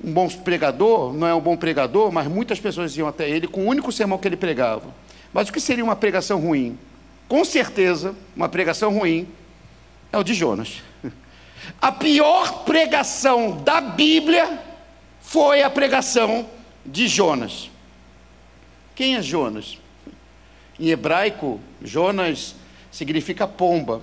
Um 0.04 0.12
bom 0.12 0.28
pregador, 0.28 1.14
não 1.14 1.26
é 1.26 1.34
um 1.34 1.40
bom 1.40 1.56
pregador, 1.56 2.12
mas 2.12 2.28
muitas 2.28 2.60
pessoas 2.60 2.96
iam 2.98 3.08
até 3.08 3.28
ele 3.30 3.48
com 3.48 3.62
o 3.62 3.68
único 3.68 3.92
sermão 3.92 4.18
que 4.18 4.28
ele 4.28 4.36
pregava. 4.36 4.94
Mas 5.34 5.48
o 5.48 5.54
que 5.54 5.62
seria 5.62 5.84
uma 5.84 5.96
pregação 5.96 6.40
ruim? 6.40 6.78
Com 7.28 7.44
certeza, 7.44 8.14
uma 8.36 8.50
pregação 8.50 8.92
ruim 8.94 9.28
é 10.12 10.18
o 10.18 10.24
de 10.24 10.34
Jonas. 10.34 10.82
A 11.82 11.92
pior 11.92 12.64
pregação 12.64 13.58
da 13.64 13.82
Bíblia 13.82 14.60
foi 15.22 15.62
a 15.62 15.70
pregação 15.70 16.48
de 16.86 17.08
Jonas. 17.08 17.70
Quem 18.96 19.16
é 19.16 19.22
Jonas? 19.22 19.78
Em 20.80 20.90
hebraico, 20.90 21.60
Jonas 21.84 22.56
significa 22.92 23.48
pomba, 23.48 24.02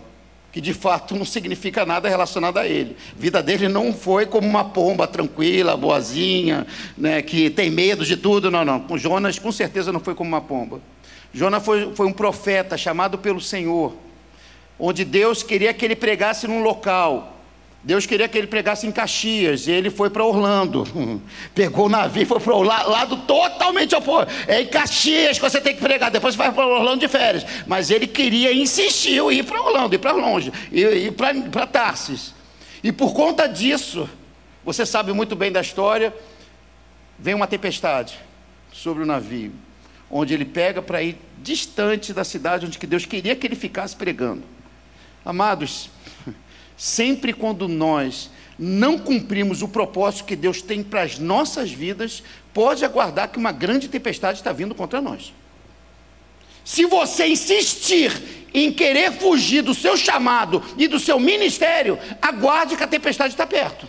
que 0.53 0.61
de 0.61 0.73
fato 0.75 1.17
não 1.17 1.25
significa 1.25 1.85
nada 1.85 2.09
relacionado 2.09 2.59
a 2.59 2.67
ele. 2.67 2.97
A 3.17 3.21
vida 3.21 3.43
dele 3.43 3.69
não 3.69 3.93
foi 3.93 4.27
como 4.27 4.47
uma 4.47 4.65
pomba 4.65 5.07
tranquila, 5.07 5.77
boazinha, 5.77 6.67
né, 6.97 7.23
que 7.23 7.51
tem 7.51 7.71
medo 7.71 8.05
de 8.05 8.17
tudo. 8.17 8.51
Não, 8.51 8.65
não. 8.65 8.81
Com 8.81 8.99
Jonas, 8.99 9.39
com 9.39 9.51
certeza, 9.51 9.91
não 9.93 10.01
foi 10.01 10.15
como 10.15 10.29
uma 10.29 10.41
pomba. 10.41 10.81
Jonas 11.33 11.65
foi, 11.65 11.93
foi 11.95 12.07
um 12.07 12.13
profeta 12.13 12.77
chamado 12.77 13.19
pelo 13.19 13.41
Senhor, 13.41 13.95
onde 14.79 15.05
Deus 15.05 15.43
queria 15.43 15.73
que 15.73 15.85
ele 15.85 15.97
pregasse 15.97 16.47
num 16.47 16.63
local 16.63 17.35
Deus 17.85 18.07
queria 18.07 18.27
que 18.27 18.39
ele 18.39 18.47
pregasse 18.47 18.87
em 18.87 18.91
Caxias, 18.91 19.67
e 19.67 19.71
ele 19.71 19.91
foi 19.91 20.09
para 20.09 20.25
Orlando. 20.25 20.85
Pegou 21.55 21.85
o 21.85 21.89
navio 21.89 22.23
e 22.23 22.25
foi 22.25 22.41
para 22.41 22.55
o 22.55 22.63
lado 22.63 23.19
totalmente 23.27 23.95
oposto. 23.95 24.33
É 24.49 24.63
em 24.63 24.67
Caxias 24.67 25.39
que 25.39 25.43
você 25.43 25.61
tem 25.61 25.75
que 25.75 25.83
pregar, 25.83 26.11
depois 26.11 26.35
você 26.35 26.39
vai 26.39 26.51
para 26.51 26.67
Orlando 26.67 27.01
de 27.01 27.09
férias. 27.09 27.45
Mas 27.67 27.91
ele 27.91 28.07
queria, 28.07 28.55
insistiu 28.55 29.31
em 29.31 29.41
ir 29.41 29.43
para 29.43 29.61
Orlando, 29.61 29.95
ir 29.95 29.99
para 29.99 30.13
longe, 30.13 30.51
ir 30.73 31.13
para 31.13 31.67
Tarsis. 31.67 32.33
E 32.83 32.91
por 32.91 33.13
conta 33.13 33.47
disso, 33.47 34.09
você 34.65 34.87
sabe 34.87 35.13
muito 35.13 35.37
bem 35.37 35.53
da 35.53 35.61
história, 35.61 36.15
vem 37.19 37.35
uma 37.35 37.47
tempestade 37.47 38.19
sobre 38.73 39.03
o 39.03 39.07
navio, 39.07 39.53
onde 40.11 40.33
ele 40.33 40.47
pega 40.47 40.81
para 40.81 41.03
ir 41.03 41.19
distante 41.43 42.15
da 42.15 42.25
cidade 42.25 42.65
onde 42.65 42.79
Deus 42.79 43.05
queria 43.05 43.37
que 43.37 43.47
ele 43.47 43.57
ficasse 43.57 43.95
pregando. 43.95 44.54
Amados, 45.25 45.91
Sempre 46.77 47.33
quando 47.33 47.69
nós 47.69 48.31
não 48.59 48.99
cumprimos 48.99 49.63
o 49.63 49.69
propósito 49.69 50.25
que 50.25 50.37
Deus 50.37 50.63
tem 50.63 50.83
para 50.83 51.03
as 51.03 51.19
nossas 51.19 51.71
vidas, 51.71 52.23
pode 52.53 52.85
aguardar 52.85 53.29
que 53.29 53.39
uma 53.39 53.53
grande 53.53 53.89
tempestade 53.89 54.39
está 54.39 54.53
vindo 54.53 54.75
contra 54.75 55.01
nós. 55.01 55.33
Se 56.65 56.87
você 56.87 57.27
insistir 57.27 58.47
em 58.53 58.73
querer 58.73 59.13
fugir 59.13 59.63
do 59.63 59.75
seu 59.75 59.97
chamado 59.97 60.63
e 60.79 60.87
do 60.87 60.99
seu 60.99 61.19
ministério, 61.19 61.99
aguarde 62.23 62.77
que 62.77 62.83
a 62.83 62.89
tempestade 62.89 63.35
está 63.35 63.47
perto. 63.47 63.87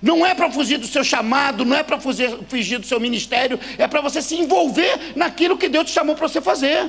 Não 0.00 0.24
é 0.24 0.34
para 0.34 0.50
fugir 0.50 0.78
do 0.78 0.86
seu 0.86 1.02
chamado, 1.02 1.64
não 1.64 1.76
é 1.76 1.82
para 1.82 1.98
fugir, 1.98 2.38
fugir 2.48 2.78
do 2.78 2.86
seu 2.86 3.00
ministério, 3.00 3.58
é 3.78 3.88
para 3.88 4.00
você 4.00 4.22
se 4.22 4.36
envolver 4.36 5.16
naquilo 5.16 5.58
que 5.58 5.68
Deus 5.68 5.86
te 5.86 5.92
chamou 5.92 6.14
para 6.14 6.28
você 6.28 6.40
fazer. 6.40 6.88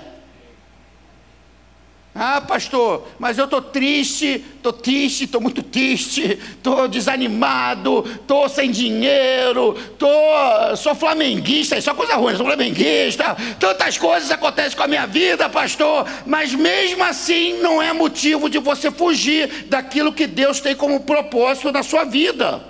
Ah, 2.20 2.42
pastor, 2.42 3.08
mas 3.20 3.38
eu 3.38 3.46
estou 3.46 3.62
triste, 3.62 4.44
estou 4.56 4.74
triste, 4.74 5.26
estou 5.26 5.40
muito 5.40 5.62
triste, 5.62 6.24
estou 6.24 6.88
desanimado, 6.88 8.04
estou 8.10 8.50
sem 8.50 8.72
dinheiro, 8.72 9.74
tô, 10.00 10.08
sou 10.78 10.96
flamenguista, 10.96 11.78
isso 11.78 11.92
é 11.92 11.94
coisa 11.94 12.16
ruim, 12.16 12.36
sou 12.36 12.44
flamenguista, 12.44 13.38
tantas 13.60 14.00
coisas 14.00 14.32
acontecem 14.32 14.76
com 14.76 14.84
a 14.84 14.88
minha 14.88 15.06
vida, 15.06 15.48
pastor, 15.48 16.08
mas 16.26 16.56
mesmo 16.56 17.04
assim 17.04 17.62
não 17.62 17.80
é 17.80 17.94
motivo 17.94 18.50
de 18.50 18.58
você 18.58 18.90
fugir 18.90 19.66
daquilo 19.68 20.12
que 20.12 20.26
Deus 20.26 20.60
tem 20.60 20.76
como 20.76 21.02
propósito 21.02 21.72
na 21.72 21.84
sua 21.84 22.04
vida. 22.04 22.64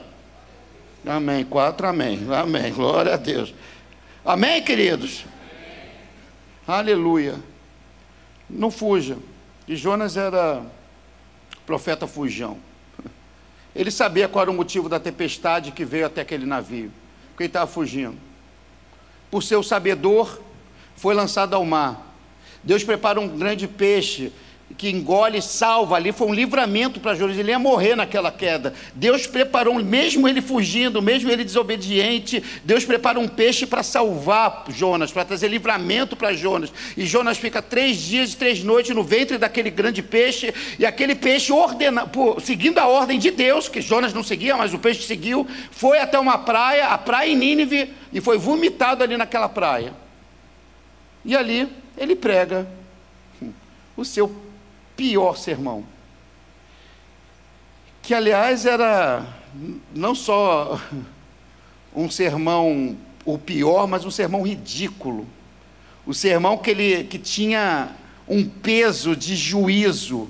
Amém, 1.06 1.46
quatro, 1.46 1.88
amém, 1.88 2.20
amém, 2.34 2.74
glória 2.74 3.14
a 3.14 3.18
Deus. 3.18 3.54
Amém, 4.26 4.62
queridos? 4.62 5.24
Aleluia. 6.68 7.36
Não 8.50 8.70
fuja. 8.70 9.18
E 9.68 9.76
Jonas 9.76 10.16
era 10.16 10.64
profeta 11.66 12.08
fujão. 12.08 12.58
Ele 13.76 13.92
sabia 13.92 14.28
qual 14.28 14.44
era 14.44 14.52
o 14.52 14.54
motivo 14.54 14.88
da 14.88 15.00
tempestade 15.00 15.72
que 15.72 15.84
veio 15.84 16.06
até 16.06 16.22
aquele 16.22 16.46
navio, 16.46 16.92
porque 17.30 17.44
ele 17.44 17.50
estava 17.50 17.68
fugindo. 17.68 18.18
Por 19.30 19.44
ser 19.44 19.58
o 19.58 19.64
sabedor, 19.64 20.40
foi 20.96 21.14
lançado 21.14 21.54
ao 21.54 21.66
mar. 21.66 22.16
Deus 22.64 22.84
prepara 22.84 23.20
um 23.20 23.28
grande 23.28 23.68
peixe 23.68 24.32
que 24.76 24.90
engole 24.90 25.42
salva 25.42 25.96
ali, 25.96 26.12
foi 26.12 26.28
um 26.28 26.34
livramento 26.34 27.00
para 27.00 27.16
Jonas, 27.16 27.38
ele 27.38 27.52
ia 27.52 27.60
morrer 27.60 27.96
naquela 27.96 28.32
queda. 28.32 28.74
Deus 28.94 29.26
preparou, 29.26 29.74
mesmo 29.76 30.28
ele 30.28 30.42
fugindo, 30.42 31.02
mesmo 31.02 31.32
ele 31.32 31.44
desobediente, 31.44 32.44
Deus 32.64 32.84
prepara 32.84 33.20
um 33.20 33.28
peixe 33.28 33.66
para 33.66 33.82
salvar 33.82 34.66
Jonas, 34.70 35.12
para 35.12 35.24
trazer 35.24 35.48
livramento 35.48 36.16
para 36.16 36.34
Jonas. 36.34 36.72
E 36.98 37.06
Jonas 37.06 37.38
fica 37.38 37.62
três 37.62 37.98
dias 37.98 38.34
e 38.34 38.38
três 38.38 38.62
noites 38.62 38.94
no 38.94 39.04
ventre 39.04 39.38
daquele 39.38 39.70
grande 39.70 40.04
peixe, 40.04 40.54
e 40.78 40.86
aquele 40.86 41.16
peixe, 41.16 41.52
ordena, 41.54 42.06
por, 42.06 42.42
seguindo 42.42 42.78
a 42.80 42.88
ordem 42.88 43.18
de 43.18 43.32
Deus, 43.32 43.70
que 43.70 43.82
Jonas 43.82 44.14
não 44.14 44.24
seguia, 44.24 44.58
mas 44.58 44.74
o 44.74 44.80
peixe 44.80 45.04
seguiu, 45.04 45.48
foi 45.72 46.00
até 46.00 46.20
uma 46.20 46.38
praia, 46.38 46.88
a 46.88 46.98
praia 46.98 47.32
em 47.32 47.36
Nínive, 47.36 47.94
e 48.12 48.20
foi 48.20 48.38
vomitado 48.38 49.04
ali 49.04 49.16
naquela 49.16 49.48
praia. 49.48 49.94
E 51.24 51.36
ali 51.36 51.68
ele 51.98 52.16
prega 52.16 52.68
o 53.96 54.06
seu 54.06 54.47
pior 54.98 55.38
sermão. 55.38 55.86
Que, 58.02 58.14
aliás, 58.14 58.66
era 58.66 59.26
não 59.96 60.14
só 60.14 60.82
um 61.96 62.10
sermão 62.10 62.98
o 63.24 63.38
pior, 63.38 63.88
mas 63.88 64.04
um 64.04 64.12
sermão 64.12 64.42
ridículo. 64.42 65.26
O 66.06 66.14
sermão 66.14 66.58
que, 66.58 66.72
ele, 66.72 67.04
que 67.04 67.20
tinha 67.20 67.92
um 68.28 68.48
peso 68.48 69.16
de 69.16 69.36
juízo, 69.36 70.30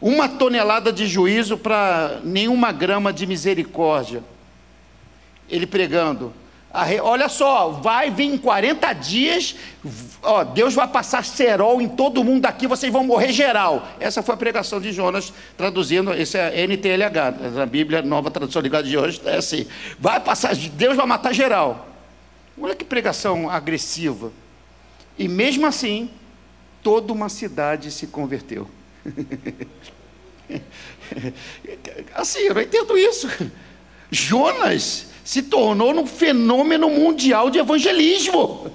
uma 0.00 0.28
tonelada 0.28 0.92
de 0.92 1.06
juízo 1.06 1.56
para 1.56 2.20
nenhuma 2.24 2.72
grama 2.72 3.12
de 3.12 3.26
misericórdia. 3.26 4.22
Ele 5.48 5.66
pregando, 5.66 6.32
Olha 7.02 7.30
só, 7.30 7.70
vai 7.70 8.10
vir 8.10 8.26
em 8.26 8.36
40 8.36 8.92
dias, 8.92 9.56
ó, 10.22 10.44
Deus 10.44 10.74
vai 10.74 10.86
passar 10.86 11.24
cerol 11.24 11.80
em 11.80 11.88
todo 11.88 12.22
mundo 12.22 12.44
aqui, 12.44 12.66
vocês 12.66 12.92
vão 12.92 13.02
morrer 13.02 13.32
geral. 13.32 13.88
Essa 13.98 14.22
foi 14.22 14.34
a 14.34 14.38
pregação 14.38 14.78
de 14.78 14.92
Jonas, 14.92 15.32
traduzindo, 15.56 16.12
esse 16.12 16.36
é 16.36 16.66
NTLH, 16.66 17.62
a 17.62 17.66
Bíblia, 17.66 18.02
nova 18.02 18.30
tradução 18.30 18.60
ligada 18.60 18.86
de 18.86 18.98
hoje, 18.98 19.18
é 19.24 19.38
assim: 19.38 19.66
vai 19.98 20.20
passar, 20.20 20.54
Deus 20.54 20.94
vai 20.94 21.06
matar 21.06 21.32
geral. 21.32 21.88
Olha 22.60 22.74
que 22.74 22.84
pregação 22.84 23.48
agressiva. 23.48 24.30
E 25.18 25.26
mesmo 25.26 25.66
assim, 25.66 26.10
toda 26.82 27.12
uma 27.12 27.30
cidade 27.30 27.90
se 27.90 28.08
converteu. 28.08 28.68
assim, 32.14 32.40
eu 32.40 32.54
não 32.54 32.60
entendo 32.60 32.98
isso. 32.98 33.26
Jonas 34.10 35.06
se 35.28 35.42
tornou 35.42 35.92
um 35.92 36.06
fenômeno 36.06 36.88
mundial 36.88 37.50
de 37.50 37.58
evangelismo. 37.58 38.72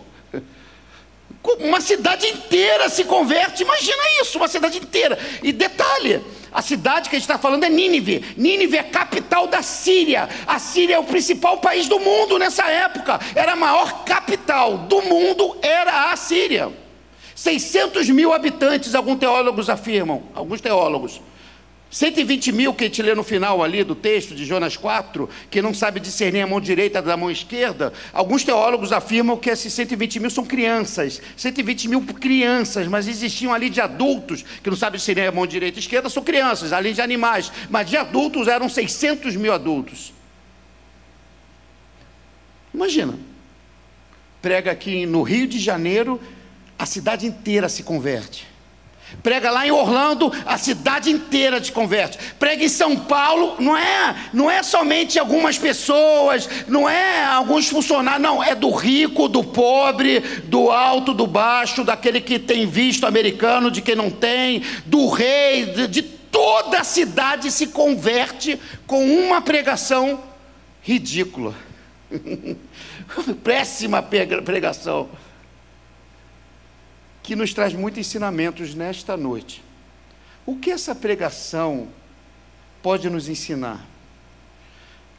Uma 1.60 1.82
cidade 1.82 2.28
inteira 2.28 2.90
se 2.90 3.06
converte, 3.06 3.64
imagina 3.64 4.04
isso, 4.22 4.38
uma 4.38 4.48
cidade 4.48 4.78
inteira. 4.78 5.18
E 5.42 5.52
detalhe, 5.52 6.22
a 6.52 6.62
cidade 6.62 7.10
que 7.10 7.16
a 7.16 7.18
gente 7.18 7.28
está 7.28 7.40
falando 7.40 7.64
é 7.64 7.70
Nínive. 7.70 8.36
Nínive 8.38 8.78
é 8.78 8.84
capital 8.84 9.48
da 9.48 9.64
Síria. 9.64 10.30
A 10.46 10.60
Síria 10.60 10.98
é 10.98 11.00
o 11.00 11.04
principal 11.04 11.58
país 11.58 11.88
do 11.88 12.00
mundo 12.00 12.38
nessa 12.38 12.70
época. 12.70 13.20
Era 13.34 13.54
a 13.54 13.56
maior 13.56 14.04
capital 14.04 14.78
do 14.78 15.02
mundo, 15.02 15.58
era 15.60 16.12
a 16.12 16.16
Síria. 16.16 16.72
600 17.34 18.08
mil 18.12 18.32
habitantes, 18.32 18.94
alguns 18.94 19.18
teólogos 19.18 19.72
afirmam, 19.72 20.22
alguns 20.36 20.62
teólogos. 20.62 21.20
120 21.94 22.52
mil 22.52 22.74
que 22.74 22.86
a 22.86 22.88
gente 22.88 23.04
lê 23.04 23.14
no 23.14 23.24
final 23.24 23.62
ali 23.62 23.84
do 23.84 23.94
texto 23.94 24.34
de 24.34 24.46
Jonas 24.46 24.76
4, 24.76 25.30
que 25.52 25.62
não 25.62 25.76
sabe 25.76 26.00
discernir 26.00 26.42
a 26.42 26.48
mão 26.48 26.60
direita 26.60 27.00
da 27.04 27.16
mão 27.16 27.30
esquerda, 27.30 27.94
alguns 28.12 28.44
teólogos 28.44 28.92
afirmam 28.92 29.38
que 29.38 29.48
esses 29.48 29.72
120 29.72 30.20
mil 30.20 30.32
são 30.32 30.44
crianças. 30.44 31.22
120 31.38 31.88
mil 31.88 32.02
crianças, 32.02 32.88
mas 32.88 33.08
existiam 33.08 33.54
ali 33.54 33.70
de 33.70 33.80
adultos 33.80 34.44
que 34.64 34.72
não 34.72 34.76
sabem 34.76 34.98
discernir 34.98 35.28
a 35.28 35.32
mão 35.32 35.46
direita 35.46 35.78
e 35.78 35.82
esquerda, 35.82 36.10
são 36.10 36.24
crianças, 36.24 36.74
além 36.74 36.96
de 36.96 37.02
animais. 37.02 37.52
Mas 37.70 37.88
de 37.88 37.96
adultos 37.96 38.48
eram 38.48 38.68
600 38.68 39.36
mil 39.36 39.54
adultos. 39.54 40.12
Imagina, 42.74 43.14
prega 44.42 44.72
aqui 44.72 45.06
no 45.06 45.22
Rio 45.22 45.46
de 45.46 45.60
Janeiro, 45.60 46.20
a 46.80 46.88
cidade 46.88 47.28
inteira 47.28 47.70
se 47.70 47.84
converte. 47.84 48.52
Prega 49.22 49.52
lá 49.52 49.68
em 49.68 49.72
Orlando, 49.72 50.32
a 50.46 50.58
cidade 50.58 51.12
inteira 51.12 51.62
te 51.62 51.72
converte. 51.72 52.18
Prega 52.40 52.64
em 52.64 52.70
São 52.70 52.96
Paulo, 52.98 53.56
não 53.60 53.78
é, 53.78 54.16
não 54.34 54.50
é 54.50 54.64
somente 54.64 55.20
algumas 55.20 55.58
pessoas, 55.58 56.50
não 56.68 56.90
é 56.90 57.24
alguns 57.24 57.68
funcionários, 57.68 58.22
não, 58.22 58.44
é 58.44 58.56
do 58.56 58.72
rico, 58.72 59.28
do 59.28 59.44
pobre, 59.44 60.20
do 60.46 60.72
alto, 60.72 61.14
do 61.14 61.28
baixo, 61.28 61.84
daquele 61.84 62.20
que 62.20 62.40
tem 62.40 62.66
visto 62.66 63.06
americano, 63.06 63.72
de 63.72 63.82
quem 63.82 63.96
não 63.96 64.10
tem, 64.10 64.64
do 64.86 65.08
rei, 65.10 65.66
de, 65.66 65.88
de 65.88 66.02
toda 66.02 66.80
a 66.80 66.84
cidade 66.84 67.52
se 67.52 67.68
converte 67.68 68.60
com 68.88 69.06
uma 69.06 69.42
pregação 69.42 70.22
ridícula. 70.82 71.54
Péssima 73.44 74.02
pregação 74.02 75.10
que 77.24 77.36
nos 77.38 77.54
traz 77.54 77.74
muitos 77.74 78.00
ensinamentos 78.00 78.76
nesta 78.76 79.16
noite. 79.16 79.64
O 80.46 80.58
que 80.58 80.70
essa 80.70 80.94
pregação 80.94 81.88
pode 82.82 83.10
nos 83.10 83.30
ensinar? 83.30 83.84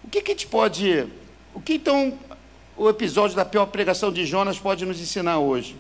O 0.04 0.08
que, 0.08 0.20
que 0.20 0.32
a 0.32 0.34
gente 0.34 0.46
pode. 0.46 1.08
O 1.54 1.60
que 1.60 1.74
então 1.74 2.18
o 2.76 2.90
episódio 2.90 3.34
da 3.34 3.44
pior 3.44 3.66
pregação 3.66 4.12
de 4.12 4.26
Jonas 4.26 4.58
pode 4.58 4.84
nos 4.84 5.00
ensinar 5.00 5.38
hoje? 5.38 5.76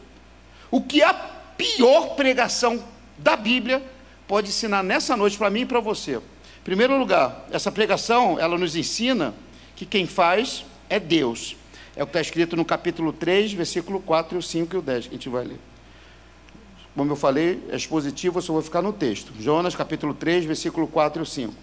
O 0.70 0.80
que 0.80 1.02
a 1.02 1.12
pior 1.12 2.16
pregação 2.16 2.82
da 3.18 3.36
Bíblia 3.36 3.82
pode 4.26 4.48
ensinar 4.48 4.82
nessa 4.82 5.14
noite 5.14 5.36
para 5.36 5.50
mim 5.50 5.60
e 5.60 5.66
para 5.66 5.80
você? 5.80 6.16
Em 6.16 6.64
primeiro 6.64 6.98
lugar, 6.98 7.46
essa 7.50 7.70
pregação, 7.70 8.40
ela 8.40 8.56
nos 8.56 8.74
ensina 8.74 9.34
que 9.76 9.84
quem 9.84 10.06
faz 10.06 10.64
é 10.88 10.98
Deus. 10.98 11.54
É 11.94 12.02
o 12.02 12.06
que 12.06 12.10
está 12.10 12.20
escrito 12.22 12.56
no 12.56 12.64
capítulo 12.64 13.12
3, 13.12 13.52
versículo 13.52 14.00
4, 14.00 14.40
5 14.40 14.74
e 14.74 14.78
o 14.78 14.82
10, 14.82 15.04
que 15.04 15.10
a 15.10 15.12
gente 15.12 15.28
vai 15.28 15.44
ler. 15.44 15.73
Como 16.96 17.10
eu 17.10 17.16
falei, 17.16 17.60
é 17.70 17.76
expositivo, 17.76 18.38
eu 18.38 18.42
só 18.42 18.52
vou 18.52 18.62
ficar 18.62 18.80
no 18.80 18.92
texto. 18.92 19.32
Jonas, 19.40 19.74
capítulo 19.74 20.14
3, 20.14 20.44
versículo 20.44 20.86
4 20.86 21.22
e 21.22 21.26
5. 21.26 21.54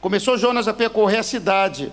Começou 0.00 0.38
Jonas 0.38 0.66
a 0.66 0.72
percorrer 0.72 1.18
a 1.18 1.22
cidade, 1.22 1.92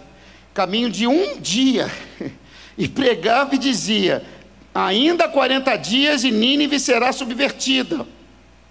caminho 0.54 0.90
de 0.90 1.06
um 1.06 1.40
dia, 1.40 1.92
e 2.78 2.88
pregava 2.88 3.56
e 3.56 3.58
dizia: 3.58 4.26
Ainda 4.74 5.28
40 5.28 5.76
dias 5.76 6.24
e 6.24 6.32
Nínive 6.32 6.80
será 6.80 7.12
subvertida. 7.12 8.08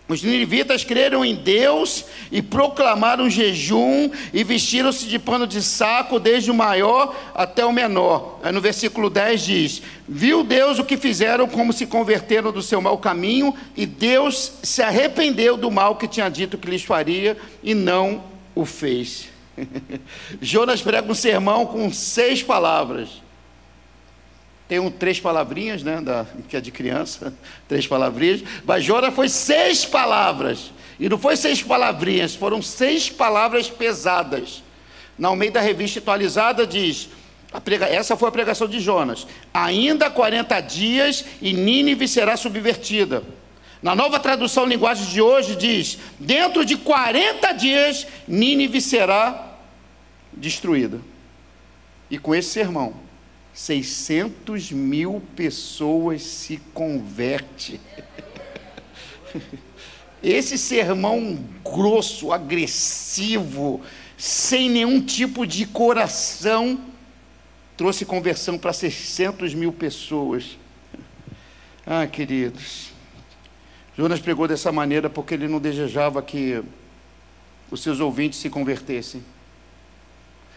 Os 0.09 0.23
ninivitas 0.23 0.85
creram 0.85 1.23
em 1.23 1.35
Deus 1.35 2.07
e 2.33 2.41
proclamaram 2.41 3.29
jejum 3.29 4.11
e 4.33 4.43
vestiram-se 4.43 5.05
de 5.05 5.19
pano 5.19 5.47
de 5.47 5.63
saco, 5.63 6.19
desde 6.19 6.51
o 6.51 6.55
maior 6.55 7.15
até 7.35 7.63
o 7.63 7.73
menor. 7.73 8.41
Aí 8.43 8.51
no 8.51 8.61
versículo 8.61 9.11
10 9.11 9.45
diz: 9.45 9.83
Viu 10.09 10.43
Deus 10.43 10.79
o 10.79 10.85
que 10.85 10.97
fizeram, 10.97 11.47
como 11.47 11.75
se 11.75 11.85
converteram 11.85 12.51
do 12.51 12.63
seu 12.63 12.81
mau 12.81 12.97
caminho, 12.97 13.55
e 13.77 13.85
Deus 13.85 14.53
se 14.63 14.81
arrependeu 14.81 15.59
do 15.59 15.71
mal 15.71 15.97
que 15.97 16.09
tinha 16.09 16.31
dito 16.31 16.57
que 16.57 16.71
lhes 16.71 16.83
faria 16.83 17.37
e 17.63 17.75
não 17.75 18.25
o 18.55 18.65
fez. 18.65 19.29
Jonas 20.41 20.81
prega 20.81 21.11
um 21.11 21.15
sermão 21.15 21.67
com 21.67 21.93
seis 21.93 22.43
palavras. 22.43 23.28
Tem 24.69 24.79
um 24.79 24.91
três 24.91 25.19
palavrinhas, 25.19 25.83
né? 25.83 26.01
Da, 26.03 26.27
que 26.47 26.57
é 26.57 26.61
de 26.61 26.71
criança, 26.71 27.33
três 27.67 27.87
palavrinhas. 27.87 28.43
Mas 28.65 28.85
Jonas 28.85 29.15
foi 29.15 29.29
seis 29.29 29.87
palavras. 29.87 30.71
E 31.01 31.09
não 31.09 31.17
foi 31.17 31.37
seis 31.37 31.63
palavrinhas, 31.63 32.35
foram 32.35 32.61
seis 32.61 33.09
palavras 33.09 33.71
pesadas. 33.71 34.63
Na 35.19 35.29
Almeida 35.29 35.61
Revista 35.61 36.01
Atualizada 36.01 36.67
diz: 36.67 37.09
prega, 37.65 37.87
essa 37.87 38.17
foi 38.17 38.29
a 38.29 38.33
pregação 38.33 38.69
de 38.69 38.79
Jonas. 38.79 39.27
Ainda 39.55 40.11
40 40.11 40.61
dias 40.61 41.25
e 41.41 41.53
Nínive 41.53 42.07
será 42.07 42.37
subvertida. 42.37 43.23
Na 43.81 43.95
nova 43.95 44.19
tradução 44.19 44.67
linguagem 44.67 45.07
de 45.07 45.23
hoje 45.23 45.57
diz: 45.57 45.99
dentro 46.19 46.65
de 46.65 46.77
40 46.77 47.53
dias 47.53 48.07
Nínive 48.27 48.81
será 48.81 49.57
destruída. 50.33 51.01
E 52.11 52.19
com 52.19 52.35
esse 52.35 52.51
sermão, 52.51 53.08
600 53.59 54.71
mil 54.71 55.21
pessoas 55.35 56.23
se 56.23 56.59
convertem. 56.73 57.81
Esse 60.23 60.57
sermão 60.57 61.37
grosso, 61.65 62.33
agressivo, 62.33 63.81
sem 64.17 64.71
nenhum 64.71 65.05
tipo 65.05 65.45
de 65.45 65.67
coração, 65.67 66.81
trouxe 67.77 68.05
conversão 68.05 68.57
para 68.57 68.73
600 68.73 69.53
mil 69.55 69.73
pessoas. 69.73 70.57
Ah, 71.85 72.07
queridos, 72.07 72.93
Jonas 73.97 74.21
pregou 74.21 74.47
dessa 74.47 74.71
maneira 74.71 75.11
porque 75.11 75.35
ele 75.35 75.49
não 75.49 75.59
desejava 75.59 76.23
que 76.23 76.63
os 77.73 77.83
seus 77.83 77.99
ouvintes 77.99 78.39
se 78.39 78.49
convertessem. 78.49 79.21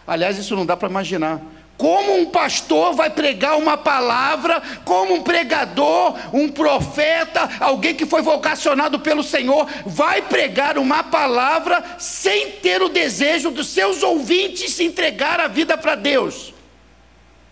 Aliás, 0.06 0.38
isso 0.38 0.54
não 0.54 0.64
dá 0.64 0.76
para 0.76 0.88
imaginar. 0.88 1.42
Como 1.76 2.16
um 2.16 2.26
pastor 2.26 2.94
vai 2.94 3.10
pregar 3.10 3.58
uma 3.58 3.76
palavra, 3.76 4.62
como 4.84 5.14
um 5.14 5.22
pregador, 5.22 6.16
um 6.32 6.48
profeta, 6.48 7.48
alguém 7.58 7.94
que 7.94 8.06
foi 8.06 8.22
vocacionado 8.22 9.00
pelo 9.00 9.22
Senhor, 9.22 9.66
vai 9.84 10.22
pregar 10.22 10.78
uma 10.78 11.02
palavra 11.02 11.82
sem 11.98 12.52
ter 12.52 12.82
o 12.82 12.88
desejo 12.88 13.50
dos 13.50 13.68
seus 13.68 14.02
ouvintes 14.02 14.72
se 14.72 14.84
entregar 14.84 15.40
a 15.40 15.48
vida 15.48 15.76
para 15.76 15.94
Deus? 15.94 16.54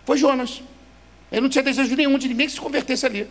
Foi 0.04 0.16
Jonas. 0.16 0.62
Ele 1.30 1.42
não 1.42 1.48
tinha 1.48 1.62
desejo 1.62 1.94
nenhum 1.96 2.18
de 2.18 2.28
ninguém 2.28 2.46
que 2.46 2.52
se 2.52 2.61
convertesse 2.61 3.06
ali. 3.06 3.28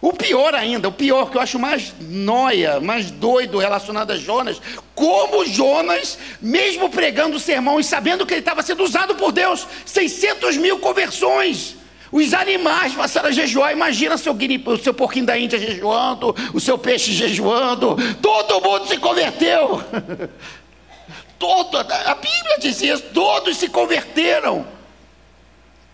O 0.00 0.12
pior 0.12 0.54
ainda, 0.54 0.88
o 0.88 0.92
pior 0.92 1.30
que 1.30 1.36
eu 1.36 1.40
acho 1.40 1.58
mais 1.58 1.94
noia, 2.00 2.80
mais 2.80 3.10
doido 3.10 3.58
relacionado 3.58 4.10
a 4.10 4.16
Jonas, 4.16 4.60
como 4.94 5.46
Jonas, 5.46 6.18
mesmo 6.40 6.90
pregando 6.90 7.36
o 7.36 7.40
sermão 7.40 7.80
e 7.80 7.84
sabendo 7.84 8.26
que 8.26 8.34
ele 8.34 8.40
estava 8.40 8.62
sendo 8.62 8.84
usado 8.84 9.14
por 9.14 9.32
Deus, 9.32 9.66
600 9.84 10.56
mil 10.58 10.78
conversões. 10.78 11.76
Os 12.12 12.32
animais 12.34 12.94
passaram 12.94 13.28
a 13.28 13.32
jejuar. 13.32 13.72
Imagina 13.72 14.16
seu, 14.16 14.32
o 14.32 14.76
seu 14.78 14.94
porquinho 14.94 15.26
da 15.26 15.38
Índia 15.38 15.58
jejuando, 15.58 16.34
o 16.54 16.60
seu 16.60 16.78
peixe 16.78 17.12
jejuando. 17.12 17.96
Todo 18.22 18.60
mundo 18.60 18.86
se 18.86 18.96
converteu. 18.98 19.82
Todo, 21.38 21.76
a 21.76 22.14
Bíblia 22.14 22.58
diz 22.58 22.80
isso, 22.80 23.02
todos 23.12 23.58
se 23.58 23.68
converteram. 23.68 24.66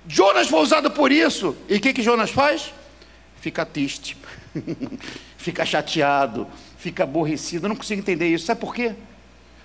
Jonas 0.06 0.46
foi 0.46 0.60
usado 0.60 0.88
por 0.88 1.10
isso. 1.10 1.56
E 1.68 1.76
o 1.76 1.80
que, 1.80 1.92
que 1.92 2.00
Jonas 2.00 2.30
faz? 2.30 2.72
Fica 3.42 3.66
triste, 3.66 4.16
fica 5.36 5.66
chateado, 5.66 6.46
fica 6.78 7.02
aborrecido. 7.02 7.66
Eu 7.66 7.70
não 7.70 7.76
consigo 7.76 8.00
entender 8.00 8.32
isso. 8.32 8.46
Sabe 8.46 8.60
por 8.60 8.72
quê? 8.72 8.92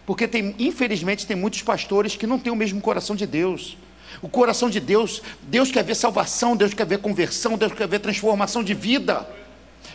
Porque 0.03 0.27
tem, 0.27 0.55
infelizmente 0.57 1.27
tem 1.27 1.37
muitos 1.37 1.61
pastores 1.61 2.15
que 2.15 2.25
não 2.25 2.39
têm 2.39 2.51
o 2.51 2.55
mesmo 2.55 2.81
coração 2.81 3.15
de 3.15 3.27
Deus. 3.27 3.77
O 4.19 4.27
coração 4.27 4.67
de 4.67 4.79
Deus, 4.79 5.21
Deus 5.43 5.71
quer 5.71 5.83
ver 5.83 5.93
salvação, 5.93 6.55
Deus 6.55 6.73
quer 6.73 6.87
ver 6.87 6.97
conversão, 6.97 7.55
Deus 7.55 7.71
quer 7.71 7.87
ver 7.87 7.99
transformação 7.99 8.63
de 8.63 8.73
vida. 8.73 9.27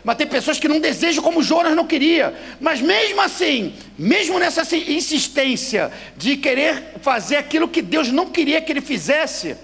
Mas 0.04 0.16
tem 0.16 0.28
pessoas 0.28 0.60
que 0.60 0.68
não 0.68 0.78
desejam 0.78 1.22
como 1.22 1.42
Jonas 1.42 1.74
não 1.74 1.86
queria. 1.86 2.38
Mas 2.60 2.80
mesmo 2.80 3.20
assim, 3.20 3.74
mesmo 3.98 4.38
nessa 4.38 4.62
insistência 4.76 5.90
de 6.16 6.36
querer 6.36 6.98
fazer 7.00 7.36
aquilo 7.36 7.66
que 7.66 7.82
Deus 7.82 8.12
não 8.12 8.26
queria 8.26 8.60
que 8.60 8.70
ele 8.70 8.80
fizesse, 8.80 9.56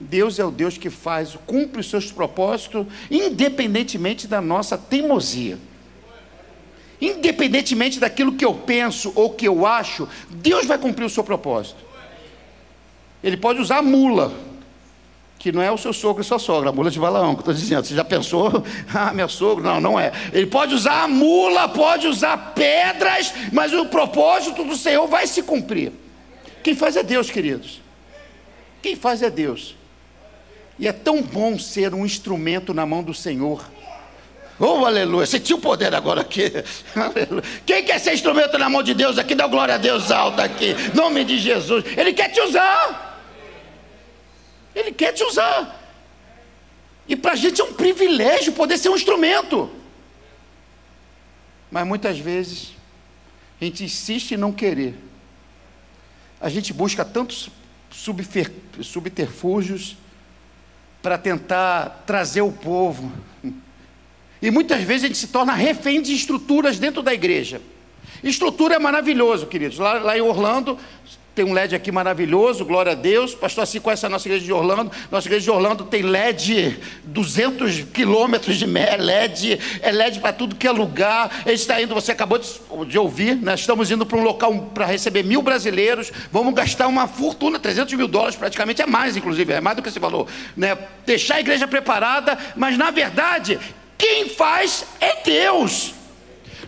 Deus 0.00 0.38
é 0.38 0.44
o 0.44 0.50
Deus 0.50 0.78
que 0.78 0.90
faz, 0.90 1.36
cumpre 1.46 1.80
os 1.80 1.90
seus 1.90 2.12
propósitos, 2.12 2.86
independentemente 3.10 4.28
da 4.28 4.40
nossa 4.40 4.78
teimosia. 4.78 5.58
Independentemente 7.00 7.98
daquilo 7.98 8.32
que 8.32 8.44
eu 8.44 8.54
penso 8.54 9.12
ou 9.14 9.30
que 9.30 9.46
eu 9.46 9.66
acho, 9.66 10.08
Deus 10.30 10.66
vai 10.66 10.78
cumprir 10.78 11.04
o 11.04 11.10
seu 11.10 11.24
propósito. 11.24 11.88
Ele 13.22 13.36
pode 13.36 13.60
usar 13.60 13.78
a 13.78 13.82
mula, 13.82 14.32
que 15.38 15.50
não 15.50 15.62
é 15.62 15.70
o 15.70 15.78
seu 15.78 15.92
sogro 15.92 16.22
e 16.22 16.24
sua 16.24 16.38
sogra, 16.38 16.70
a 16.70 16.72
mula 16.72 16.90
de 16.90 16.98
Balaão, 16.98 17.34
que 17.34 17.40
estou 17.40 17.54
dizendo. 17.54 17.84
Você 17.84 17.94
já 17.94 18.04
pensou? 18.04 18.64
Ah, 18.94 19.12
meu 19.12 19.28
sogro? 19.28 19.62
Não, 19.62 19.80
não 19.80 19.98
é. 19.98 20.12
Ele 20.32 20.46
pode 20.46 20.74
usar 20.74 21.04
a 21.04 21.08
mula, 21.08 21.68
pode 21.68 22.06
usar 22.06 22.52
pedras, 22.54 23.32
mas 23.52 23.72
o 23.72 23.86
propósito 23.86 24.64
do 24.64 24.76
Senhor 24.76 25.06
vai 25.06 25.26
se 25.26 25.42
cumprir. 25.42 25.92
Quem 26.62 26.74
faz 26.74 26.96
é 26.96 27.02
Deus, 27.02 27.30
queridos. 27.30 27.80
Quem 28.82 28.96
faz 28.96 29.22
é 29.22 29.30
Deus. 29.30 29.77
E 30.78 30.86
é 30.86 30.92
tão 30.92 31.22
bom 31.22 31.58
ser 31.58 31.92
um 31.92 32.06
instrumento 32.06 32.72
na 32.72 32.86
mão 32.86 33.02
do 33.02 33.12
Senhor. 33.12 33.64
Oh, 34.60 34.84
aleluia. 34.84 35.26
Senti 35.26 35.54
o 35.54 35.58
poder 35.58 35.94
agora 35.94 36.20
aqui. 36.22 36.52
Aleluia. 36.94 37.44
Quem 37.64 37.84
quer 37.84 38.00
ser 38.00 38.12
instrumento 38.12 38.58
na 38.58 38.68
mão 38.68 38.82
de 38.82 38.92
Deus 38.92 39.16
aqui? 39.16 39.34
Dá 39.34 39.46
glória 39.46 39.76
a 39.76 39.78
Deus 39.78 40.10
alta 40.10 40.42
aqui. 40.42 40.74
Nome 40.94 41.24
de 41.24 41.38
Jesus. 41.38 41.84
Ele 41.96 42.12
quer 42.12 42.28
te 42.30 42.40
usar. 42.40 43.22
Ele 44.74 44.90
quer 44.90 45.12
te 45.12 45.22
usar. 45.22 45.78
E 47.06 47.14
para 47.14 47.32
a 47.32 47.36
gente 47.36 47.60
é 47.60 47.64
um 47.64 47.72
privilégio 47.72 48.52
poder 48.52 48.78
ser 48.78 48.88
um 48.88 48.96
instrumento. 48.96 49.70
Mas 51.70 51.86
muitas 51.86 52.18
vezes 52.18 52.72
a 53.60 53.64
gente 53.64 53.84
insiste 53.84 54.32
em 54.32 54.36
não 54.36 54.52
querer. 54.52 54.96
A 56.40 56.48
gente 56.48 56.72
busca 56.72 57.04
tantos 57.04 57.48
subterfúgios 58.82 59.96
para 61.02 61.16
tentar 61.16 62.04
trazer 62.06 62.42
o 62.42 62.52
povo. 62.52 63.12
E 64.40 64.50
muitas 64.50 64.82
vezes 64.82 65.04
a 65.04 65.06
gente 65.08 65.18
se 65.18 65.28
torna 65.28 65.52
refém 65.54 66.00
de 66.00 66.12
estruturas 66.12 66.78
dentro 66.78 67.02
da 67.02 67.12
igreja. 67.12 67.60
Estrutura 68.22 68.74
é 68.74 68.78
maravilhoso, 68.78 69.46
queridos. 69.46 69.78
Lá, 69.78 69.94
lá 69.94 70.18
em 70.18 70.20
Orlando, 70.20 70.78
tem 71.38 71.44
um 71.44 71.52
LED 71.52 71.76
aqui 71.76 71.92
maravilhoso, 71.92 72.64
glória 72.64 72.90
a 72.90 72.94
Deus. 72.96 73.32
Pastor 73.32 73.62
assim 73.62 73.78
conhece 73.78 74.04
a 74.04 74.08
nossa 74.08 74.26
igreja 74.26 74.44
de 74.44 74.52
Orlando. 74.52 74.90
Nossa 75.08 75.28
igreja 75.28 75.44
de 75.44 75.50
Orlando 75.52 75.84
tem 75.84 76.02
LED 76.02 76.76
200 77.04 77.84
quilômetros 77.94 78.56
de 78.56 78.66
LED, 78.66 79.60
é 79.80 79.92
LED 79.92 80.18
para 80.18 80.32
tudo 80.32 80.56
que 80.56 80.66
é 80.66 80.72
lugar. 80.72 81.42
Ele 81.46 81.54
está 81.54 81.80
indo, 81.80 81.94
você 81.94 82.10
acabou 82.10 82.40
de, 82.84 82.98
ouvir, 82.98 83.36
nós 83.36 83.60
estamos 83.60 83.88
indo 83.88 84.04
para 84.04 84.18
um 84.18 84.22
local 84.22 84.52
para 84.74 84.84
receber 84.84 85.22
mil 85.22 85.40
brasileiros. 85.40 86.10
Vamos 86.32 86.52
gastar 86.54 86.88
uma 86.88 87.06
fortuna, 87.06 87.60
300 87.60 87.94
mil 87.94 88.08
dólares, 88.08 88.34
praticamente 88.34 88.82
é 88.82 88.86
mais, 88.86 89.16
inclusive, 89.16 89.52
é 89.52 89.60
mais 89.60 89.76
do 89.76 89.82
que 89.82 89.90
esse 89.90 90.00
valor. 90.00 90.26
Né? 90.56 90.76
Deixar 91.06 91.36
a 91.36 91.40
igreja 91.40 91.68
preparada, 91.68 92.36
mas 92.56 92.76
na 92.76 92.90
verdade, 92.90 93.60
quem 93.96 94.28
faz 94.28 94.84
é 95.00 95.22
Deus. 95.22 95.97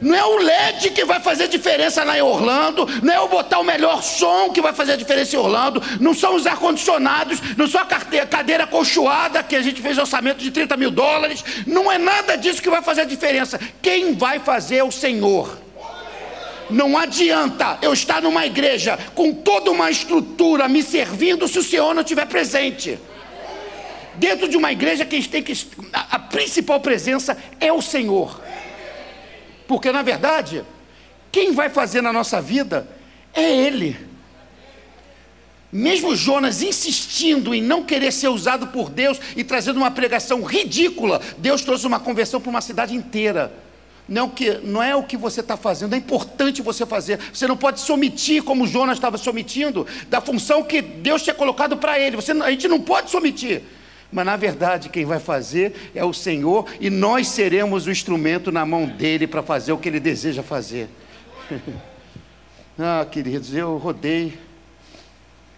Não 0.00 0.14
é 0.14 0.24
o 0.24 0.38
LED 0.38 0.90
que 0.90 1.04
vai 1.04 1.20
fazer 1.20 1.46
diferença 1.46 2.02
lá 2.02 2.16
em 2.16 2.22
Orlando, 2.22 2.86
não 3.02 3.12
é 3.12 3.20
o 3.20 3.28
botar 3.28 3.58
o 3.58 3.64
melhor 3.64 4.02
som 4.02 4.50
que 4.50 4.60
vai 4.60 4.72
fazer 4.72 4.96
diferença 4.96 5.36
em 5.36 5.38
Orlando, 5.38 5.82
não 6.00 6.14
são 6.14 6.34
os 6.34 6.46
ar-condicionados, 6.46 7.38
não 7.56 7.66
são 7.66 7.82
a 7.82 7.84
cadeira 7.84 8.66
colchoada 8.66 9.42
que 9.42 9.54
a 9.54 9.62
gente 9.62 9.82
fez 9.82 9.98
orçamento 9.98 10.38
de 10.38 10.50
30 10.50 10.76
mil 10.76 10.90
dólares, 10.90 11.44
não 11.66 11.92
é 11.92 11.98
nada 11.98 12.36
disso 12.36 12.62
que 12.62 12.70
vai 12.70 12.82
fazer 12.82 13.02
a 13.02 13.04
diferença. 13.04 13.60
Quem 13.82 14.14
vai 14.14 14.38
fazer 14.38 14.76
é 14.76 14.84
o 14.84 14.90
Senhor. 14.90 15.58
Não 16.70 16.96
adianta 16.96 17.78
eu 17.82 17.92
estar 17.92 18.22
numa 18.22 18.46
igreja 18.46 18.98
com 19.14 19.34
toda 19.34 19.70
uma 19.70 19.90
estrutura 19.90 20.68
me 20.68 20.82
servindo 20.82 21.48
se 21.48 21.58
o 21.58 21.62
Senhor 21.62 21.92
não 21.94 22.02
estiver 22.02 22.26
presente. 22.26 22.98
Dentro 24.14 24.48
de 24.48 24.56
uma 24.56 24.70
igreja, 24.70 25.04
tem 25.04 25.42
que. 25.42 25.52
A 25.92 26.18
principal 26.18 26.80
presença 26.80 27.36
é 27.58 27.72
o 27.72 27.82
Senhor. 27.82 28.40
Porque 29.70 29.92
na 29.92 30.02
verdade, 30.02 30.64
quem 31.30 31.52
vai 31.52 31.70
fazer 31.70 32.00
na 32.00 32.12
nossa 32.12 32.40
vida 32.40 32.88
é 33.32 33.48
Ele. 33.48 33.96
Mesmo 35.70 36.16
Jonas 36.16 36.60
insistindo 36.60 37.54
em 37.54 37.62
não 37.62 37.84
querer 37.84 38.10
ser 38.10 38.26
usado 38.26 38.66
por 38.66 38.90
Deus 38.90 39.20
e 39.36 39.44
trazendo 39.44 39.76
uma 39.76 39.92
pregação 39.92 40.42
ridícula, 40.42 41.20
Deus 41.38 41.62
trouxe 41.62 41.86
uma 41.86 42.00
conversão 42.00 42.40
para 42.40 42.50
uma 42.50 42.60
cidade 42.60 42.96
inteira. 42.96 43.52
Não, 44.08 44.28
que, 44.28 44.54
não 44.54 44.82
é 44.82 44.96
o 44.96 45.04
que 45.04 45.16
você 45.16 45.38
está 45.38 45.56
fazendo, 45.56 45.94
é 45.94 45.98
importante 45.98 46.62
você 46.62 46.84
fazer. 46.84 47.20
Você 47.32 47.46
não 47.46 47.56
pode 47.56 47.78
se 47.78 47.92
omitir 47.92 48.42
como 48.42 48.66
Jonas 48.66 48.98
estava 48.98 49.16
se 49.18 49.30
omitindo 49.30 49.86
da 50.08 50.20
função 50.20 50.64
que 50.64 50.82
Deus 50.82 51.22
tinha 51.22 51.32
colocado 51.32 51.76
para 51.76 51.96
ele. 51.96 52.16
Você, 52.16 52.32
a 52.32 52.50
gente 52.50 52.66
não 52.66 52.80
pode 52.80 53.08
se 53.08 53.16
omitir. 53.16 53.62
Mas 54.12 54.26
na 54.26 54.36
verdade, 54.36 54.88
quem 54.88 55.04
vai 55.04 55.20
fazer 55.20 55.90
é 55.94 56.04
o 56.04 56.12
Senhor 56.12 56.66
e 56.80 56.90
nós 56.90 57.28
seremos 57.28 57.86
o 57.86 57.90
instrumento 57.90 58.50
na 58.50 58.66
mão 58.66 58.86
dele 58.86 59.26
para 59.26 59.42
fazer 59.42 59.72
o 59.72 59.78
que 59.78 59.88
ele 59.88 60.00
deseja 60.00 60.42
fazer. 60.42 60.88
ah, 62.78 63.06
queridos, 63.10 63.54
eu 63.54 63.76
rodei 63.76 64.36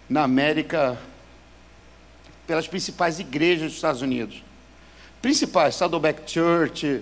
na 0.07 0.23
América 0.23 0.97
pelas 2.45 2.67
principais 2.67 3.19
igrejas 3.19 3.67
dos 3.67 3.75
Estados 3.75 4.01
Unidos. 4.01 4.43
Principais, 5.21 5.75
Saddleback 5.75 6.29
Church, 6.29 7.01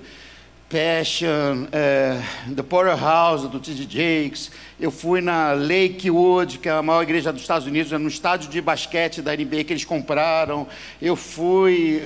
Passion, 0.71 1.67
é, 1.69 2.21
The 2.55 2.63
Porterhouse, 2.63 3.49
do 3.49 3.59
T.D. 3.59 3.83
Jakes. 3.83 4.49
Eu 4.79 4.89
fui 4.89 5.19
na 5.19 5.51
Lakewood, 5.51 6.59
que 6.59 6.69
é 6.69 6.71
a 6.71 6.81
maior 6.81 7.03
igreja 7.03 7.33
dos 7.33 7.41
Estados 7.41 7.67
Unidos, 7.67 7.91
no 7.91 8.07
estádio 8.07 8.49
de 8.49 8.61
basquete 8.61 9.21
da 9.21 9.35
NBA 9.35 9.65
que 9.65 9.73
eles 9.73 9.83
compraram. 9.83 10.65
Eu 11.01 11.17
fui... 11.17 12.01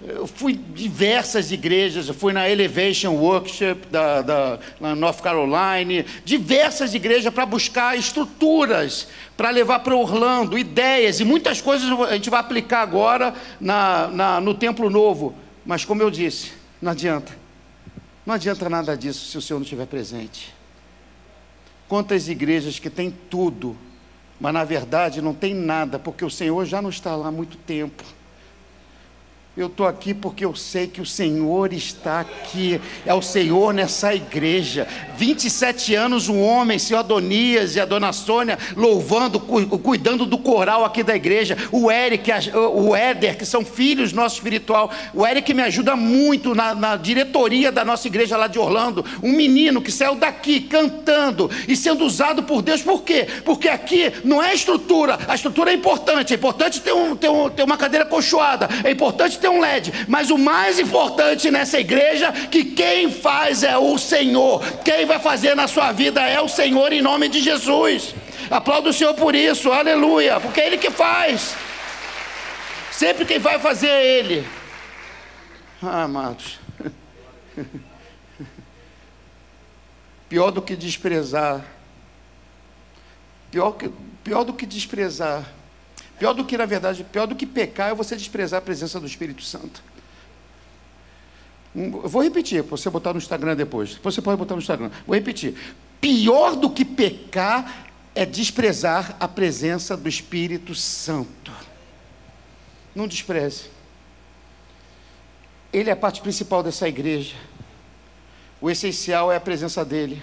Eu 0.00 0.28
fui 0.28 0.54
diversas 0.54 1.50
igrejas, 1.50 2.06
eu 2.06 2.14
fui 2.14 2.32
na 2.32 2.48
Elevation 2.48 3.14
Workshop 3.14 3.88
da, 3.90 4.22
da 4.22 4.58
na 4.80 4.94
North 4.94 5.20
Carolina, 5.20 6.04
diversas 6.24 6.94
igrejas 6.94 7.34
para 7.34 7.44
buscar 7.44 7.98
estruturas, 7.98 9.08
para 9.36 9.50
levar 9.50 9.80
para 9.80 9.96
Orlando, 9.96 10.56
ideias, 10.56 11.18
e 11.18 11.24
muitas 11.24 11.60
coisas 11.60 11.90
a 12.08 12.14
gente 12.14 12.30
vai 12.30 12.38
aplicar 12.38 12.82
agora 12.82 13.34
na, 13.60 14.06
na, 14.06 14.40
no 14.40 14.54
Templo 14.54 14.88
Novo. 14.88 15.34
Mas 15.66 15.84
como 15.84 16.00
eu 16.00 16.12
disse, 16.12 16.52
não 16.80 16.92
adianta. 16.92 17.37
Não 18.28 18.34
adianta 18.34 18.68
nada 18.68 18.94
disso 18.94 19.24
se 19.24 19.38
o 19.38 19.40
Senhor 19.40 19.58
não 19.58 19.64
estiver 19.64 19.86
presente. 19.86 20.54
Quantas 21.88 22.28
igrejas 22.28 22.78
que 22.78 22.90
têm 22.90 23.10
tudo, 23.10 23.74
mas 24.38 24.52
na 24.52 24.64
verdade 24.64 25.22
não 25.22 25.32
tem 25.32 25.54
nada, 25.54 25.98
porque 25.98 26.22
o 26.26 26.28
Senhor 26.28 26.62
já 26.66 26.82
não 26.82 26.90
está 26.90 27.16
lá 27.16 27.28
há 27.28 27.32
muito 27.32 27.56
tempo. 27.56 28.04
Eu 29.58 29.66
estou 29.66 29.88
aqui 29.88 30.14
porque 30.14 30.44
eu 30.44 30.54
sei 30.54 30.86
que 30.86 31.00
o 31.00 31.04
Senhor 31.04 31.72
está 31.72 32.20
aqui. 32.20 32.80
É 33.04 33.12
o 33.12 33.20
Senhor 33.20 33.74
nessa 33.74 34.14
igreja. 34.14 34.86
27 35.16 35.96
anos, 35.96 36.28
um 36.28 36.40
homem, 36.40 36.78
seu 36.78 36.96
Adonias 36.96 37.74
e 37.74 37.80
a 37.80 37.84
dona 37.84 38.12
Sônia, 38.12 38.56
louvando, 38.76 39.40
cuidando 39.40 40.24
do 40.24 40.38
coral 40.38 40.84
aqui 40.84 41.02
da 41.02 41.16
igreja. 41.16 41.56
O 41.72 41.90
Eric, 41.90 42.30
o 42.72 42.94
Éder, 42.94 43.36
que 43.36 43.44
são 43.44 43.64
filhos 43.64 44.12
nosso 44.12 44.36
espiritual. 44.36 44.92
O 45.12 45.26
Eric 45.26 45.52
me 45.52 45.62
ajuda 45.62 45.96
muito 45.96 46.54
na, 46.54 46.72
na 46.72 46.94
diretoria 46.94 47.72
da 47.72 47.84
nossa 47.84 48.06
igreja 48.06 48.36
lá 48.36 48.46
de 48.46 48.60
Orlando. 48.60 49.04
Um 49.24 49.32
menino 49.32 49.82
que 49.82 49.90
saiu 49.90 50.14
daqui 50.14 50.60
cantando 50.60 51.50
e 51.66 51.74
sendo 51.74 52.04
usado 52.04 52.44
por 52.44 52.62
Deus. 52.62 52.80
Por 52.80 53.02
quê? 53.02 53.26
Porque 53.44 53.68
aqui 53.68 54.12
não 54.22 54.40
é 54.40 54.54
estrutura. 54.54 55.18
A 55.26 55.34
estrutura 55.34 55.72
é 55.72 55.74
importante. 55.74 56.32
É 56.32 56.36
importante 56.36 56.80
ter, 56.80 56.92
um, 56.92 57.16
ter, 57.16 57.28
um, 57.28 57.50
ter 57.50 57.64
uma 57.64 57.76
cadeira 57.76 58.06
colchoada. 58.06 58.68
É 58.84 58.92
importante 58.92 59.36
ter 59.36 59.47
ter 59.48 59.50
um 59.50 59.60
LED, 59.60 59.92
mas 60.06 60.30
o 60.30 60.38
mais 60.38 60.78
importante 60.78 61.50
nessa 61.50 61.80
igreja 61.80 62.30
que 62.32 62.64
quem 62.64 63.10
faz 63.10 63.62
é 63.62 63.76
o 63.76 63.96
Senhor. 63.98 64.62
Quem 64.84 65.06
vai 65.06 65.18
fazer 65.18 65.56
na 65.56 65.66
sua 65.66 65.92
vida 65.92 66.20
é 66.22 66.40
o 66.40 66.48
Senhor 66.48 66.92
em 66.92 67.00
nome 67.00 67.28
de 67.28 67.40
Jesus. 67.40 68.14
Aplaudo 68.50 68.90
o 68.90 68.92
Senhor 68.92 69.14
por 69.14 69.34
isso, 69.34 69.72
aleluia, 69.72 70.38
porque 70.40 70.60
é 70.60 70.66
Ele 70.66 70.78
que 70.78 70.90
faz. 70.90 71.54
Sempre 72.92 73.24
quem 73.24 73.38
vai 73.38 73.58
fazer 73.58 73.88
é 73.88 74.18
Ele. 74.18 74.46
Ah, 75.82 76.02
amados. 76.02 76.58
Pior 80.28 80.50
do 80.50 80.60
que 80.60 80.76
desprezar. 80.76 81.64
Pior, 83.50 83.72
que, 83.72 83.90
pior 84.22 84.44
do 84.44 84.52
que 84.52 84.66
desprezar 84.66 85.57
Pior 86.18 86.32
do 86.32 86.44
que, 86.44 86.56
na 86.56 86.66
verdade, 86.66 87.04
pior 87.04 87.26
do 87.26 87.36
que 87.36 87.46
pecar 87.46 87.90
é 87.90 87.94
você 87.94 88.16
desprezar 88.16 88.58
a 88.58 88.62
presença 88.62 88.98
do 88.98 89.06
Espírito 89.06 89.42
Santo. 89.42 89.82
Eu 91.74 92.08
vou 92.08 92.22
repetir, 92.22 92.62
para 92.64 92.76
você 92.76 92.90
botar 92.90 93.12
no 93.12 93.18
Instagram 93.18 93.54
depois. 93.54 93.94
Você 94.02 94.20
pode 94.20 94.36
botar 94.36 94.54
no 94.54 94.60
Instagram. 94.60 94.90
Vou 95.06 95.14
repetir. 95.14 95.54
Pior 96.00 96.56
do 96.56 96.70
que 96.70 96.84
pecar 96.84 97.88
é 98.14 98.26
desprezar 98.26 99.16
a 99.20 99.28
presença 99.28 99.96
do 99.96 100.08
Espírito 100.08 100.74
Santo. 100.74 101.52
Não 102.94 103.06
despreze. 103.06 103.70
Ele 105.72 105.90
é 105.90 105.92
a 105.92 105.96
parte 105.96 106.20
principal 106.20 106.62
dessa 106.62 106.88
igreja. 106.88 107.36
O 108.60 108.68
essencial 108.68 109.30
é 109.30 109.36
a 109.36 109.40
presença 109.40 109.84
dele. 109.84 110.20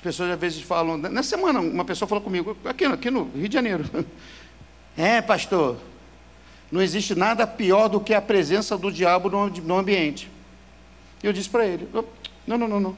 As 0.00 0.02
pessoas 0.02 0.30
às 0.30 0.40
vezes 0.40 0.62
falam, 0.62 0.96
na 0.96 1.22
semana 1.22 1.60
uma 1.60 1.84
pessoa 1.84 2.08
falou 2.08 2.24
comigo, 2.24 2.56
aqui, 2.64 2.86
aqui 2.86 3.10
no 3.10 3.24
Rio 3.34 3.48
de 3.48 3.54
Janeiro. 3.54 3.84
É, 4.98 5.22
pastor, 5.22 5.76
não 6.70 6.82
existe 6.82 7.14
nada 7.14 7.46
pior 7.46 7.88
do 7.88 8.00
que 8.00 8.12
a 8.12 8.20
presença 8.20 8.76
do 8.76 8.90
diabo 8.90 9.30
no, 9.30 9.48
no 9.48 9.78
ambiente. 9.78 10.28
Eu 11.22 11.32
disse 11.32 11.48
para 11.48 11.64
ele, 11.64 11.88
não, 12.46 12.58
não, 12.58 12.68
não, 12.68 12.80
não. 12.80 12.96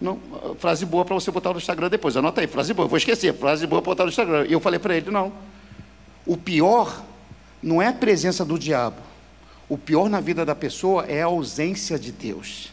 Não, 0.00 0.56
frase 0.58 0.86
boa 0.86 1.04
para 1.04 1.14
você 1.14 1.30
botar 1.30 1.52
no 1.52 1.58
Instagram 1.58 1.90
depois. 1.90 2.16
Anota 2.16 2.40
aí, 2.40 2.46
frase 2.46 2.72
boa, 2.72 2.88
vou 2.88 2.96
esquecer, 2.96 3.34
frase 3.34 3.66
boa 3.66 3.82
para 3.82 3.90
botar 3.90 4.04
no 4.04 4.10
Instagram. 4.10 4.46
E 4.48 4.52
eu 4.52 4.60
falei 4.60 4.80
para 4.80 4.96
ele, 4.96 5.10
não. 5.10 5.30
O 6.26 6.36
pior 6.36 7.04
não 7.62 7.80
é 7.80 7.88
a 7.88 7.92
presença 7.92 8.44
do 8.44 8.58
diabo. 8.58 8.96
O 9.68 9.76
pior 9.76 10.08
na 10.08 10.20
vida 10.20 10.44
da 10.44 10.54
pessoa 10.54 11.04
é 11.04 11.22
a 11.22 11.26
ausência 11.26 11.98
de 11.98 12.10
Deus. 12.10 12.71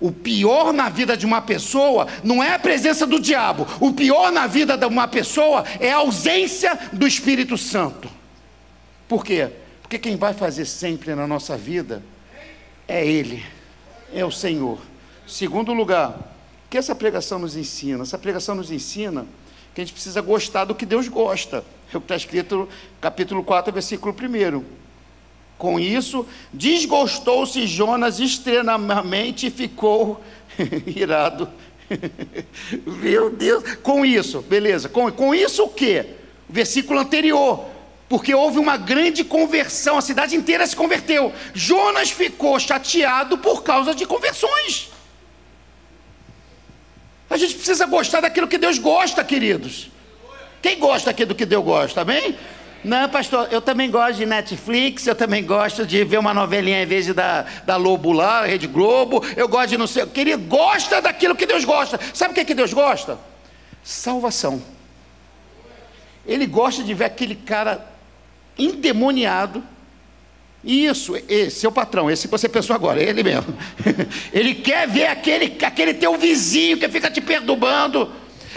O 0.00 0.12
pior 0.12 0.72
na 0.72 0.88
vida 0.88 1.16
de 1.16 1.26
uma 1.26 1.42
pessoa 1.42 2.06
não 2.22 2.42
é 2.42 2.54
a 2.54 2.58
presença 2.58 3.06
do 3.06 3.18
diabo. 3.18 3.66
O 3.80 3.92
pior 3.92 4.30
na 4.30 4.46
vida 4.46 4.76
de 4.76 4.86
uma 4.86 5.08
pessoa 5.08 5.64
é 5.80 5.90
a 5.90 5.96
ausência 5.96 6.78
do 6.92 7.06
Espírito 7.06 7.58
Santo. 7.58 8.08
Por 9.08 9.24
quê? 9.24 9.50
Porque 9.82 9.98
quem 9.98 10.16
vai 10.16 10.34
fazer 10.34 10.66
sempre 10.66 11.14
na 11.14 11.26
nossa 11.26 11.56
vida 11.56 12.02
é 12.86 13.04
Ele, 13.04 13.44
é 14.14 14.24
o 14.24 14.30
Senhor. 14.30 14.78
Segundo 15.26 15.72
lugar, 15.72 16.10
o 16.10 16.70
que 16.70 16.78
essa 16.78 16.94
pregação 16.94 17.38
nos 17.38 17.56
ensina? 17.56 18.02
Essa 18.02 18.18
pregação 18.18 18.54
nos 18.54 18.70
ensina 18.70 19.26
que 19.74 19.80
a 19.80 19.84
gente 19.84 19.94
precisa 19.94 20.20
gostar 20.20 20.64
do 20.64 20.74
que 20.74 20.86
Deus 20.86 21.08
gosta. 21.08 21.64
É 21.92 21.96
o 21.96 22.00
que 22.00 22.04
está 22.04 22.16
escrito 22.16 22.68
capítulo 23.00 23.42
4, 23.42 23.72
versículo 23.72 24.14
1. 24.14 24.77
Com 25.58 25.78
isso, 25.78 26.24
desgostou-se 26.52 27.66
Jonas 27.66 28.20
extremamente 28.20 29.48
e 29.48 29.50
ficou 29.50 30.22
irado. 30.86 31.48
Meu 32.86 33.28
Deus, 33.28 33.64
com 33.82 34.06
isso, 34.06 34.40
beleza. 34.42 34.88
Com, 34.88 35.10
com 35.10 35.34
isso 35.34 35.64
o 35.64 35.68
quê? 35.68 36.06
Versículo 36.48 37.00
anterior. 37.00 37.64
Porque 38.08 38.34
houve 38.34 38.58
uma 38.58 38.76
grande 38.76 39.24
conversão, 39.24 39.98
a 39.98 40.00
cidade 40.00 40.34
inteira 40.34 40.66
se 40.66 40.76
converteu. 40.76 41.32
Jonas 41.52 42.10
ficou 42.10 42.58
chateado 42.58 43.36
por 43.36 43.62
causa 43.62 43.94
de 43.94 44.06
conversões. 44.06 44.90
A 47.28 47.36
gente 47.36 47.54
precisa 47.54 47.84
gostar 47.84 48.20
daquilo 48.20 48.48
que 48.48 48.56
Deus 48.56 48.78
gosta, 48.78 49.22
queridos. 49.22 49.90
Quem 50.62 50.78
gosta 50.78 51.10
aqui 51.10 51.24
do 51.24 51.34
que 51.34 51.44
Deus 51.44 51.64
gosta, 51.64 52.00
amém? 52.00 52.36
Não, 52.84 53.08
pastor, 53.08 53.48
eu 53.50 53.60
também 53.60 53.90
gosto 53.90 54.18
de 54.18 54.26
Netflix, 54.26 55.06
eu 55.06 55.14
também 55.14 55.44
gosto 55.44 55.84
de 55.84 56.04
ver 56.04 56.18
uma 56.18 56.32
novelinha 56.32 56.82
em 56.82 56.86
vez 56.86 57.06
de 57.06 57.12
da, 57.12 57.42
da 57.66 57.76
Lobo 57.76 58.12
lá, 58.12 58.46
Rede 58.46 58.68
Globo, 58.68 59.24
eu 59.36 59.48
gosto 59.48 59.70
de 59.70 59.78
não 59.78 59.86
sei. 59.86 60.06
Querido, 60.06 60.44
gosta 60.44 61.02
daquilo 61.02 61.34
que 61.34 61.44
Deus 61.44 61.64
gosta. 61.64 61.98
Sabe 62.14 62.32
o 62.32 62.34
que, 62.34 62.40
é 62.40 62.44
que 62.44 62.54
Deus 62.54 62.72
gosta? 62.72 63.18
Salvação. 63.82 64.62
Ele 66.24 66.46
gosta 66.46 66.84
de 66.84 66.94
ver 66.94 67.06
aquele 67.06 67.34
cara 67.34 67.84
endemoniado. 68.56 69.62
Isso, 70.62 71.14
esse 71.28 71.66
o 71.66 71.72
patrão, 71.72 72.10
esse 72.10 72.26
que 72.26 72.32
você 72.32 72.48
pensou 72.48 72.76
agora, 72.76 73.02
ele 73.02 73.22
mesmo. 73.22 73.56
Ele 74.32 74.56
quer 74.56 74.88
ver 74.88 75.06
aquele, 75.06 75.56
aquele 75.64 75.94
teu 75.94 76.18
vizinho 76.18 76.76
que 76.76 76.88
fica 76.88 77.08
te 77.08 77.20
perturbando, 77.20 78.10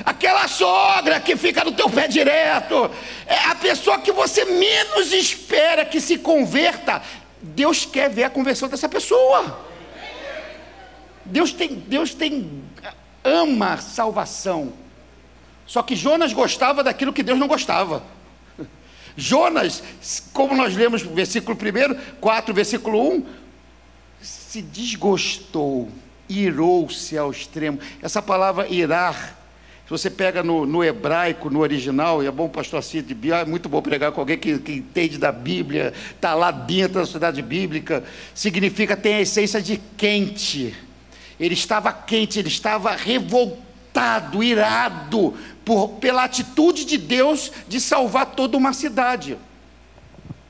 aquela 0.06 0.48
sogra 0.48 1.20
que 1.20 1.36
fica 1.36 1.64
no 1.64 1.72
teu 1.72 1.90
pé 1.90 2.08
direto, 2.08 2.90
é 3.26 3.38
a 3.50 3.56
pessoa 3.56 4.00
que 4.00 4.12
você 4.12 4.46
menos 4.46 5.12
espera 5.12 5.86
que 5.86 6.00
se 6.00 6.18
converta. 6.18 7.02
Deus 7.42 7.86
quer 7.86 8.10
ver 8.10 8.24
a 8.24 8.30
conversão 8.30 8.70
dessa 8.70 8.88
pessoa. 8.88 9.68
Deus 11.26 11.54
tem, 11.54 11.76
Deus 11.76 12.14
tem, 12.14 12.64
ama 13.24 13.78
salvação. 13.78 14.74
Só 15.66 15.82
que 15.82 15.96
Jonas 15.96 16.34
gostava 16.34 16.84
daquilo 16.84 17.14
que 17.14 17.24
Deus 17.24 17.40
não 17.40 17.48
gostava. 17.48 18.04
Jonas, 19.16 19.84
como 20.34 20.56
nós 20.56 20.76
lemos 20.76 21.02
versículo 21.02 21.58
1, 21.58 22.18
4, 22.20 22.54
versículo 22.54 23.14
1, 23.16 23.26
se 24.22 24.62
desgostou, 24.62 25.90
irou-se 26.28 27.18
ao 27.18 27.32
extremo. 27.32 27.80
Essa 28.02 28.22
palavra 28.22 28.68
irar, 28.68 29.38
você 29.92 30.10
pega 30.10 30.42
no, 30.42 30.66
no 30.66 30.82
hebraico, 30.82 31.50
no 31.50 31.60
original, 31.60 32.24
e 32.24 32.26
é 32.26 32.32
bom 32.32 32.48
pastor 32.48 32.82
Cid, 32.82 33.14
é 33.30 33.44
muito 33.44 33.68
bom 33.68 33.82
pregar 33.82 34.14
com 34.14 34.22
alguém 34.22 34.38
que, 34.38 34.58
que 34.58 34.72
entende 34.76 35.18
da 35.18 35.34
Bíblia, 35.34 35.94
está 36.16 36.34
lá 36.34 36.50
dentro 36.50 36.94
da 36.94 37.06
sociedade 37.06 37.42
bíblica, 37.42 38.02
significa, 38.34 38.96
tem 38.96 39.16
a 39.16 39.22
essência 39.22 39.62
de 39.62 39.82
quente. 39.98 40.74
Ele 41.38 41.54
estava 41.54 41.92
quente, 41.92 42.40
ele 42.40 42.48
estava 42.48 42.96
revoltado, 42.96 44.42
irado, 44.42 45.34
por, 45.66 45.90
pela 46.00 46.24
atitude 46.24 46.86
de 46.86 46.98
Deus 46.98 47.52
de 47.68 47.82
salvar 47.82 48.28
toda 48.28 48.56
uma 48.56 48.72
cidade. 48.72 49.38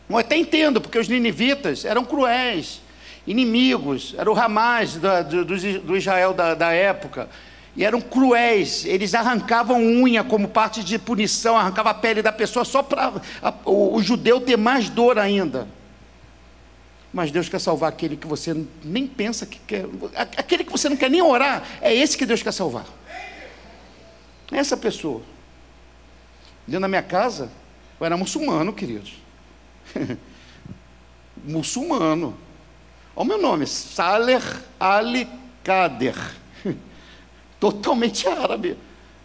Eu 0.08 0.18
até 0.20 0.38
entendo, 0.38 0.80
porque 0.80 1.00
os 1.00 1.08
ninivitas 1.08 1.84
eram 1.84 2.06
cruéis, 2.06 2.80
inimigos, 3.26 4.14
eram 4.20 4.34
o 4.34 4.40
Hamas 4.40 4.98
do, 4.98 5.46
do, 5.46 5.80
do 5.80 5.98
Israel 5.98 6.32
da, 6.32 6.54
da 6.54 6.72
época 6.72 7.28
e 7.76 7.86
eram 7.86 8.02
cruéis, 8.02 8.86
eles 8.86 9.14
arrancavam 9.14 9.82
unha 9.82 10.24
como 10.24 10.50
parte 10.50 10.84
de 10.84 11.00
punição, 11.00 11.56
arrancavam 11.56 11.92
a 11.92 11.96
pele 11.96 12.22
da 12.22 12.32
pessoa 12.32 12.66
só 12.66 12.84
para 12.84 13.22
o, 13.64 13.96
o, 13.96 14.04
judeu 14.04 14.42
ter 14.42 14.58
mais 14.58 14.90
dor 14.90 15.18
ainda. 15.18 15.68
Mas 17.14 17.32
Deus 17.32 17.48
quer 17.48 17.60
salvar 17.60 17.90
aquele 17.90 18.18
que 18.18 18.28
você 18.28 18.66
nem 18.84 19.08
pensa 19.08 19.46
que 19.46 19.60
quer, 19.60 19.86
aquele 20.16 20.66
que 20.66 20.72
você 20.72 20.90
não 20.90 20.98
quer 20.98 21.10
nem 21.10 21.22
orar, 21.22 21.64
é 21.82 21.94
esse 21.94 22.18
que 22.18 22.26
Deus 22.26 22.44
quer 22.44 22.52
salvar. 22.52 22.86
Essa 24.52 24.76
pessoa. 24.76 25.22
Dentro 26.68 26.82
da 26.82 26.88
minha 26.90 27.04
casa, 27.04 27.50
eu 28.00 28.06
era 28.06 28.18
muçulmano, 28.18 28.74
queridos. 28.74 29.14
muçulmano. 31.44 32.38
Olha 33.16 33.26
o 33.26 33.28
meu 33.28 33.42
nome, 33.42 33.66
Saler 33.66 34.42
Ali 34.78 35.28
Kader. 35.64 36.16
Totalmente 37.62 38.28
árabe. 38.28 38.76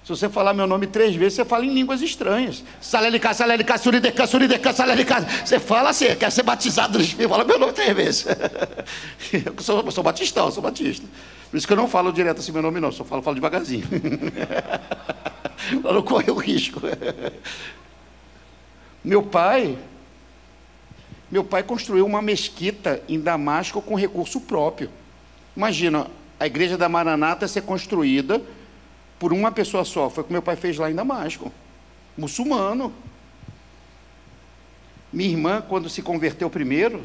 Se 0.04 0.10
você 0.10 0.28
falar 0.28 0.52
meu 0.52 0.66
nome 0.66 0.86
três 0.86 1.16
vezes, 1.16 1.34
você 1.34 1.44
fala 1.44 1.64
em 1.64 1.72
línguas 1.72 2.02
estranhas. 2.02 2.62
Salelica, 2.82 3.32
salelica, 3.32 3.78
surideca, 3.78 4.26
surideca, 4.26 4.72
salelica. 4.74 5.26
Você 5.44 5.58
fala 5.58 5.88
assim, 5.88 6.14
quer 6.14 6.30
ser 6.30 6.42
batizado 6.42 7.02
fala 7.28 7.44
meu 7.44 7.58
nome 7.58 7.72
três 7.72 7.96
vezes. 7.96 8.26
Eu 9.32 9.54
sou, 9.60 9.80
eu 9.80 9.90
sou 9.90 10.04
batistão, 10.04 10.50
sou 10.50 10.62
batista. 10.62 11.04
Por 11.50 11.56
isso 11.56 11.66
que 11.66 11.72
eu 11.72 11.76
não 11.76 11.88
falo 11.88 12.12
direto 12.12 12.38
assim 12.38 12.52
meu 12.52 12.62
nome, 12.62 12.78
não, 12.78 12.92
só 12.92 13.04
falo, 13.04 13.22
falo 13.22 13.34
devagarzinho. 13.34 13.86
Para 15.82 15.92
não 15.92 16.02
correr 16.02 16.30
o 16.30 16.36
risco. 16.36 16.80
Meu 19.02 19.22
pai, 19.22 19.78
meu 21.30 21.44
pai 21.44 21.62
construiu 21.62 22.04
uma 22.04 22.20
mesquita 22.20 23.00
em 23.08 23.20
Damasco 23.20 23.80
com 23.80 23.94
recurso 23.94 24.40
próprio. 24.40 24.90
Imagina, 25.56 26.08
a 26.38 26.46
igreja 26.46 26.76
da 26.76 26.88
Maranata 26.88 27.48
ser 27.48 27.62
construída 27.62 28.40
por 29.18 29.32
uma 29.32 29.50
pessoa 29.50 29.84
só. 29.84 30.10
Foi 30.10 30.22
o 30.22 30.26
que 30.26 30.32
meu 30.32 30.42
pai 30.42 30.56
fez 30.56 30.76
lá 30.76 30.90
em 30.90 30.94
Damasco. 30.94 31.52
Muçulmano. 32.16 32.92
Minha 35.12 35.30
irmã, 35.30 35.64
quando 35.66 35.88
se 35.88 36.02
converteu 36.02 36.50
primeiro, 36.50 37.02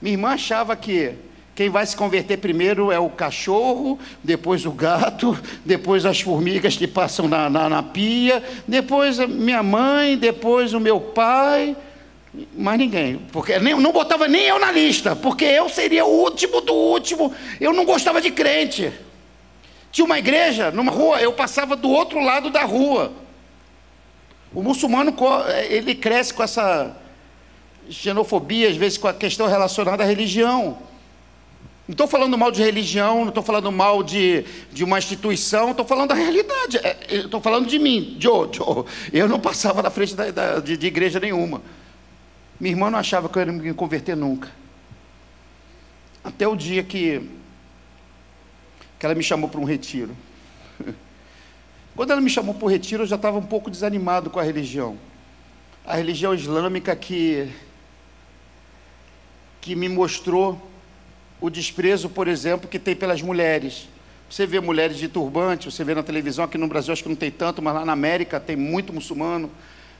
minha 0.00 0.14
irmã 0.14 0.30
achava 0.30 0.76
que 0.76 1.14
quem 1.58 1.68
vai 1.68 1.84
se 1.84 1.96
converter 1.96 2.36
primeiro 2.36 2.92
é 2.92 3.00
o 3.00 3.10
cachorro, 3.10 3.98
depois 4.22 4.64
o 4.64 4.70
gato, 4.70 5.36
depois 5.64 6.06
as 6.06 6.20
formigas 6.20 6.76
que 6.76 6.86
passam 6.86 7.26
na, 7.26 7.50
na, 7.50 7.68
na 7.68 7.82
pia, 7.82 8.40
depois 8.68 9.18
minha 9.18 9.60
mãe, 9.60 10.16
depois 10.16 10.72
o 10.72 10.78
meu 10.78 11.00
pai, 11.00 11.76
mais 12.54 12.78
ninguém. 12.78 13.18
Porque 13.32 13.58
nem, 13.58 13.74
não 13.78 13.92
botava 13.92 14.28
nem 14.28 14.42
eu 14.42 14.58
na 14.58 14.70
lista, 14.70 15.16
porque 15.16 15.44
eu 15.44 15.68
seria 15.68 16.04
o 16.04 16.10
último 16.10 16.60
do 16.60 16.74
último. 16.74 17.34
Eu 17.60 17.72
não 17.72 17.84
gostava 17.84 18.20
de 18.20 18.30
crente. 18.30 18.92
Tinha 19.90 20.04
uma 20.04 20.18
igreja 20.18 20.70
numa 20.70 20.92
rua, 20.92 21.20
eu 21.20 21.32
passava 21.32 21.74
do 21.74 21.88
outro 21.88 22.20
lado 22.20 22.50
da 22.50 22.64
rua. 22.64 23.12
O 24.52 24.62
muçulmano, 24.62 25.14
ele 25.68 25.94
cresce 25.94 26.32
com 26.32 26.42
essa 26.42 26.96
xenofobia, 27.90 28.68
às 28.68 28.76
vezes 28.76 28.98
com 28.98 29.08
a 29.08 29.14
questão 29.14 29.46
relacionada 29.46 30.02
à 30.02 30.06
religião. 30.06 30.78
Não 31.86 31.94
estou 31.94 32.06
falando 32.06 32.36
mal 32.36 32.50
de 32.50 32.62
religião, 32.62 33.20
não 33.20 33.28
estou 33.28 33.42
falando 33.42 33.72
mal 33.72 34.02
de, 34.02 34.44
de 34.70 34.84
uma 34.84 34.98
instituição, 34.98 35.70
estou 35.70 35.86
falando 35.86 36.10
da 36.10 36.14
realidade. 36.14 36.78
Estou 37.08 37.40
falando 37.40 37.66
de 37.66 37.78
mim, 37.78 38.14
Joe, 38.20 38.48
Joe. 38.52 38.84
Eu 39.10 39.26
não 39.26 39.40
passava 39.40 39.82
na 39.82 39.90
frente 39.90 40.14
da, 40.14 40.30
da, 40.30 40.60
de, 40.60 40.76
de 40.76 40.86
igreja 40.86 41.18
nenhuma. 41.18 41.62
Minha 42.60 42.72
irmã 42.72 42.90
não 42.90 42.98
achava 42.98 43.28
que 43.28 43.38
eu 43.38 43.46
ia 43.46 43.52
me 43.52 43.74
converter 43.74 44.16
nunca. 44.16 44.50
Até 46.24 46.46
o 46.46 46.56
dia 46.56 46.82
que, 46.82 47.28
que 48.98 49.06
ela 49.06 49.14
me 49.14 49.22
chamou 49.22 49.48
para 49.48 49.60
um 49.60 49.64
retiro. 49.64 50.16
Quando 51.94 52.10
ela 52.10 52.20
me 52.20 52.30
chamou 52.30 52.54
para 52.54 52.64
o 52.64 52.68
retiro, 52.68 53.04
eu 53.04 53.06
já 53.06 53.16
estava 53.16 53.38
um 53.38 53.46
pouco 53.46 53.70
desanimado 53.70 54.28
com 54.28 54.38
a 54.38 54.42
religião. 54.42 54.98
A 55.84 55.96
religião 55.96 56.34
islâmica 56.34 56.94
que, 56.94 57.48
que 59.60 59.74
me 59.74 59.88
mostrou 59.88 60.60
o 61.40 61.48
desprezo, 61.48 62.08
por 62.08 62.26
exemplo, 62.26 62.68
que 62.68 62.78
tem 62.78 62.94
pelas 62.94 63.22
mulheres. 63.22 63.88
Você 64.28 64.46
vê 64.46 64.60
mulheres 64.60 64.98
de 64.98 65.08
turbante, 65.08 65.70
você 65.70 65.84
vê 65.84 65.94
na 65.94 66.02
televisão, 66.02 66.44
aqui 66.44 66.58
no 66.58 66.68
Brasil 66.68 66.92
acho 66.92 67.02
que 67.02 67.08
não 67.08 67.16
tem 67.16 67.30
tanto, 67.30 67.62
mas 67.62 67.74
lá 67.74 67.84
na 67.84 67.92
América 67.92 68.38
tem 68.38 68.56
muito 68.56 68.92
muçulmano. 68.92 69.50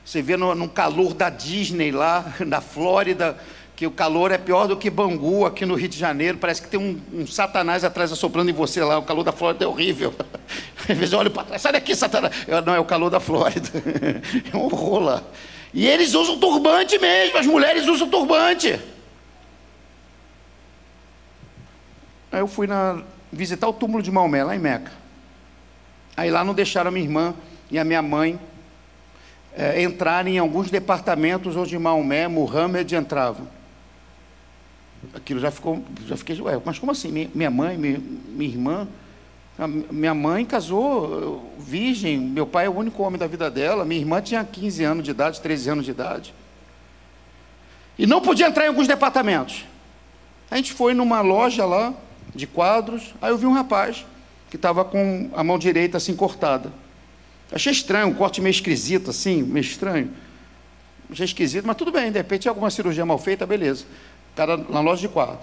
Você 0.03 0.21
vê 0.21 0.35
no, 0.37 0.55
no 0.55 0.67
calor 0.67 1.13
da 1.13 1.29
Disney 1.29 1.91
lá, 1.91 2.33
na 2.45 2.61
Flórida, 2.61 3.37
que 3.75 3.87
o 3.87 3.91
calor 3.91 4.31
é 4.31 4.37
pior 4.37 4.67
do 4.67 4.75
que 4.75 4.89
Bangu 4.89 5.45
aqui 5.45 5.65
no 5.65 5.75
Rio 5.75 5.87
de 5.87 5.97
Janeiro. 5.97 6.37
Parece 6.37 6.61
que 6.61 6.67
tem 6.67 6.79
um, 6.79 6.99
um 7.13 7.27
satanás 7.27 7.83
atrás 7.83 8.11
assoprando 8.11 8.49
em 8.49 8.53
você 8.53 8.83
lá. 8.83 8.97
O 8.97 9.03
calor 9.03 9.23
da 9.23 9.31
Flórida 9.31 9.63
é 9.63 9.67
horrível. 9.67 10.13
Às 10.89 10.97
vezes 10.97 11.13
eu 11.13 11.19
olho 11.19 11.31
para 11.31 11.43
trás, 11.43 11.61
sai 11.61 11.71
daqui, 11.71 11.95
satanás. 11.95 12.35
Eu, 12.47 12.61
não, 12.61 12.73
é 12.73 12.79
o 12.79 12.85
calor 12.85 13.09
da 13.09 13.19
Flórida. 13.19 13.69
É 14.51 14.57
um 14.57 14.65
horror 14.65 14.99
lá. 14.99 15.23
E 15.73 15.87
eles 15.87 16.13
usam 16.13 16.39
turbante 16.39 16.97
mesmo, 16.97 17.37
as 17.37 17.45
mulheres 17.45 17.87
usam 17.87 18.09
turbante. 18.09 18.79
Aí 22.31 22.39
eu 22.39 22.47
fui 22.47 22.67
na, 22.67 23.01
visitar 23.31 23.67
o 23.67 23.73
túmulo 23.73 24.03
de 24.03 24.11
Maomé, 24.11 24.43
lá 24.43 24.55
em 24.55 24.59
Meca. 24.59 24.91
Aí 26.17 26.29
lá 26.29 26.43
não 26.43 26.53
deixaram 26.53 26.89
a 26.89 26.91
minha 26.91 27.05
irmã 27.05 27.33
e 27.71 27.79
a 27.79 27.83
minha 27.83 28.01
mãe 28.01 28.39
é, 29.55 29.81
entrarem 29.81 30.35
em 30.35 30.39
alguns 30.39 30.69
departamentos 30.69 31.55
onde 31.55 31.77
Maomé, 31.77 32.27
Muhammad 32.27 32.91
entravam. 32.91 33.47
Aquilo 35.13 35.39
já 35.39 35.49
ficou, 35.49 35.83
já 36.05 36.17
fiquei, 36.17 36.39
ué, 36.41 36.61
mas 36.63 36.77
como 36.77 36.91
assim? 36.91 37.29
Minha 37.33 37.49
mãe, 37.49 37.77
minha, 37.77 37.99
minha 37.99 38.49
irmã, 38.49 38.87
minha 39.91 40.13
mãe 40.13 40.45
casou 40.45 41.53
virgem, 41.57 42.17
meu 42.17 42.45
pai 42.45 42.65
é 42.65 42.69
o 42.69 42.75
único 42.75 43.01
homem 43.03 43.19
da 43.19 43.27
vida 43.27 43.49
dela, 43.49 43.85
minha 43.85 43.99
irmã 43.99 44.21
tinha 44.21 44.43
15 44.43 44.83
anos 44.83 45.03
de 45.03 45.11
idade, 45.11 45.41
13 45.41 45.69
anos 45.69 45.85
de 45.85 45.91
idade. 45.91 46.33
E 47.97 48.05
não 48.05 48.21
podia 48.21 48.47
entrar 48.47 48.65
em 48.65 48.69
alguns 48.69 48.87
departamentos. 48.87 49.65
A 50.49 50.55
gente 50.55 50.73
foi 50.73 50.93
numa 50.93 51.21
loja 51.21 51.65
lá, 51.65 51.93
de 52.33 52.47
quadros. 52.47 53.13
Aí 53.21 53.31
eu 53.31 53.37
vi 53.37 53.45
um 53.45 53.53
rapaz 53.53 54.05
que 54.49 54.55
estava 54.55 54.83
com 54.83 55.29
a 55.35 55.43
mão 55.43 55.59
direita 55.59 55.97
assim 55.97 56.15
cortada. 56.15 56.71
Achei 57.51 57.71
estranho, 57.71 58.07
um 58.07 58.13
corte 58.13 58.41
meio 58.41 58.51
esquisito 58.51 59.09
assim, 59.09 59.41
meio 59.41 59.63
estranho. 59.63 60.11
achei 61.11 61.25
esquisito, 61.25 61.65
mas 61.65 61.75
tudo 61.75 61.91
bem, 61.91 62.11
de 62.11 62.17
repente 62.17 62.47
alguma 62.47 62.69
cirurgia 62.69 63.05
mal 63.05 63.17
feita, 63.17 63.45
beleza. 63.45 63.85
O 64.33 64.35
cara 64.35 64.57
na 64.57 64.79
loja 64.81 65.01
de 65.01 65.07
quadro. 65.07 65.39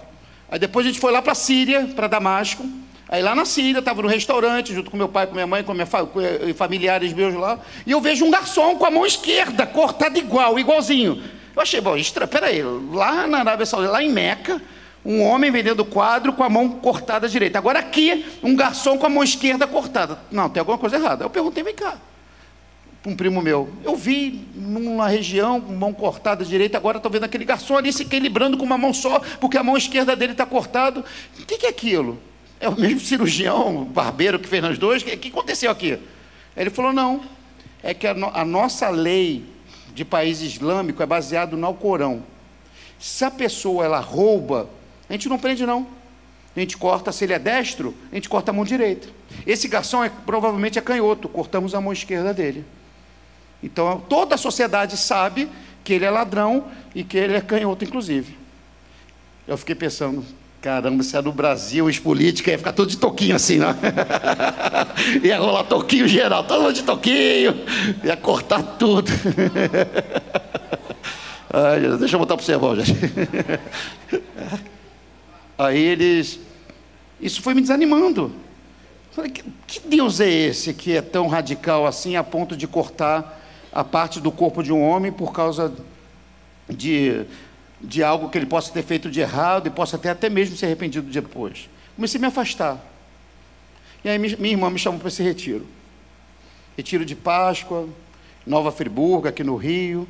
Aí 0.49 0.57
depois 0.57 0.85
a 0.85 0.89
gente 0.89 0.99
foi 0.99 1.11
lá 1.11 1.21
para 1.21 1.33
a 1.33 1.35
Síria, 1.35 1.87
para 1.95 2.07
Damasco. 2.07 2.65
Aí 3.09 3.21
lá 3.21 3.35
na 3.35 3.45
Síria, 3.45 3.79
estava 3.79 4.01
no 4.01 4.07
restaurante, 4.07 4.73
junto 4.73 4.91
com 4.91 4.97
meu 4.97 5.07
pai, 5.07 5.27
com 5.27 5.33
minha 5.33 5.47
mãe, 5.47 5.63
com, 5.63 5.73
minha 5.73 5.85
fa 5.85 6.05
com 6.05 6.19
eh, 6.19 6.53
familiares 6.53 7.13
meus 7.13 7.33
lá, 7.35 7.59
e 7.85 7.91
eu 7.91 8.01
vejo 8.01 8.25
um 8.25 8.31
garçom 8.31 8.75
com 8.75 8.85
a 8.85 8.91
mão 8.91 9.05
esquerda 9.05 9.65
cortada 9.65 10.17
igual, 10.17 10.59
igualzinho. 10.59 11.23
Eu 11.55 11.61
achei, 11.61 11.79
bom, 11.79 11.95
estranho, 11.95 12.29
peraí, 12.29 12.61
lá 12.91 13.25
na 13.25 13.39
Arábia 13.39 13.65
Saudita, 13.65 13.91
lá 13.91 14.03
em 14.03 14.11
Meca, 14.11 14.61
um 15.07 15.23
homem 15.23 15.49
vendendo 15.49 15.85
quadro 15.85 16.33
com 16.33 16.43
a 16.43 16.49
mão 16.49 16.67
cortada 16.67 17.29
direita. 17.29 17.57
Agora 17.57 17.79
aqui, 17.79 18.25
um 18.43 18.53
garçom 18.53 18.97
com 18.97 19.05
a 19.05 19.09
mão 19.09 19.23
esquerda 19.23 19.65
cortada. 19.65 20.19
Não, 20.29 20.49
tem 20.49 20.59
alguma 20.59 20.77
coisa 20.77 20.97
errada. 20.97 21.23
Eu 21.23 21.29
perguntei, 21.29 21.63
vem 21.63 21.73
cá, 21.73 21.97
para 23.01 23.13
um 23.13 23.15
primo 23.15 23.41
meu, 23.41 23.69
eu 23.85 23.95
vi 23.95 24.45
numa 24.53 25.07
região 25.07 25.61
com 25.61 25.71
mão 25.71 25.93
cortada 25.93 26.43
direita, 26.43 26.77
agora 26.77 26.97
estou 26.97 27.09
vendo 27.09 27.23
aquele 27.23 27.45
garçom 27.45 27.77
ali 27.77 27.93
se 27.93 28.03
equilibrando 28.03 28.57
com 28.57 28.65
uma 28.65 28.77
mão 28.77 28.93
só, 28.93 29.21
porque 29.39 29.57
a 29.57 29.63
mão 29.63 29.77
esquerda 29.77 30.13
dele 30.13 30.33
está 30.33 30.45
cortada. 30.45 30.99
O 30.99 31.45
que, 31.45 31.57
que 31.57 31.65
é 31.67 31.69
aquilo? 31.69 32.19
É 32.59 32.67
o 32.67 32.77
mesmo 32.77 32.99
cirurgião, 32.99 33.85
barbeiro 33.85 34.37
que 34.37 34.49
fez 34.49 34.61
nós 34.61 34.77
dois? 34.77 35.03
O 35.03 35.05
que, 35.05 35.15
que 35.15 35.29
aconteceu 35.29 35.71
aqui? 35.71 35.97
Ele 36.53 36.69
falou: 36.69 36.91
não, 36.91 37.21
é 37.81 37.93
que 37.93 38.07
a, 38.07 38.13
no, 38.13 38.27
a 38.27 38.43
nossa 38.43 38.89
lei 38.89 39.45
de 39.93 40.03
país 40.03 40.41
islâmico 40.41 41.01
é 41.01 41.05
baseado 41.05 41.55
no 41.55 41.65
Alcorão. 41.65 42.23
Se 42.99 43.23
a 43.23 43.31
pessoa 43.31 43.85
ela 43.85 43.99
rouba, 44.01 44.67
a 45.09 45.13
gente 45.13 45.29
não 45.29 45.37
prende 45.37 45.65
não. 45.65 45.87
A 46.55 46.59
gente 46.59 46.75
corta, 46.75 47.11
se 47.11 47.23
ele 47.23 47.33
é 47.33 47.39
destro, 47.39 47.93
a 48.11 48.15
gente 48.15 48.27
corta 48.27 48.51
a 48.51 48.53
mão 48.53 48.65
direita. 48.65 49.07
Esse 49.45 49.67
garçom 49.67 50.03
é, 50.03 50.09
provavelmente 50.09 50.79
é 50.79 50.81
canhoto, 50.81 51.29
cortamos 51.29 51.75
a 51.75 51.81
mão 51.81 51.93
esquerda 51.93 52.33
dele. 52.33 52.65
Então 53.61 54.03
toda 54.09 54.35
a 54.35 54.37
sociedade 54.37 54.97
sabe 54.97 55.47
que 55.83 55.93
ele 55.93 56.05
é 56.05 56.09
ladrão 56.09 56.65
e 56.95 57.03
que 57.03 57.17
ele 57.17 57.35
é 57.35 57.41
canhoto, 57.41 57.83
inclusive. 57.83 58.35
Eu 59.47 59.57
fiquei 59.57 59.75
pensando, 59.75 60.25
Caramba, 60.59 61.03
se 61.03 61.15
é 61.15 61.21
no 61.21 61.31
Brasil, 61.31 61.85
os 61.85 61.99
políticos 61.99 62.51
ia 62.51 62.57
ficar 62.57 62.73
todo 62.73 62.89
de 62.89 62.97
toquinho 62.97 63.35
assim, 63.35 63.59
né? 63.59 63.75
ia 65.23 65.37
rolar 65.37 65.65
toquinho 65.65 66.07
geral, 66.07 66.43
todo 66.43 66.63
mundo 66.63 66.73
de 66.73 66.81
toquinho, 66.83 67.63
ia 68.03 68.17
cortar 68.17 68.63
tudo. 68.63 69.11
Ai, 71.53 71.79
deixa 71.97 72.15
eu 72.15 72.19
botar 72.19 72.35
para 72.35 72.43
você, 72.43 72.57
bom, 72.57 72.75
gente. 72.75 72.93
Aí 75.57 75.79
eles. 75.79 76.39
Isso 77.19 77.41
foi 77.41 77.53
me 77.53 77.61
desanimando. 77.61 78.31
Falei, 79.11 79.31
que 79.31 79.79
Deus 79.79 80.19
é 80.19 80.29
esse 80.29 80.73
que 80.73 80.95
é 80.95 81.01
tão 81.01 81.27
radical 81.27 81.87
assim 81.87 82.15
a 82.15 82.23
ponto 82.23 82.55
de 82.55 82.67
cortar 82.67 83.41
a 83.71 83.83
parte 83.83 84.19
do 84.19 84.31
corpo 84.31 84.61
de 84.61 84.71
um 84.71 84.81
homem 84.81 85.11
por 85.11 85.33
causa 85.33 85.73
de 86.69 87.25
de 87.79 88.03
algo 88.03 88.29
que 88.29 88.37
ele 88.37 88.45
possa 88.45 88.71
ter 88.71 88.83
feito 88.83 89.09
de 89.09 89.19
errado 89.19 89.67
e 89.67 89.69
possa 89.69 89.97
ter 89.97 90.09
até 90.09 90.29
mesmo 90.29 90.55
se 90.55 90.65
arrependido 90.65 91.09
depois. 91.09 91.69
Comecei 91.95 92.17
a 92.17 92.21
me 92.21 92.27
afastar. 92.27 92.83
E 94.03 94.09
aí 94.09 94.17
minha 94.17 94.53
irmã 94.53 94.69
me 94.69 94.79
chamou 94.79 94.99
para 94.99 95.09
esse 95.09 95.21
retiro. 95.21 95.65
Retiro 96.75 97.05
de 97.05 97.15
Páscoa, 97.15 97.87
Nova 98.45 98.71
Friburgo, 98.71 99.27
aqui 99.27 99.43
no 99.43 99.55
Rio. 99.55 100.07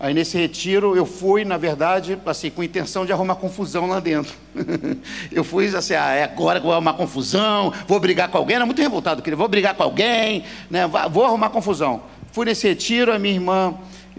Aí 0.00 0.14
nesse 0.14 0.38
retiro 0.38 0.96
eu 0.96 1.04
fui, 1.04 1.44
na 1.44 1.58
verdade, 1.58 2.18
assim, 2.24 2.48
com 2.48 2.62
intenção 2.62 3.04
de 3.04 3.12
arrumar 3.12 3.34
confusão 3.34 3.86
lá 3.86 4.00
dentro. 4.00 4.34
eu 5.30 5.44
fui 5.44 5.66
assim, 5.76 5.92
ah, 5.92 6.14
é 6.14 6.24
agora 6.24 6.58
que 6.58 6.64
vou 6.64 6.72
arrumar 6.72 6.94
confusão, 6.94 7.70
vou 7.86 8.00
brigar 8.00 8.30
com 8.30 8.38
alguém, 8.38 8.56
era 8.56 8.64
muito 8.64 8.80
revoltado, 8.80 9.20
queria, 9.20 9.36
vou 9.36 9.46
brigar 9.46 9.74
com 9.74 9.82
alguém, 9.82 10.42
né, 10.70 10.86
vou 11.10 11.22
arrumar 11.22 11.50
confusão. 11.50 12.02
Fui 12.32 12.46
nesse 12.46 12.66
retiro, 12.66 13.12
a 13.12 13.18
minha 13.18 13.34
irmã 13.34 13.74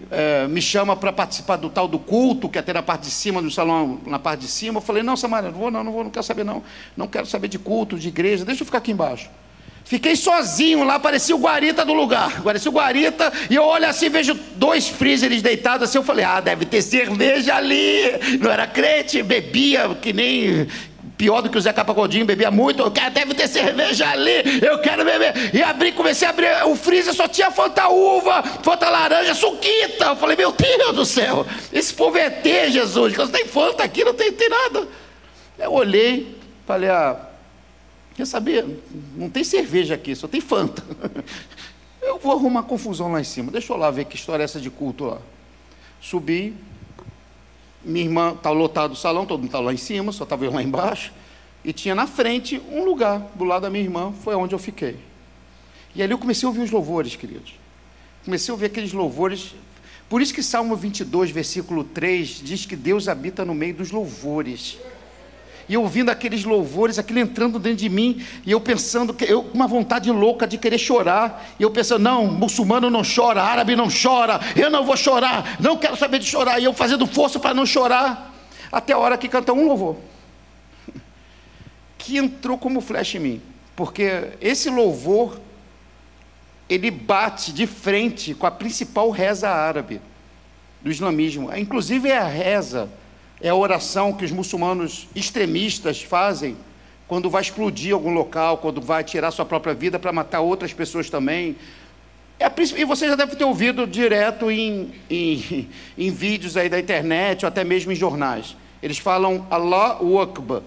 é, 0.08 0.46
me 0.46 0.62
chama 0.62 0.94
para 0.94 1.12
participar 1.12 1.56
do 1.56 1.68
tal 1.68 1.88
do 1.88 1.98
culto, 1.98 2.48
que 2.48 2.58
é 2.58 2.60
até 2.60 2.72
na 2.72 2.82
parte 2.82 3.06
de 3.06 3.10
cima, 3.10 3.42
do 3.42 3.50
salão, 3.50 3.98
na 4.06 4.20
parte 4.20 4.42
de 4.42 4.48
cima. 4.48 4.78
Eu 4.78 4.82
falei, 4.82 5.02
não, 5.02 5.16
Samara, 5.16 5.50
não 5.50 5.58
vou, 5.58 5.68
não, 5.68 5.82
não 5.82 5.90
vou, 5.90 6.04
não 6.04 6.10
quero 6.12 6.24
saber, 6.24 6.44
não. 6.44 6.62
Não 6.96 7.08
quero 7.08 7.26
saber 7.26 7.48
de 7.48 7.58
culto, 7.58 7.98
de 7.98 8.06
igreja, 8.06 8.44
deixa 8.44 8.62
eu 8.62 8.66
ficar 8.66 8.78
aqui 8.78 8.92
embaixo. 8.92 9.28
Fiquei 9.84 10.16
sozinho 10.16 10.84
lá, 10.84 10.98
parecia 10.98 11.34
o 11.34 11.38
guarita 11.38 11.84
do 11.84 11.92
lugar. 11.92 12.42
Parecia 12.42 12.70
o 12.70 12.74
guarita, 12.74 13.32
e 13.50 13.54
eu 13.54 13.64
olho 13.64 13.86
assim, 13.86 14.08
vejo 14.08 14.34
dois 14.56 14.88
freezers 14.88 15.42
deitados 15.42 15.88
assim. 15.88 15.98
Eu 15.98 16.04
falei, 16.04 16.24
ah, 16.24 16.40
deve 16.40 16.64
ter 16.64 16.82
cerveja 16.82 17.56
ali. 17.56 18.38
Não 18.40 18.50
era 18.50 18.66
crente, 18.66 19.22
bebia 19.22 19.96
que 20.00 20.12
nem, 20.12 20.66
pior 21.22 21.40
do 21.40 21.48
que 21.48 21.56
o 21.56 21.60
Zé 21.60 21.72
Capagodinho, 21.72 22.24
bebia 22.24 22.50
muito, 22.50 22.90
deve 22.90 23.34
ter 23.34 23.46
cerveja 23.46 24.08
ali, 24.10 24.60
eu 24.60 24.78
quero 24.80 25.04
beber. 25.04 25.54
E 25.54 25.62
abri, 25.62 25.92
comecei 25.92 26.26
a 26.26 26.30
abrir, 26.30 26.66
o 26.66 26.74
freezer 26.74 27.14
só 27.14 27.28
tinha 27.28 27.50
Fanta 27.50 27.88
uva, 27.88 28.42
Fanta 28.42 28.90
laranja, 28.90 29.34
suquita. 29.34 30.06
Eu 30.06 30.16
falei, 30.16 30.36
meu 30.36 30.52
Deus 30.52 30.96
do 30.96 31.06
céu, 31.06 31.46
esse 31.72 31.94
povo 31.94 32.18
é 32.18 32.26
ET, 32.26 32.72
Jesus, 32.72 33.16
não 33.16 33.28
tem 33.28 33.46
Fanta 33.46 33.84
aqui, 33.84 34.04
não 34.04 34.14
tem, 34.14 34.32
tem 34.32 34.48
nada. 34.48 34.88
Eu 35.58 35.72
olhei, 35.72 36.36
falei, 36.66 36.90
ah, 36.90 37.16
quer 38.14 38.26
saber, 38.26 38.66
não 39.16 39.30
tem 39.30 39.44
cerveja 39.44 39.94
aqui, 39.94 40.14
só 40.14 40.28
tem 40.28 40.40
Fanta. 40.40 40.82
Eu 42.02 42.18
vou 42.18 42.32
arrumar 42.32 42.64
confusão 42.64 43.12
lá 43.12 43.20
em 43.20 43.24
cima, 43.24 43.52
deixa 43.52 43.72
eu 43.72 43.76
lá 43.76 43.88
ver 43.88 44.06
que 44.06 44.16
história 44.16 44.42
é 44.42 44.44
essa 44.44 44.60
de 44.60 44.68
culto 44.68 45.04
lá. 45.04 45.18
Subi, 46.00 46.52
minha 47.84 48.04
irmã 48.04 48.32
estava 48.32 48.56
lotado 48.56 48.92
o 48.92 48.96
salão, 48.96 49.24
todo 49.24 49.38
mundo 49.38 49.46
estava 49.46 49.64
lá 49.64 49.72
em 49.72 49.76
cima, 49.76 50.10
só 50.10 50.24
estava 50.24 50.44
eu 50.44 50.52
lá 50.52 50.60
embaixo. 50.60 51.12
E 51.64 51.72
tinha 51.72 51.94
na 51.94 52.08
frente 52.08 52.60
um 52.70 52.84
lugar, 52.84 53.20
do 53.36 53.44
lado 53.44 53.62
da 53.62 53.70
minha 53.70 53.84
irmã, 53.84 54.12
foi 54.24 54.34
onde 54.34 54.52
eu 54.52 54.58
fiquei. 54.58 54.96
E 55.94 56.02
ali 56.02 56.12
eu 56.12 56.18
comecei 56.18 56.44
a 56.44 56.48
ouvir 56.48 56.62
os 56.62 56.72
louvores, 56.72 57.14
queridos. 57.14 57.54
Comecei 58.24 58.50
a 58.50 58.54
ouvir 58.54 58.66
aqueles 58.66 58.92
louvores. 58.92 59.54
Por 60.08 60.20
isso 60.20 60.34
que 60.34 60.42
Salmo 60.42 60.74
22, 60.74 61.30
versículo 61.30 61.84
3, 61.84 62.42
diz 62.42 62.66
que 62.66 62.74
Deus 62.74 63.08
habita 63.08 63.44
no 63.44 63.54
meio 63.54 63.74
dos 63.74 63.92
louvores 63.92 64.76
e 65.72 65.76
ouvindo 65.78 66.10
aqueles 66.10 66.44
louvores, 66.44 66.98
aquilo 66.98 67.18
entrando 67.18 67.58
dentro 67.58 67.78
de 67.78 67.88
mim, 67.88 68.22
e 68.44 68.50
eu 68.50 68.60
pensando, 68.60 69.14
que 69.14 69.24
eu 69.24 69.40
uma 69.54 69.66
vontade 69.66 70.10
louca 70.10 70.46
de 70.46 70.58
querer 70.58 70.76
chorar, 70.76 71.46
e 71.58 71.62
eu 71.62 71.70
pensando, 71.70 72.02
não, 72.02 72.26
muçulmano 72.26 72.90
não 72.90 73.00
chora, 73.02 73.42
árabe 73.42 73.74
não 73.74 73.88
chora, 73.88 74.38
eu 74.54 74.68
não 74.68 74.84
vou 74.84 74.98
chorar, 74.98 75.56
não 75.58 75.78
quero 75.78 75.96
saber 75.96 76.18
de 76.18 76.26
chorar, 76.26 76.60
e 76.60 76.64
eu 76.64 76.74
fazendo 76.74 77.06
força 77.06 77.40
para 77.40 77.54
não 77.54 77.64
chorar, 77.64 78.34
até 78.70 78.92
a 78.92 78.98
hora 78.98 79.16
que 79.16 79.30
canta 79.30 79.54
um 79.54 79.66
louvor, 79.66 79.96
que 81.96 82.18
entrou 82.18 82.58
como 82.58 82.82
flecha 82.82 83.16
em 83.16 83.20
mim, 83.20 83.42
porque 83.74 84.28
esse 84.42 84.68
louvor, 84.68 85.40
ele 86.68 86.90
bate 86.90 87.50
de 87.50 87.66
frente 87.66 88.34
com 88.34 88.46
a 88.46 88.50
principal 88.50 89.08
reza 89.08 89.48
árabe 89.48 90.02
do 90.82 90.90
islamismo, 90.90 91.50
inclusive 91.56 92.10
é 92.10 92.18
a 92.18 92.26
reza 92.26 92.90
é 93.42 93.48
a 93.48 93.54
oração 93.54 94.12
que 94.12 94.24
os 94.24 94.30
muçulmanos 94.30 95.08
extremistas 95.16 96.00
fazem 96.00 96.56
quando 97.08 97.28
vai 97.28 97.42
explodir 97.42 97.92
algum 97.92 98.14
local, 98.14 98.58
quando 98.58 98.80
vai 98.80 99.02
tirar 99.02 99.32
sua 99.32 99.44
própria 99.44 99.74
vida 99.74 99.98
para 99.98 100.12
matar 100.12 100.40
outras 100.40 100.72
pessoas 100.72 101.10
também. 101.10 101.56
É 102.38 102.46
a, 102.46 102.52
e 102.76 102.84
você 102.84 103.08
já 103.08 103.16
deve 103.16 103.34
ter 103.34 103.44
ouvido 103.44 103.84
direto 103.84 104.48
em, 104.48 104.92
em, 105.10 105.68
em, 105.98 106.10
vídeos 106.10 106.56
aí 106.56 106.68
da 106.68 106.78
internet 106.78 107.44
ou 107.44 107.48
até 107.48 107.64
mesmo 107.64 107.90
em 107.90 107.96
jornais. 107.96 108.56
Eles 108.80 108.98
falam 108.98 109.44
Allahu 109.50 110.20
Akbar, 110.20 110.62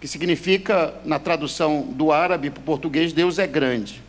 que 0.00 0.08
significa, 0.08 0.94
na 1.04 1.18
tradução 1.18 1.82
do 1.82 2.10
árabe 2.10 2.50
para 2.50 2.60
o 2.60 2.64
português, 2.64 3.12
Deus 3.12 3.38
é 3.38 3.46
grande. 3.46 4.02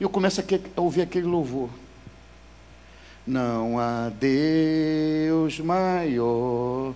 E 0.00 0.02
eu 0.02 0.10
começo 0.10 0.40
a 0.40 0.80
ouvir 0.80 1.02
aquele 1.02 1.26
louvor. 1.26 1.70
Não 3.26 3.78
há 3.78 4.10
Deus 4.20 5.58
maior. 5.58 6.94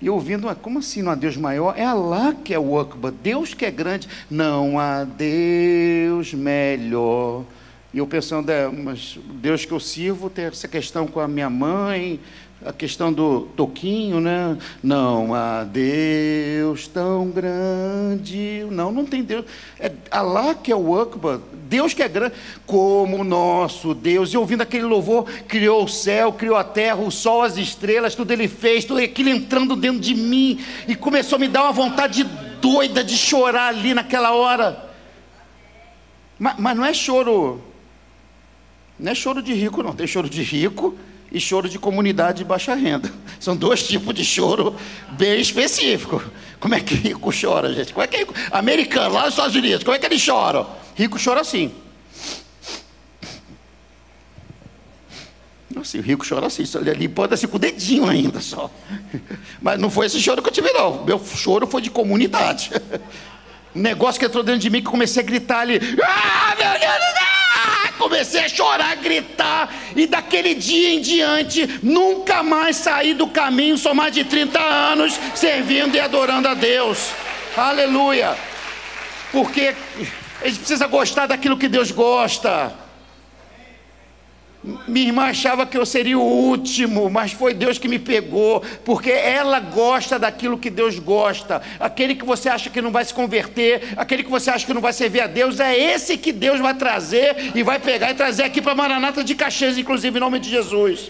E 0.00 0.08
ouvindo, 0.08 0.54
como 0.56 0.78
assim 0.78 1.02
não 1.02 1.12
há 1.12 1.14
Deus 1.14 1.36
maior? 1.36 1.74
É 1.76 1.84
Allah 1.84 2.34
que 2.44 2.54
é 2.54 2.58
o 2.58 2.78
Akbar, 2.78 3.12
Deus 3.12 3.52
que 3.52 3.64
é 3.64 3.70
grande. 3.70 4.08
Não 4.30 4.78
há 4.78 5.04
Deus 5.04 6.32
melhor. 6.32 7.44
E 7.92 7.98
eu 7.98 8.06
pensando, 8.06 8.50
é, 8.50 8.68
mas 8.68 9.18
Deus 9.34 9.64
que 9.64 9.72
eu 9.72 9.80
sirvo 9.80 10.30
tem 10.30 10.44
essa 10.44 10.68
questão 10.68 11.06
com 11.06 11.20
a 11.20 11.26
minha 11.26 11.50
mãe, 11.50 12.20
a 12.64 12.72
questão 12.72 13.12
do 13.12 13.42
toquinho, 13.56 14.20
né? 14.20 14.58
Não 14.82 15.32
há 15.32 15.62
Deus 15.62 16.88
tão 16.88 17.30
grande. 17.30 18.66
Não, 18.70 18.90
não 18.90 19.06
tem 19.06 19.22
Deus. 19.22 19.44
É 19.78 19.92
Allah 20.10 20.54
que 20.56 20.72
é 20.72 20.76
o 20.76 21.00
Akbar, 21.00 21.38
Deus 21.68 21.94
que 21.94 22.02
é 22.02 22.08
grande, 22.08 22.34
como 22.66 23.18
o 23.18 23.24
nosso 23.24 23.94
Deus. 23.94 24.32
E 24.32 24.36
ouvindo 24.36 24.62
aquele 24.62 24.84
louvor, 24.84 25.24
criou 25.46 25.84
o 25.84 25.88
céu, 25.88 26.32
criou 26.32 26.56
a 26.56 26.64
terra, 26.64 26.96
o 26.96 27.12
sol, 27.12 27.42
as 27.42 27.56
estrelas, 27.56 28.16
tudo 28.16 28.32
ele 28.32 28.48
fez, 28.48 28.84
tudo 28.84 29.00
aquilo 29.00 29.28
entrando 29.28 29.76
dentro 29.76 30.00
de 30.00 30.14
mim. 30.14 30.58
E 30.88 30.96
começou 30.96 31.36
a 31.36 31.38
me 31.38 31.46
dar 31.46 31.62
uma 31.62 31.72
vontade 31.72 32.24
doida 32.60 33.04
de 33.04 33.16
chorar 33.16 33.68
ali 33.68 33.94
naquela 33.94 34.32
hora. 34.32 34.84
Mas, 36.36 36.56
mas 36.58 36.76
não 36.76 36.84
é 36.84 36.92
choro. 36.92 37.62
Não 38.98 39.12
é 39.12 39.14
choro 39.14 39.40
de 39.40 39.54
rico, 39.54 39.80
não. 39.80 39.92
Tem 39.92 40.08
choro 40.08 40.28
de 40.28 40.42
rico 40.42 40.98
e 41.30 41.40
choro 41.40 41.68
de 41.68 41.78
comunidade 41.78 42.38
de 42.38 42.44
baixa 42.44 42.74
renda. 42.74 43.12
São 43.38 43.56
dois 43.56 43.86
tipos 43.86 44.14
de 44.14 44.24
choro 44.24 44.74
bem 45.10 45.40
específicos. 45.40 46.22
Como 46.58 46.74
é 46.74 46.80
que 46.80 46.94
rico 46.94 47.30
chora, 47.30 47.72
gente? 47.72 47.92
Como 47.92 48.02
é 48.02 48.06
que 48.06 48.16
rico? 48.16 48.34
Americano, 48.50 49.14
lá 49.14 49.22
nos 49.22 49.30
Estados 49.30 49.54
Unidos, 49.54 49.84
como 49.84 49.94
é 49.94 49.98
que 49.98 50.06
eles 50.06 50.20
choram? 50.20 50.66
Rico 50.94 51.18
chora 51.22 51.40
assim. 51.40 51.72
Assim, 55.80 56.00
o 56.00 56.02
rico 56.02 56.26
chora 56.28 56.46
assim, 56.46 56.66
só 56.66 56.80
limpando 56.80 57.34
assim 57.34 57.46
com 57.46 57.56
o 57.56 57.60
dedinho 57.60 58.08
ainda 58.08 58.40
só. 58.40 58.68
Mas 59.62 59.78
não 59.78 59.88
foi 59.88 60.06
esse 60.06 60.20
choro 60.20 60.42
que 60.42 60.48
eu 60.48 60.52
tive, 60.52 60.72
não. 60.72 61.04
Meu 61.04 61.24
choro 61.24 61.66
foi 61.66 61.80
de 61.80 61.90
comunidade. 61.90 62.70
Um 63.76 63.82
negócio 63.82 64.18
que 64.18 64.26
entrou 64.26 64.42
dentro 64.42 64.60
de 64.60 64.70
mim 64.70 64.78
que 64.78 64.90
comecei 64.90 65.22
a 65.22 65.26
gritar 65.26 65.60
ali. 65.60 65.78
Ah, 66.02 66.56
meu 66.58 66.80
Deus 66.80 66.94
do 66.94 67.18
céu! 67.18 67.27
Comecei 67.98 68.44
a 68.44 68.48
chorar, 68.48 68.92
a 68.92 68.94
gritar. 68.94 69.74
E 69.94 70.06
daquele 70.06 70.54
dia 70.54 70.90
em 70.90 71.00
diante, 71.00 71.80
nunca 71.82 72.42
mais 72.42 72.76
saí 72.76 73.12
do 73.12 73.26
caminho. 73.26 73.76
Sou 73.76 73.94
mais 73.94 74.12
de 74.14 74.24
30 74.24 74.58
anos 74.60 75.18
servindo 75.34 75.94
e 75.94 76.00
adorando 76.00 76.48
a 76.48 76.54
Deus. 76.54 77.10
Aleluia. 77.56 78.36
Porque 79.32 79.74
a 80.40 80.46
gente 80.46 80.60
precisa 80.60 80.86
gostar 80.86 81.26
daquilo 81.26 81.58
que 81.58 81.68
Deus 81.68 81.90
gosta. 81.90 82.87
Minha 84.88 85.06
irmã 85.06 85.22
achava 85.24 85.64
que 85.64 85.78
eu 85.78 85.86
seria 85.86 86.18
o 86.18 86.22
último, 86.22 87.08
mas 87.08 87.30
foi 87.30 87.54
Deus 87.54 87.78
que 87.78 87.86
me 87.86 87.98
pegou, 87.98 88.60
porque 88.84 89.10
ela 89.10 89.60
gosta 89.60 90.18
daquilo 90.18 90.58
que 90.58 90.68
Deus 90.68 90.98
gosta. 90.98 91.62
Aquele 91.78 92.14
que 92.16 92.24
você 92.24 92.48
acha 92.48 92.68
que 92.68 92.82
não 92.82 92.90
vai 92.90 93.04
se 93.04 93.14
converter, 93.14 93.94
aquele 93.96 94.24
que 94.24 94.30
você 94.30 94.50
acha 94.50 94.66
que 94.66 94.74
não 94.74 94.80
vai 94.80 94.92
servir 94.92 95.20
a 95.20 95.28
Deus, 95.28 95.60
é 95.60 95.76
esse 95.76 96.18
que 96.18 96.32
Deus 96.32 96.58
vai 96.58 96.74
trazer 96.74 97.52
e 97.54 97.62
vai 97.62 97.78
pegar 97.78 98.10
e 98.10 98.14
trazer 98.14 98.42
aqui 98.42 98.60
para 98.60 98.74
Maranata 98.74 99.22
de 99.22 99.34
Caxias, 99.36 99.78
inclusive 99.78 100.16
em 100.16 100.20
nome 100.20 100.40
de 100.40 100.50
Jesus. 100.50 101.08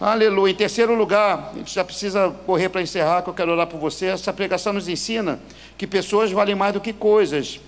Aleluia. 0.00 0.52
Em 0.52 0.56
terceiro 0.56 0.94
lugar, 0.94 1.50
a 1.52 1.58
gente 1.58 1.74
já 1.74 1.84
precisa 1.84 2.30
correr 2.46 2.68
para 2.68 2.80
encerrar, 2.80 3.22
que 3.22 3.28
eu 3.28 3.34
quero 3.34 3.52
orar 3.52 3.66
por 3.66 3.80
você. 3.80 4.06
Essa 4.06 4.32
pregação 4.32 4.72
nos 4.72 4.88
ensina 4.88 5.40
que 5.76 5.86
pessoas 5.86 6.30
valem 6.30 6.54
mais 6.54 6.72
do 6.72 6.80
que 6.80 6.92
coisas. 6.92 7.60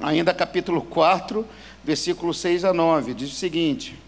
Ainda 0.00 0.34
capítulo 0.34 0.82
4, 0.82 1.46
versículo 1.84 2.34
6 2.34 2.64
a 2.64 2.72
9, 2.72 3.14
diz 3.14 3.32
o 3.32 3.34
seguinte: 3.34 4.07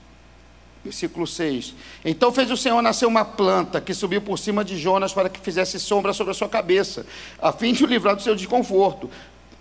Versículo 0.82 1.26
6. 1.26 1.74
Então 2.04 2.32
fez 2.32 2.50
o 2.50 2.56
Senhor 2.56 2.80
nascer 2.80 3.04
uma 3.06 3.24
planta 3.24 3.80
que 3.80 3.92
subiu 3.92 4.22
por 4.22 4.38
cima 4.38 4.64
de 4.64 4.78
Jonas 4.78 5.12
para 5.12 5.28
que 5.28 5.38
fizesse 5.38 5.78
sombra 5.78 6.12
sobre 6.12 6.30
a 6.30 6.34
sua 6.34 6.48
cabeça, 6.48 7.04
a 7.40 7.52
fim 7.52 7.72
de 7.72 7.84
o 7.84 7.86
livrar 7.86 8.16
do 8.16 8.22
seu 8.22 8.34
desconforto. 8.34 9.10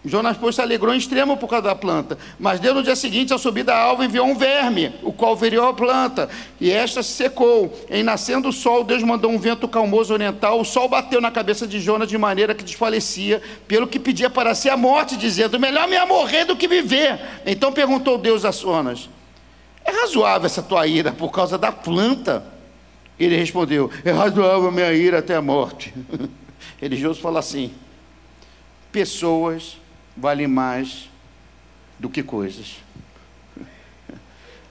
Jonas, 0.04 0.38
pois, 0.38 0.56
se 0.56 0.62
alegrou 0.62 0.94
em 0.94 0.98
extremo 0.98 1.36
por 1.36 1.50
causa 1.50 1.68
da 1.68 1.76
planta. 1.76 2.18
Mas 2.40 2.62
deu 2.62 2.74
no 2.74 2.82
dia 2.82 2.96
seguinte, 2.96 3.34
ao 3.34 3.40
subir 3.40 3.64
da 3.64 3.78
alva, 3.78 4.06
enviou 4.06 4.26
um 4.26 4.36
verme, 4.38 4.94
o 5.04 5.12
qual 5.12 5.36
feriu 5.36 5.66
a 5.66 5.74
planta, 5.74 6.30
e 6.60 6.72
esta 6.72 7.04
se 7.04 7.12
secou. 7.12 7.78
Em 7.90 8.02
nascendo 8.02 8.48
o 8.48 8.54
sol, 8.54 8.86
Deus 8.86 9.04
mandou 9.04 9.30
um 9.30 9.38
vento 9.38 9.68
calmoso 9.68 10.14
oriental. 10.14 10.62
O 10.62 10.64
sol 10.64 10.88
bateu 10.88 11.20
na 11.20 11.30
cabeça 11.30 11.68
de 11.68 11.82
Jonas 11.82 12.08
de 12.08 12.18
maneira 12.18 12.56
que 12.56 12.64
desfalecia, 12.64 13.42
pelo 13.68 13.88
que 13.88 14.00
pedia 14.00 14.30
para 14.30 14.56
si 14.56 14.70
a 14.70 14.78
morte, 14.78 15.18
dizendo: 15.18 15.60
Melhor 15.60 15.86
me 15.86 16.00
morrer 16.06 16.46
do 16.46 16.56
que 16.56 16.68
viver. 16.68 17.20
Então 17.46 17.74
perguntou 17.74 18.18
Deus 18.18 18.46
a 18.46 18.52
Jonas: 18.52 19.10
é 19.90 20.02
razoável 20.02 20.46
essa 20.46 20.62
tua 20.62 20.88
ira 20.88 21.12
por 21.12 21.32
causa 21.32 21.58
da 21.58 21.72
planta? 21.72 22.46
Ele 23.20 23.36
respondeu: 23.36 23.92
É 24.06 24.12
razoável 24.12 24.72
minha 24.72 24.94
ira 24.94 25.20
até 25.20 25.36
a 25.36 25.42
morte. 25.42 25.94
Religioso 26.80 27.20
fala 27.20 27.40
assim: 27.40 27.74
pessoas 28.92 29.78
valem 30.16 30.48
mais 30.48 31.10
do 31.98 32.10
que 32.10 32.24
coisas. 32.24 32.78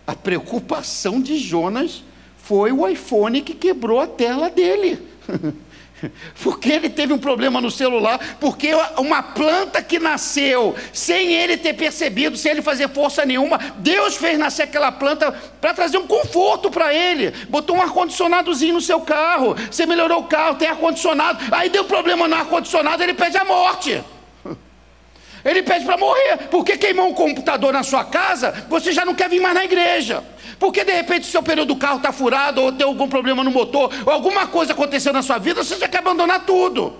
A 0.06 0.14
preocupação 0.14 1.20
de 1.20 1.38
Jonas 1.38 2.02
foi 2.38 2.72
o 2.72 2.88
iPhone 2.88 3.42
que 3.42 3.54
quebrou 3.54 4.00
a 4.00 4.06
tela 4.06 4.48
dele. 4.48 5.06
Porque 6.42 6.70
ele 6.70 6.88
teve 6.88 7.12
um 7.12 7.18
problema 7.18 7.60
no 7.60 7.70
celular, 7.70 8.18
porque 8.40 8.70
uma 8.96 9.22
planta 9.22 9.82
que 9.82 9.98
nasceu 9.98 10.74
sem 10.92 11.34
ele 11.34 11.56
ter 11.56 11.74
percebido, 11.74 12.36
sem 12.36 12.52
ele 12.52 12.62
fazer 12.62 12.88
força 12.88 13.24
nenhuma, 13.24 13.58
Deus 13.78 14.16
fez 14.16 14.38
nascer 14.38 14.62
aquela 14.62 14.92
planta 14.92 15.32
para 15.60 15.74
trazer 15.74 15.98
um 15.98 16.06
conforto 16.06 16.70
para 16.70 16.94
ele. 16.94 17.32
Botou 17.48 17.76
um 17.76 17.82
ar-condicionadozinho 17.82 18.74
no 18.74 18.80
seu 18.80 19.00
carro, 19.00 19.54
você 19.70 19.86
melhorou 19.86 20.20
o 20.20 20.24
carro, 20.24 20.56
tem 20.56 20.68
ar-condicionado, 20.68 21.38
aí 21.50 21.68
deu 21.68 21.84
problema 21.84 22.28
no 22.28 22.36
ar-condicionado, 22.36 23.02
ele 23.02 23.14
pede 23.14 23.36
a 23.36 23.44
morte. 23.44 24.02
Ele 25.44 25.62
pede 25.62 25.84
para 25.84 25.96
morrer, 25.96 26.48
porque 26.50 26.76
queimou 26.76 27.08
um 27.08 27.14
computador 27.14 27.72
na 27.72 27.84
sua 27.84 28.04
casa, 28.04 28.66
você 28.68 28.90
já 28.90 29.04
não 29.04 29.14
quer 29.14 29.30
vir 29.30 29.40
mais 29.40 29.54
na 29.54 29.64
igreja. 29.64 30.24
Porque 30.58 30.84
de 30.84 30.92
repente 30.92 31.22
o 31.22 31.30
seu 31.30 31.42
pneu 31.42 31.64
do 31.64 31.76
carro 31.76 31.98
está 31.98 32.10
furado, 32.10 32.60
ou 32.60 32.72
tem 32.72 32.86
algum 32.86 33.08
problema 33.08 33.44
no 33.44 33.50
motor, 33.50 33.92
ou 34.04 34.12
alguma 34.12 34.46
coisa 34.46 34.72
aconteceu 34.72 35.12
na 35.12 35.22
sua 35.22 35.38
vida, 35.38 35.62
você 35.62 35.76
já 35.76 35.88
quer 35.88 35.98
abandonar 35.98 36.44
tudo. 36.44 36.96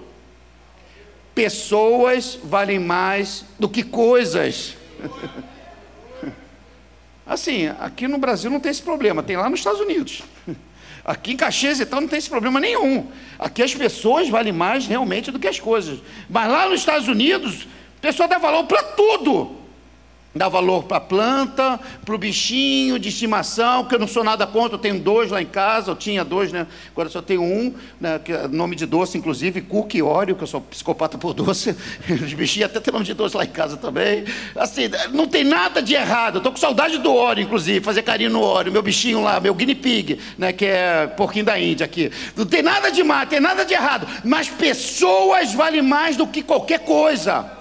Pessoas 1.34 2.38
valem 2.42 2.78
mais 2.78 3.44
do 3.58 3.68
que 3.68 3.82
coisas. 3.82 4.76
Assim, 7.26 7.68
aqui 7.78 8.08
no 8.08 8.16
Brasil 8.16 8.50
não 8.50 8.60
tem 8.60 8.70
esse 8.70 8.82
problema, 8.82 9.22
tem 9.22 9.36
lá 9.36 9.50
nos 9.50 9.60
Estados 9.60 9.80
Unidos. 9.80 10.22
Aqui 11.04 11.32
em 11.32 11.36
Caxias 11.36 11.80
e 11.80 11.86
tal 11.86 12.00
não 12.02 12.08
tem 12.08 12.18
esse 12.18 12.28
problema 12.28 12.60
nenhum. 12.60 13.06
Aqui 13.38 13.62
as 13.62 13.74
pessoas 13.74 14.28
valem 14.28 14.52
mais 14.52 14.86
realmente 14.86 15.30
do 15.30 15.38
que 15.38 15.48
as 15.48 15.58
coisas. 15.58 16.00
Mas 16.28 16.50
lá 16.50 16.68
nos 16.68 16.80
Estados 16.80 17.08
Unidos, 17.08 17.66
a 17.98 18.00
pessoa 18.00 18.28
dá 18.28 18.36
valor 18.36 18.64
para 18.64 18.82
tudo. 18.82 19.57
Dá 20.38 20.48
valor 20.48 20.84
para 20.84 20.98
a 20.98 21.00
planta, 21.00 21.80
para 22.04 22.14
o 22.14 22.18
bichinho 22.18 22.96
de 22.96 23.08
estimação, 23.08 23.84
que 23.84 23.96
eu 23.96 23.98
não 23.98 24.06
sou 24.06 24.22
nada 24.22 24.46
contra, 24.46 24.76
eu 24.76 24.78
tenho 24.78 24.96
dois 25.00 25.32
lá 25.32 25.42
em 25.42 25.46
casa, 25.46 25.90
eu 25.90 25.96
tinha 25.96 26.24
dois, 26.24 26.52
né? 26.52 26.64
Agora 26.92 27.08
só 27.08 27.20
tenho 27.20 27.42
um, 27.42 27.74
né? 28.00 28.20
que 28.20 28.32
é 28.32 28.46
nome 28.46 28.76
de 28.76 28.86
doce, 28.86 29.18
inclusive, 29.18 29.60
Cookie 29.62 30.00
Oreo, 30.00 30.36
que 30.36 30.44
eu 30.44 30.46
sou 30.46 30.60
psicopata 30.60 31.18
por 31.18 31.34
doce. 31.34 31.74
Os 32.08 32.32
bichinhos 32.34 32.70
até 32.70 32.78
tem 32.78 32.92
nome 32.92 33.04
de 33.04 33.14
doce 33.14 33.36
lá 33.36 33.42
em 33.42 33.48
casa 33.48 33.76
também. 33.76 34.26
Assim, 34.54 34.82
não 35.12 35.26
tem 35.26 35.42
nada 35.42 35.82
de 35.82 35.94
errado. 35.94 36.36
Eu 36.36 36.38
estou 36.38 36.52
com 36.52 36.58
saudade 36.58 36.98
do 36.98 37.12
Oreo, 37.12 37.42
inclusive, 37.42 37.80
fazer 37.80 38.02
carinho 38.02 38.30
no 38.30 38.40
Oreo, 38.40 38.72
meu 38.72 38.82
bichinho 38.82 39.20
lá, 39.20 39.40
meu 39.40 39.52
guinea 39.52 39.74
pig, 39.74 40.20
né? 40.38 40.52
Que 40.52 40.66
é 40.66 41.08
porquinho 41.08 41.46
da 41.46 41.58
Índia 41.58 41.84
aqui. 41.84 42.12
Não 42.36 42.46
tem 42.46 42.62
nada 42.62 42.92
de 42.92 43.02
mal, 43.02 43.26
tem 43.26 43.40
nada 43.40 43.64
de 43.64 43.74
errado. 43.74 44.06
Mas 44.22 44.48
pessoas 44.48 45.52
valem 45.52 45.82
mais 45.82 46.16
do 46.16 46.28
que 46.28 46.44
qualquer 46.44 46.78
coisa. 46.84 47.57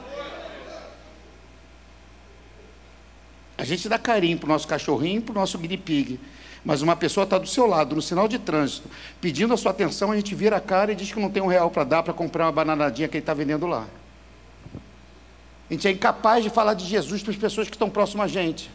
A 3.58 3.64
gente 3.64 3.89
dá 3.89 3.97
carinho 3.97 4.38
para 4.38 4.45
o 4.45 4.49
nosso 4.49 4.68
cachorrinho, 4.68 5.22
para 5.22 5.32
o 5.32 5.36
nosso 5.36 5.58
guinea 5.58 5.78
pig. 5.78 6.20
Mas 6.64 6.82
uma 6.82 6.95
pessoa 6.95 7.24
está 7.24 7.38
do 7.38 7.47
seu 7.47 7.66
lado, 7.66 7.95
no 7.95 8.01
sinal 8.01 8.28
de 8.28 8.38
trânsito, 8.38 8.89
pedindo 9.22 9.53
a 9.53 9.58
sua 9.58 9.72
atenção, 9.72 10.12
a 10.12 10.16
gente 10.16 10.36
vira 10.36 10.58
a 10.58 10.60
cara 10.62 10.91
e 10.91 10.95
diz 10.95 11.12
que 11.12 11.20
não 11.20 11.30
tem 11.30 11.41
um 11.41 11.47
real 11.47 11.72
para 11.72 11.84
dar 11.84 12.03
para 12.03 12.14
comprar 12.14 12.45
uma 12.45 12.51
bananadinha 12.51 13.08
que 13.08 13.16
ele 13.16 13.24
está 13.24 13.34
vendendo 13.34 13.66
lá. 13.66 13.88
A 15.70 15.74
gente 15.74 15.88
é 15.88 15.91
incapaz 15.91 16.43
de 16.43 16.49
falar 16.49 16.74
de 16.74 16.86
Jesus 16.86 17.22
para 17.24 17.32
as 17.32 17.38
pessoas 17.38 17.68
que 17.68 17.76
estão 17.76 17.89
próximas 17.89 18.26
a 18.26 18.28
gente. 18.28 18.70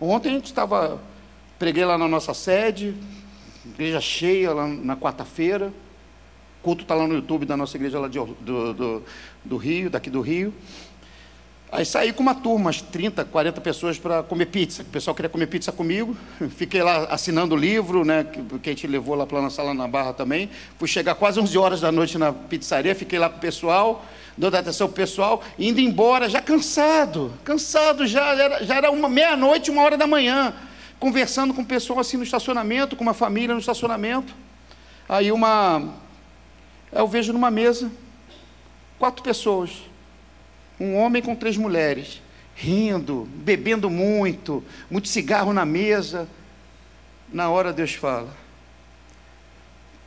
Ontem 0.00 0.30
a 0.30 0.32
gente 0.32 0.46
estava, 0.46 1.00
preguei 1.58 1.84
lá 1.84 1.96
na 1.96 2.08
nossa 2.08 2.34
sede, 2.34 2.94
igreja 3.64 4.00
cheia 4.00 4.52
lá 4.52 4.66
na 4.66 4.96
quarta-feira. 4.96 5.68
O 6.60 6.62
culto 6.62 6.82
está 6.82 6.94
lá 6.94 7.06
no 7.06 7.14
YouTube 7.14 7.46
da 7.46 7.56
nossa 7.56 7.76
igreja 7.76 7.98
lá 7.98 8.08
de, 8.08 8.18
do, 8.18 8.74
do, 8.74 9.02
do 9.44 9.56
Rio, 9.56 9.88
daqui 9.88 10.10
do 10.10 10.20
Rio. 10.20 10.52
Aí 11.72 11.86
saí 11.86 12.12
com 12.12 12.22
uma 12.22 12.34
turma, 12.34 12.66
umas 12.66 12.82
30, 12.82 13.24
40 13.24 13.58
pessoas 13.62 13.98
para 13.98 14.22
comer 14.22 14.44
pizza. 14.44 14.82
O 14.82 14.84
pessoal 14.84 15.14
queria 15.14 15.30
comer 15.30 15.46
pizza 15.46 15.72
comigo. 15.72 16.14
Fiquei 16.54 16.82
lá 16.82 17.06
assinando 17.06 17.54
o 17.54 17.58
livro, 17.58 18.04
né, 18.04 18.24
que, 18.24 18.42
que 18.58 18.68
a 18.68 18.72
gente 18.74 18.86
levou 18.86 19.14
lá 19.14 19.26
para 19.26 19.46
a 19.46 19.48
sala 19.48 19.72
na 19.72 19.88
Barra 19.88 20.12
também. 20.12 20.50
Fui 20.78 20.86
chegar 20.86 21.14
quase 21.14 21.40
11 21.40 21.56
horas 21.56 21.80
da 21.80 21.90
noite 21.90 22.18
na 22.18 22.30
pizzaria, 22.30 22.94
fiquei 22.94 23.18
lá 23.18 23.30
com 23.30 23.38
o 23.38 23.40
pessoal, 23.40 24.04
dando 24.36 24.54
atenção 24.54 24.86
para 24.86 24.92
o 24.92 24.96
pessoal, 24.96 25.42
indo 25.58 25.80
embora, 25.80 26.28
já 26.28 26.42
cansado, 26.42 27.32
cansado 27.42 28.06
já, 28.06 28.34
era, 28.34 28.62
já 28.64 28.74
era 28.74 28.90
uma 28.90 29.08
meia-noite, 29.08 29.70
uma 29.70 29.80
hora 29.80 29.96
da 29.96 30.06
manhã, 30.06 30.52
conversando 31.00 31.54
com 31.54 31.62
o 31.62 31.66
pessoal 31.66 32.00
assim 32.00 32.18
no 32.18 32.22
estacionamento, 32.22 32.96
com 32.96 33.02
uma 33.02 33.14
família 33.14 33.54
no 33.54 33.60
estacionamento. 33.60 34.34
Aí 35.08 35.32
uma. 35.32 35.88
Eu 36.92 37.08
vejo 37.08 37.32
numa 37.32 37.50
mesa, 37.50 37.90
quatro 38.98 39.22
pessoas 39.22 39.90
um 40.82 40.96
homem 40.96 41.22
com 41.22 41.36
três 41.36 41.56
mulheres, 41.56 42.20
rindo, 42.56 43.28
bebendo 43.36 43.88
muito, 43.88 44.64
muito 44.90 45.06
cigarro 45.06 45.52
na 45.52 45.64
mesa. 45.64 46.28
Na 47.32 47.48
hora 47.48 47.72
Deus 47.72 47.94
fala: 47.94 48.36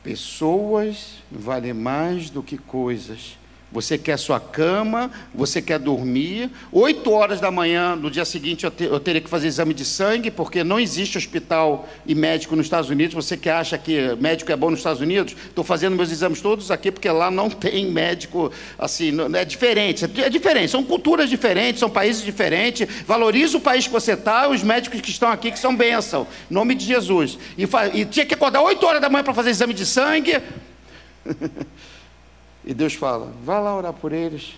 pessoas 0.02 1.22
valem 1.32 1.72
mais 1.72 2.28
do 2.28 2.42
que 2.42 2.58
coisas. 2.58 3.38
Você 3.72 3.98
quer 3.98 4.16
sua 4.16 4.38
cama, 4.38 5.10
você 5.34 5.60
quer 5.60 5.80
dormir. 5.80 6.48
Oito 6.70 7.10
horas 7.10 7.40
da 7.40 7.50
manhã, 7.50 7.96
no 7.96 8.08
dia 8.08 8.24
seguinte, 8.24 8.64
eu, 8.64 8.72
eu, 8.78 9.00
teria 9.00 9.20
que 9.20 9.28
fazer 9.28 9.48
exame 9.48 9.74
de 9.74 9.84
sangue, 9.84 10.30
porque 10.30 10.62
não 10.62 10.78
existe 10.78 11.18
hospital 11.18 11.88
e 12.06 12.14
médico 12.14 12.54
nos 12.54 12.66
Estados 12.66 12.88
Unidos. 12.90 13.14
Você 13.14 13.36
que 13.36 13.50
acha 13.50 13.76
que 13.76 14.14
médico 14.20 14.52
é 14.52 14.56
bom 14.56 14.70
nos 14.70 14.78
Estados 14.78 15.02
Unidos, 15.02 15.34
estou 15.48 15.64
fazendo 15.64 15.96
meus 15.96 16.12
exames 16.12 16.40
todos 16.40 16.70
aqui, 16.70 16.92
porque 16.92 17.10
lá 17.10 17.28
não 17.28 17.50
tem 17.50 17.90
médico 17.90 18.52
assim. 18.78 19.12
É 19.34 19.44
diferente, 19.44 20.04
é 20.04 20.30
diferente. 20.30 20.70
São 20.70 20.84
culturas 20.84 21.28
diferentes, 21.28 21.80
são 21.80 21.90
países 21.90 22.22
diferentes. 22.22 22.88
Valoriza 23.04 23.58
o 23.58 23.60
país 23.60 23.88
que 23.88 23.92
você 23.92 24.12
está, 24.12 24.48
os 24.48 24.62
médicos 24.62 25.00
que 25.00 25.10
estão 25.10 25.28
aqui, 25.28 25.50
que 25.50 25.58
são 25.58 25.74
bênção. 25.74 26.24
Em 26.48 26.54
nome 26.54 26.76
de 26.76 26.86
Jesus. 26.86 27.36
E, 27.58 27.64
e 27.94 28.04
tinha 28.04 28.24
que 28.24 28.34
acordar 28.34 28.62
oito 28.62 28.86
horas 28.86 29.00
da 29.00 29.08
manhã 29.08 29.24
para 29.24 29.34
fazer 29.34 29.50
exame 29.50 29.74
de 29.74 29.84
sangue. 29.84 30.40
E 32.66 32.74
Deus 32.74 32.94
fala: 32.94 33.32
vá 33.42 33.60
lá 33.60 33.74
orar 33.74 33.92
por 33.92 34.12
eles. 34.12 34.54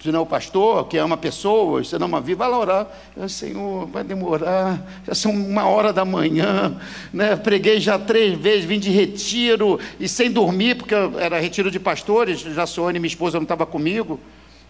Se 0.00 0.10
não 0.10 0.20
é 0.20 0.22
o 0.22 0.26
pastor 0.26 0.88
que 0.88 0.96
ama 0.96 1.16
pessoas, 1.16 1.88
você 1.88 1.98
não 1.98 2.06
ama 2.06 2.22
vida, 2.22 2.38
vai 2.38 2.48
lá 2.48 2.58
orar. 2.58 2.86
Eu, 3.14 3.28
Senhor, 3.28 3.86
vai 3.86 4.02
demorar, 4.02 4.80
já 5.06 5.14
são 5.14 5.30
uma 5.30 5.66
hora 5.66 5.92
da 5.92 6.06
manhã, 6.06 6.80
né? 7.12 7.36
preguei 7.36 7.78
já 7.80 7.98
três 7.98 8.38
vezes, 8.38 8.64
vim 8.64 8.78
de 8.78 8.90
retiro 8.90 9.78
e 9.98 10.08
sem 10.08 10.30
dormir, 10.30 10.76
porque 10.76 10.94
era 10.94 11.38
retiro 11.38 11.70
de 11.70 11.78
pastores, 11.78 12.40
já 12.40 12.66
Sônia, 12.66 12.98
minha 12.98 13.08
esposa, 13.08 13.36
não 13.36 13.42
estava 13.42 13.66
comigo 13.66 14.18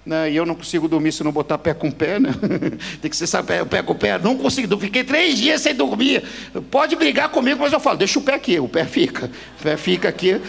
né? 0.05 0.31
e 0.31 0.37
eu 0.37 0.47
não 0.47 0.55
consigo 0.55 0.89
dormir 0.89 1.13
se 1.13 1.23
não 1.23 1.33
botar 1.33 1.59
pé 1.59 1.75
com 1.75 1.91
pé, 1.91 2.19
né? 2.19 2.31
tem 3.01 3.11
que 3.11 3.17
ser 3.17 3.29
pé 3.43 3.83
com 3.83 3.95
pé, 3.95 4.19
não 4.19 4.37
consigo, 4.37 4.79
fiquei 4.79 5.05
três 5.05 5.39
dias 5.39 5.61
sem 5.61 5.75
dormir, 5.75 6.23
pode 6.71 6.97
brigar 6.97 7.29
comigo, 7.29 7.61
mas 7.61 7.73
eu 7.73 7.81
falo, 7.81 7.99
deixa 7.99 8.19
o 8.19 8.23
pé 8.23 8.35
aqui, 8.35 8.59
o 8.59 8.69
pé 8.69 8.85
fica, 8.85 9.27
o 9.27 9.63
pé 9.63 9.77
fica 9.77 10.09
aqui, 10.09 10.41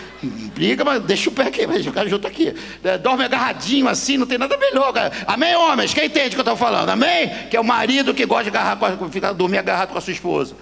briga, 0.55 0.83
mas 0.83 1.03
deixa 1.03 1.29
o 1.29 1.33
pé 1.33 1.43
aqui, 1.43 1.67
vai 1.67 1.81
ficar 1.81 2.05
junto 2.07 2.27
aqui, 2.27 2.53
é, 2.83 2.97
dorme 2.97 3.23
agarradinho 3.25 3.87
assim, 3.87 4.17
não 4.17 4.25
tem 4.25 4.37
nada 4.37 4.57
melhor, 4.57 4.93
cara. 4.93 5.11
amém 5.27 5.55
homens, 5.55 5.93
quem 5.93 6.05
entende 6.05 6.29
o 6.29 6.31
que 6.31 6.37
eu 6.37 6.41
estou 6.41 6.57
falando, 6.57 6.89
amém? 6.89 7.29
Que 7.49 7.57
é 7.57 7.59
o 7.59 7.63
marido 7.63 8.13
que 8.13 8.25
gosta 8.25 8.49
de 8.49 8.49
agarrar, 8.49 8.77
ficar, 9.11 9.33
dormir 9.33 9.57
agarrado 9.57 9.89
com 9.89 9.97
a 9.97 10.01
sua 10.01 10.13
esposa, 10.13 10.55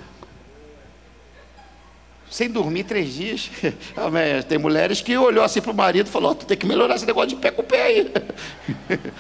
sem 2.30 2.50
dormir 2.50 2.84
três 2.84 3.14
dias. 3.14 3.50
Tem 4.48 4.58
mulheres 4.58 5.02
que 5.02 5.18
olhou 5.18 5.44
assim 5.44 5.62
para 5.62 5.72
o 5.72 5.76
marido 5.76 6.08
e 6.08 6.10
falou: 6.12 6.32
oh, 6.32 6.36
tu 6.36 6.46
tem 6.46 6.58
que 6.58 6.66
melhorar 6.66 6.96
esse 6.96 7.06
negócio 7.06 7.30
de 7.30 7.36
pé 7.36 7.52
com 7.52 7.64
pé 7.64 7.84
aí. 7.84 8.12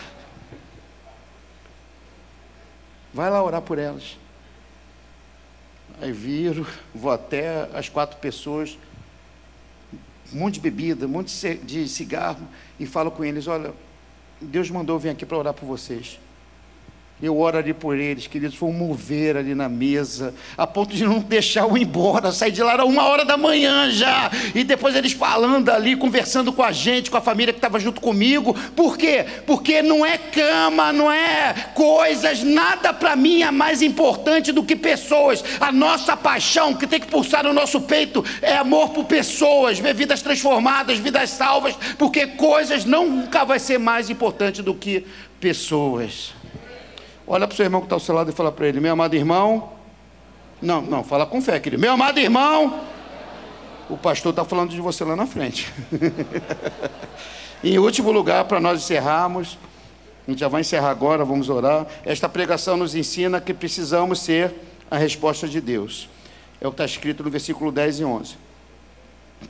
Vai 3.14 3.30
lá 3.30 3.43
orar 3.43 3.62
por 3.62 3.78
elas. 3.80 4.18
Aí 6.01 6.12
viro, 6.12 6.66
vou 6.95 7.12
até 7.12 7.68
as 7.74 7.89
quatro 7.89 8.18
pessoas, 8.20 8.78
um 10.32 10.39
monte 10.39 10.53
de 10.53 10.62
bebida, 10.62 11.05
um 11.05 11.10
monte 11.10 11.57
de 11.57 11.89
cigarro, 11.89 12.47
e 12.80 12.86
falo 12.86 13.12
com 13.12 13.26
eles: 13.26 13.47
olha, 13.47 13.74
Deus 14.39 14.70
mandou 14.70 14.95
eu 14.95 14.99
vir 14.99 15.10
aqui 15.10 15.26
para 15.26 15.38
orar 15.38 15.53
por 15.53 15.66
vocês. 15.66 16.20
Eu 17.22 17.38
oro 17.38 17.57
ali 17.57 17.74
por 17.74 17.97
eles, 17.97 18.28
queridos, 18.28 18.61
um 18.61 18.72
mover 18.72 19.36
ali 19.36 19.53
na 19.53 19.67
mesa, 19.67 20.34
a 20.57 20.65
ponto 20.65 20.95
de 20.95 21.03
não 21.03 21.20
deixar 21.20 21.67
eu 21.67 21.78
ir 21.78 21.84
embora, 21.84 22.32
sair 22.32 22.51
de 22.51 22.63
lá 22.63 22.74
era 22.74 22.86
uma 22.86 23.03
hora 23.03 23.26
da 23.26 23.36
manhã 23.36 23.91
já, 23.91 24.32
e 24.55 24.63
depois 24.63 24.95
eles 24.95 25.11
falando 25.11 25.67
ali, 25.70 25.97
conversando 25.97 26.53
com 26.53 26.63
a 26.63 26.72
gente, 26.72 27.11
com 27.11 27.17
a 27.17 27.22
família 27.22 27.51
que 27.51 27.57
estava 27.57 27.78
junto 27.78 27.99
comigo, 27.99 28.55
por 28.74 28.97
quê? 28.97 29.26
Porque 29.45 29.82
não 29.82 30.05
é 30.05 30.17
cama, 30.17 30.93
não 30.93 31.11
é 31.11 31.53
coisas, 31.76 32.41
nada 32.41 32.93
para 32.93 33.17
mim 33.17 33.41
é 33.41 33.51
mais 33.51 33.82
importante 33.82 34.53
do 34.53 34.63
que 34.63 34.76
pessoas, 34.76 35.43
a 35.59 35.74
nossa 35.74 36.15
paixão 36.15 36.74
que 36.74 36.88
tem 36.88 37.01
que 37.01 37.07
pulsar 37.07 37.43
no 37.43 37.51
nosso 37.51 37.82
peito 37.82 38.24
é 38.41 38.55
amor 38.55 38.91
por 38.91 39.03
pessoas, 39.03 39.78
ver 39.78 39.93
vidas 39.93 40.22
transformadas, 40.22 40.97
vidas 40.97 41.32
salvas, 41.32 41.76
porque 41.97 42.28
coisas 42.28 42.86
nunca 42.86 43.43
vai 43.43 43.59
ser 43.59 43.78
mais 43.78 44.09
importante 44.09 44.61
do 44.61 44.74
que 44.74 45.05
pessoas. 45.39 46.38
Olha 47.32 47.47
para 47.47 47.53
o 47.53 47.55
seu 47.55 47.63
irmão 47.63 47.80
que 47.82 47.86
está 47.86 47.95
ao 47.95 47.99
seu 47.99 48.15
lado 48.15 48.32
e 48.32 48.34
fala 48.34 48.51
para 48.51 48.67
ele: 48.67 48.80
Meu 48.80 48.91
amado 48.91 49.15
irmão. 49.15 49.69
Não, 50.59 50.82
não, 50.82 51.03
fala 51.03 51.27
com 51.27 51.39
fé, 51.39 51.59
querido. 51.59 51.80
Meu 51.80 51.93
amado 51.93 52.19
irmão. 52.19 52.82
O 53.88 53.95
pastor 53.95 54.32
está 54.32 54.43
falando 54.43 54.71
de 54.71 54.82
você 54.82 55.03
lá 55.03 55.15
na 55.15 55.27
frente. 55.27 55.71
em 57.63 57.77
último 57.77 58.11
lugar, 58.11 58.45
para 58.45 58.59
nós 58.59 58.82
encerrarmos, 58.82 59.59
a 60.27 60.32
gente 60.32 60.39
já 60.39 60.47
vai 60.47 60.61
encerrar 60.61 60.89
agora, 60.89 61.23
vamos 61.23 61.49
orar. 61.49 61.86
Esta 62.03 62.27
pregação 62.27 62.75
nos 62.75 62.95
ensina 62.95 63.39
que 63.39 63.53
precisamos 63.53 64.19
ser 64.19 64.51
a 64.89 64.97
resposta 64.97 65.47
de 65.47 65.61
Deus. 65.61 66.09
É 66.59 66.67
o 66.67 66.71
que 66.71 66.82
está 66.82 66.86
escrito 66.86 67.23
no 67.23 67.30
versículo 67.30 67.71
10 67.71 67.99
e 67.99 68.05
11. 68.05 68.36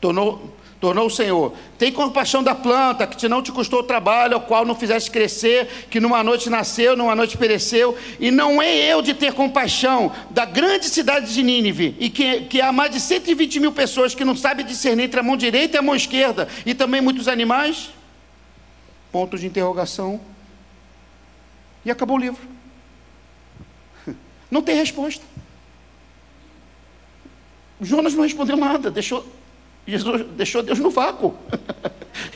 Tornou, 0.01 0.53
tornou 0.79 1.07
o 1.07 1.09
Senhor. 1.09 1.53
Tem 1.77 1.91
compaixão 1.91 2.41
da 2.41 2.55
planta, 2.55 3.05
que 3.05 3.17
te 3.17 3.27
não 3.27 3.41
te 3.41 3.51
custou 3.51 3.83
trabalho, 3.83 4.35
ao 4.35 4.41
qual 4.41 4.65
não 4.65 4.75
fizeste 4.75 5.11
crescer, 5.11 5.87
que 5.89 5.99
numa 5.99 6.23
noite 6.23 6.49
nasceu, 6.49 6.95
numa 6.95 7.15
noite 7.15 7.37
pereceu, 7.37 7.97
e 8.19 8.31
não 8.31 8.61
é 8.61 8.75
eu 8.75 9.01
de 9.01 9.13
ter 9.13 9.33
compaixão 9.33 10.11
da 10.29 10.45
grande 10.45 10.85
cidade 10.85 11.33
de 11.33 11.43
Nínive, 11.43 11.95
e 11.99 12.09
que, 12.09 12.41
que 12.41 12.61
há 12.61 12.71
mais 12.71 12.91
de 12.91 12.99
120 12.99 13.59
mil 13.59 13.71
pessoas 13.71 14.15
que 14.15 14.23
não 14.23 14.35
sabem 14.35 14.65
discernir 14.65 15.03
entre 15.05 15.19
a 15.19 15.23
mão 15.23 15.35
direita 15.35 15.77
e 15.77 15.79
a 15.79 15.81
mão 15.81 15.95
esquerda, 15.95 16.47
e 16.65 16.73
também 16.73 17.01
muitos 17.01 17.27
animais? 17.27 17.89
Ponto 19.11 19.37
de 19.37 19.45
interrogação. 19.45 20.21
E 21.83 21.91
acabou 21.91 22.17
o 22.17 22.19
livro. 22.19 22.41
Não 24.51 24.61
tem 24.61 24.75
resposta. 24.75 25.23
Jonas 27.81 28.13
não 28.13 28.23
respondeu 28.23 28.57
nada, 28.57 28.91
deixou 28.91 29.25
Jesus 29.89 30.25
deixou 30.31 30.63
Deus 30.63 30.79
no 30.79 30.89
vácuo. 30.89 31.35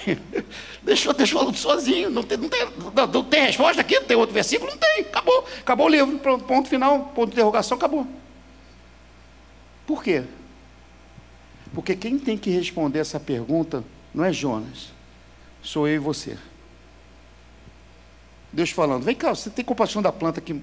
deixou 0.82 1.14
Deus 1.14 1.30
falando 1.30 1.56
sozinho. 1.56 2.10
Não 2.10 2.24
tem, 2.24 2.38
não, 2.38 2.50
tem, 2.50 2.68
não, 2.96 3.08
não 3.08 3.24
tem 3.24 3.46
resposta 3.46 3.82
aqui? 3.82 4.00
Não 4.00 4.08
tem 4.08 4.18
outro 4.18 4.34
versículo? 4.34 4.72
Não 4.72 4.78
tem. 4.78 5.02
Acabou. 5.02 5.48
Acabou 5.60 5.86
o 5.88 5.90
livro. 5.90 6.18
Ponto 6.20 6.70
final, 6.70 7.12
ponto 7.16 7.28
de 7.28 7.34
interrogação, 7.34 7.78
acabou. 7.78 8.08
Por 9.86 10.04
quê? 10.04 10.24
Porque 11.74 11.96
quem 11.96 12.20
tem 12.20 12.38
que 12.38 12.50
responder 12.50 13.00
essa 13.00 13.20
pergunta 13.20 13.84
não 14.14 14.24
é 14.24 14.32
Jonas, 14.32 14.94
sou 15.62 15.88
eu 15.88 15.96
e 15.96 16.00
você. 16.00 16.38
Deus 18.52 18.70
falando, 18.70 19.04
vem 19.04 19.16
cá, 19.16 19.34
você 19.34 19.50
tem 19.50 19.66
compaixão 19.66 20.02
da 20.02 20.12
planta 20.12 20.40
que 20.40 20.62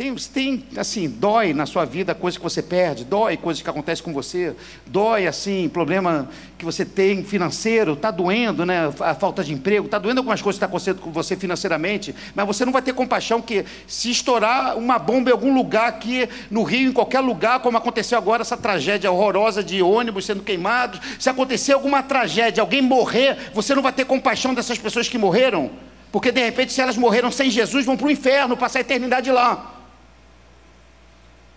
tem, 0.00 0.14
tem, 0.14 0.64
assim, 0.78 1.10
dói 1.10 1.52
na 1.52 1.66
sua 1.66 1.84
vida 1.84 2.14
coisas 2.14 2.38
que 2.38 2.42
você 2.42 2.62
perde, 2.62 3.04
dói 3.04 3.36
coisas 3.36 3.62
que 3.62 3.68
acontecem 3.68 4.02
com 4.02 4.14
você, 4.14 4.56
dói, 4.86 5.26
assim, 5.26 5.68
problema 5.68 6.26
que 6.56 6.64
você 6.64 6.86
tem 6.86 7.22
financeiro, 7.22 7.92
está 7.92 8.10
doendo, 8.10 8.64
né? 8.64 8.90
A 9.00 9.14
falta 9.14 9.44
de 9.44 9.52
emprego, 9.52 9.84
está 9.84 9.98
doendo 9.98 10.20
algumas 10.20 10.40
coisas 10.40 10.58
que 10.58 10.64
estão 10.64 10.70
tá 10.70 10.74
acontecendo 10.74 11.02
com 11.04 11.12
você 11.12 11.36
financeiramente, 11.36 12.14
mas 12.34 12.46
você 12.46 12.64
não 12.64 12.72
vai 12.72 12.80
ter 12.80 12.94
compaixão 12.94 13.42
que 13.42 13.62
se 13.86 14.10
estourar 14.10 14.78
uma 14.78 14.98
bomba 14.98 15.28
em 15.28 15.32
algum 15.34 15.54
lugar 15.54 15.90
aqui 15.90 16.26
no 16.50 16.62
Rio, 16.62 16.88
em 16.88 16.94
qualquer 16.94 17.20
lugar, 17.20 17.60
como 17.60 17.76
aconteceu 17.76 18.16
agora, 18.16 18.40
essa 18.40 18.56
tragédia 18.56 19.12
horrorosa 19.12 19.62
de 19.62 19.82
ônibus 19.82 20.24
sendo 20.24 20.42
queimados, 20.42 20.98
se 21.18 21.28
acontecer 21.28 21.74
alguma 21.74 22.02
tragédia, 22.02 22.62
alguém 22.62 22.80
morrer, 22.80 23.50
você 23.52 23.74
não 23.74 23.82
vai 23.82 23.92
ter 23.92 24.06
compaixão 24.06 24.54
dessas 24.54 24.78
pessoas 24.78 25.10
que 25.10 25.18
morreram? 25.18 25.70
Porque 26.10 26.32
de 26.32 26.42
repente, 26.42 26.72
se 26.72 26.80
elas 26.80 26.96
morreram 26.96 27.30
sem 27.30 27.50
Jesus, 27.50 27.84
vão 27.84 27.98
para 27.98 28.06
o 28.06 28.10
inferno, 28.10 28.56
passar 28.56 28.78
a 28.78 28.80
eternidade 28.80 29.30
lá. 29.30 29.76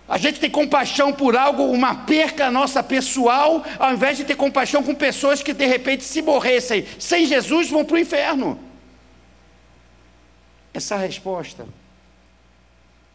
A 0.07 0.17
gente 0.17 0.39
tem 0.39 0.49
compaixão 0.49 1.13
por 1.13 1.35
algo, 1.35 1.63
uma 1.63 1.95
perca 2.05 2.51
nossa 2.51 2.83
pessoal, 2.83 3.63
ao 3.79 3.93
invés 3.93 4.17
de 4.17 4.25
ter 4.25 4.35
compaixão 4.35 4.83
com 4.83 4.93
pessoas 4.93 5.41
que 5.41 5.53
de 5.53 5.65
repente, 5.65 6.03
se 6.03 6.21
morressem 6.21 6.85
sem 6.99 7.25
Jesus, 7.25 7.69
vão 7.69 7.85
para 7.85 7.95
o 7.95 7.99
inferno. 7.99 8.59
Essa 10.73 10.97
resposta, 10.97 11.65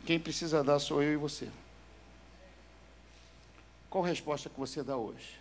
quem 0.07 0.19
precisa 0.19 0.65
dar 0.65 0.79
sou 0.79 1.03
eu 1.03 1.13
e 1.13 1.17
você. 1.17 1.49
Qual 3.91 4.03
resposta 4.03 4.49
que 4.49 4.59
você 4.59 4.83
dá 4.83 4.97
hoje? 4.97 5.38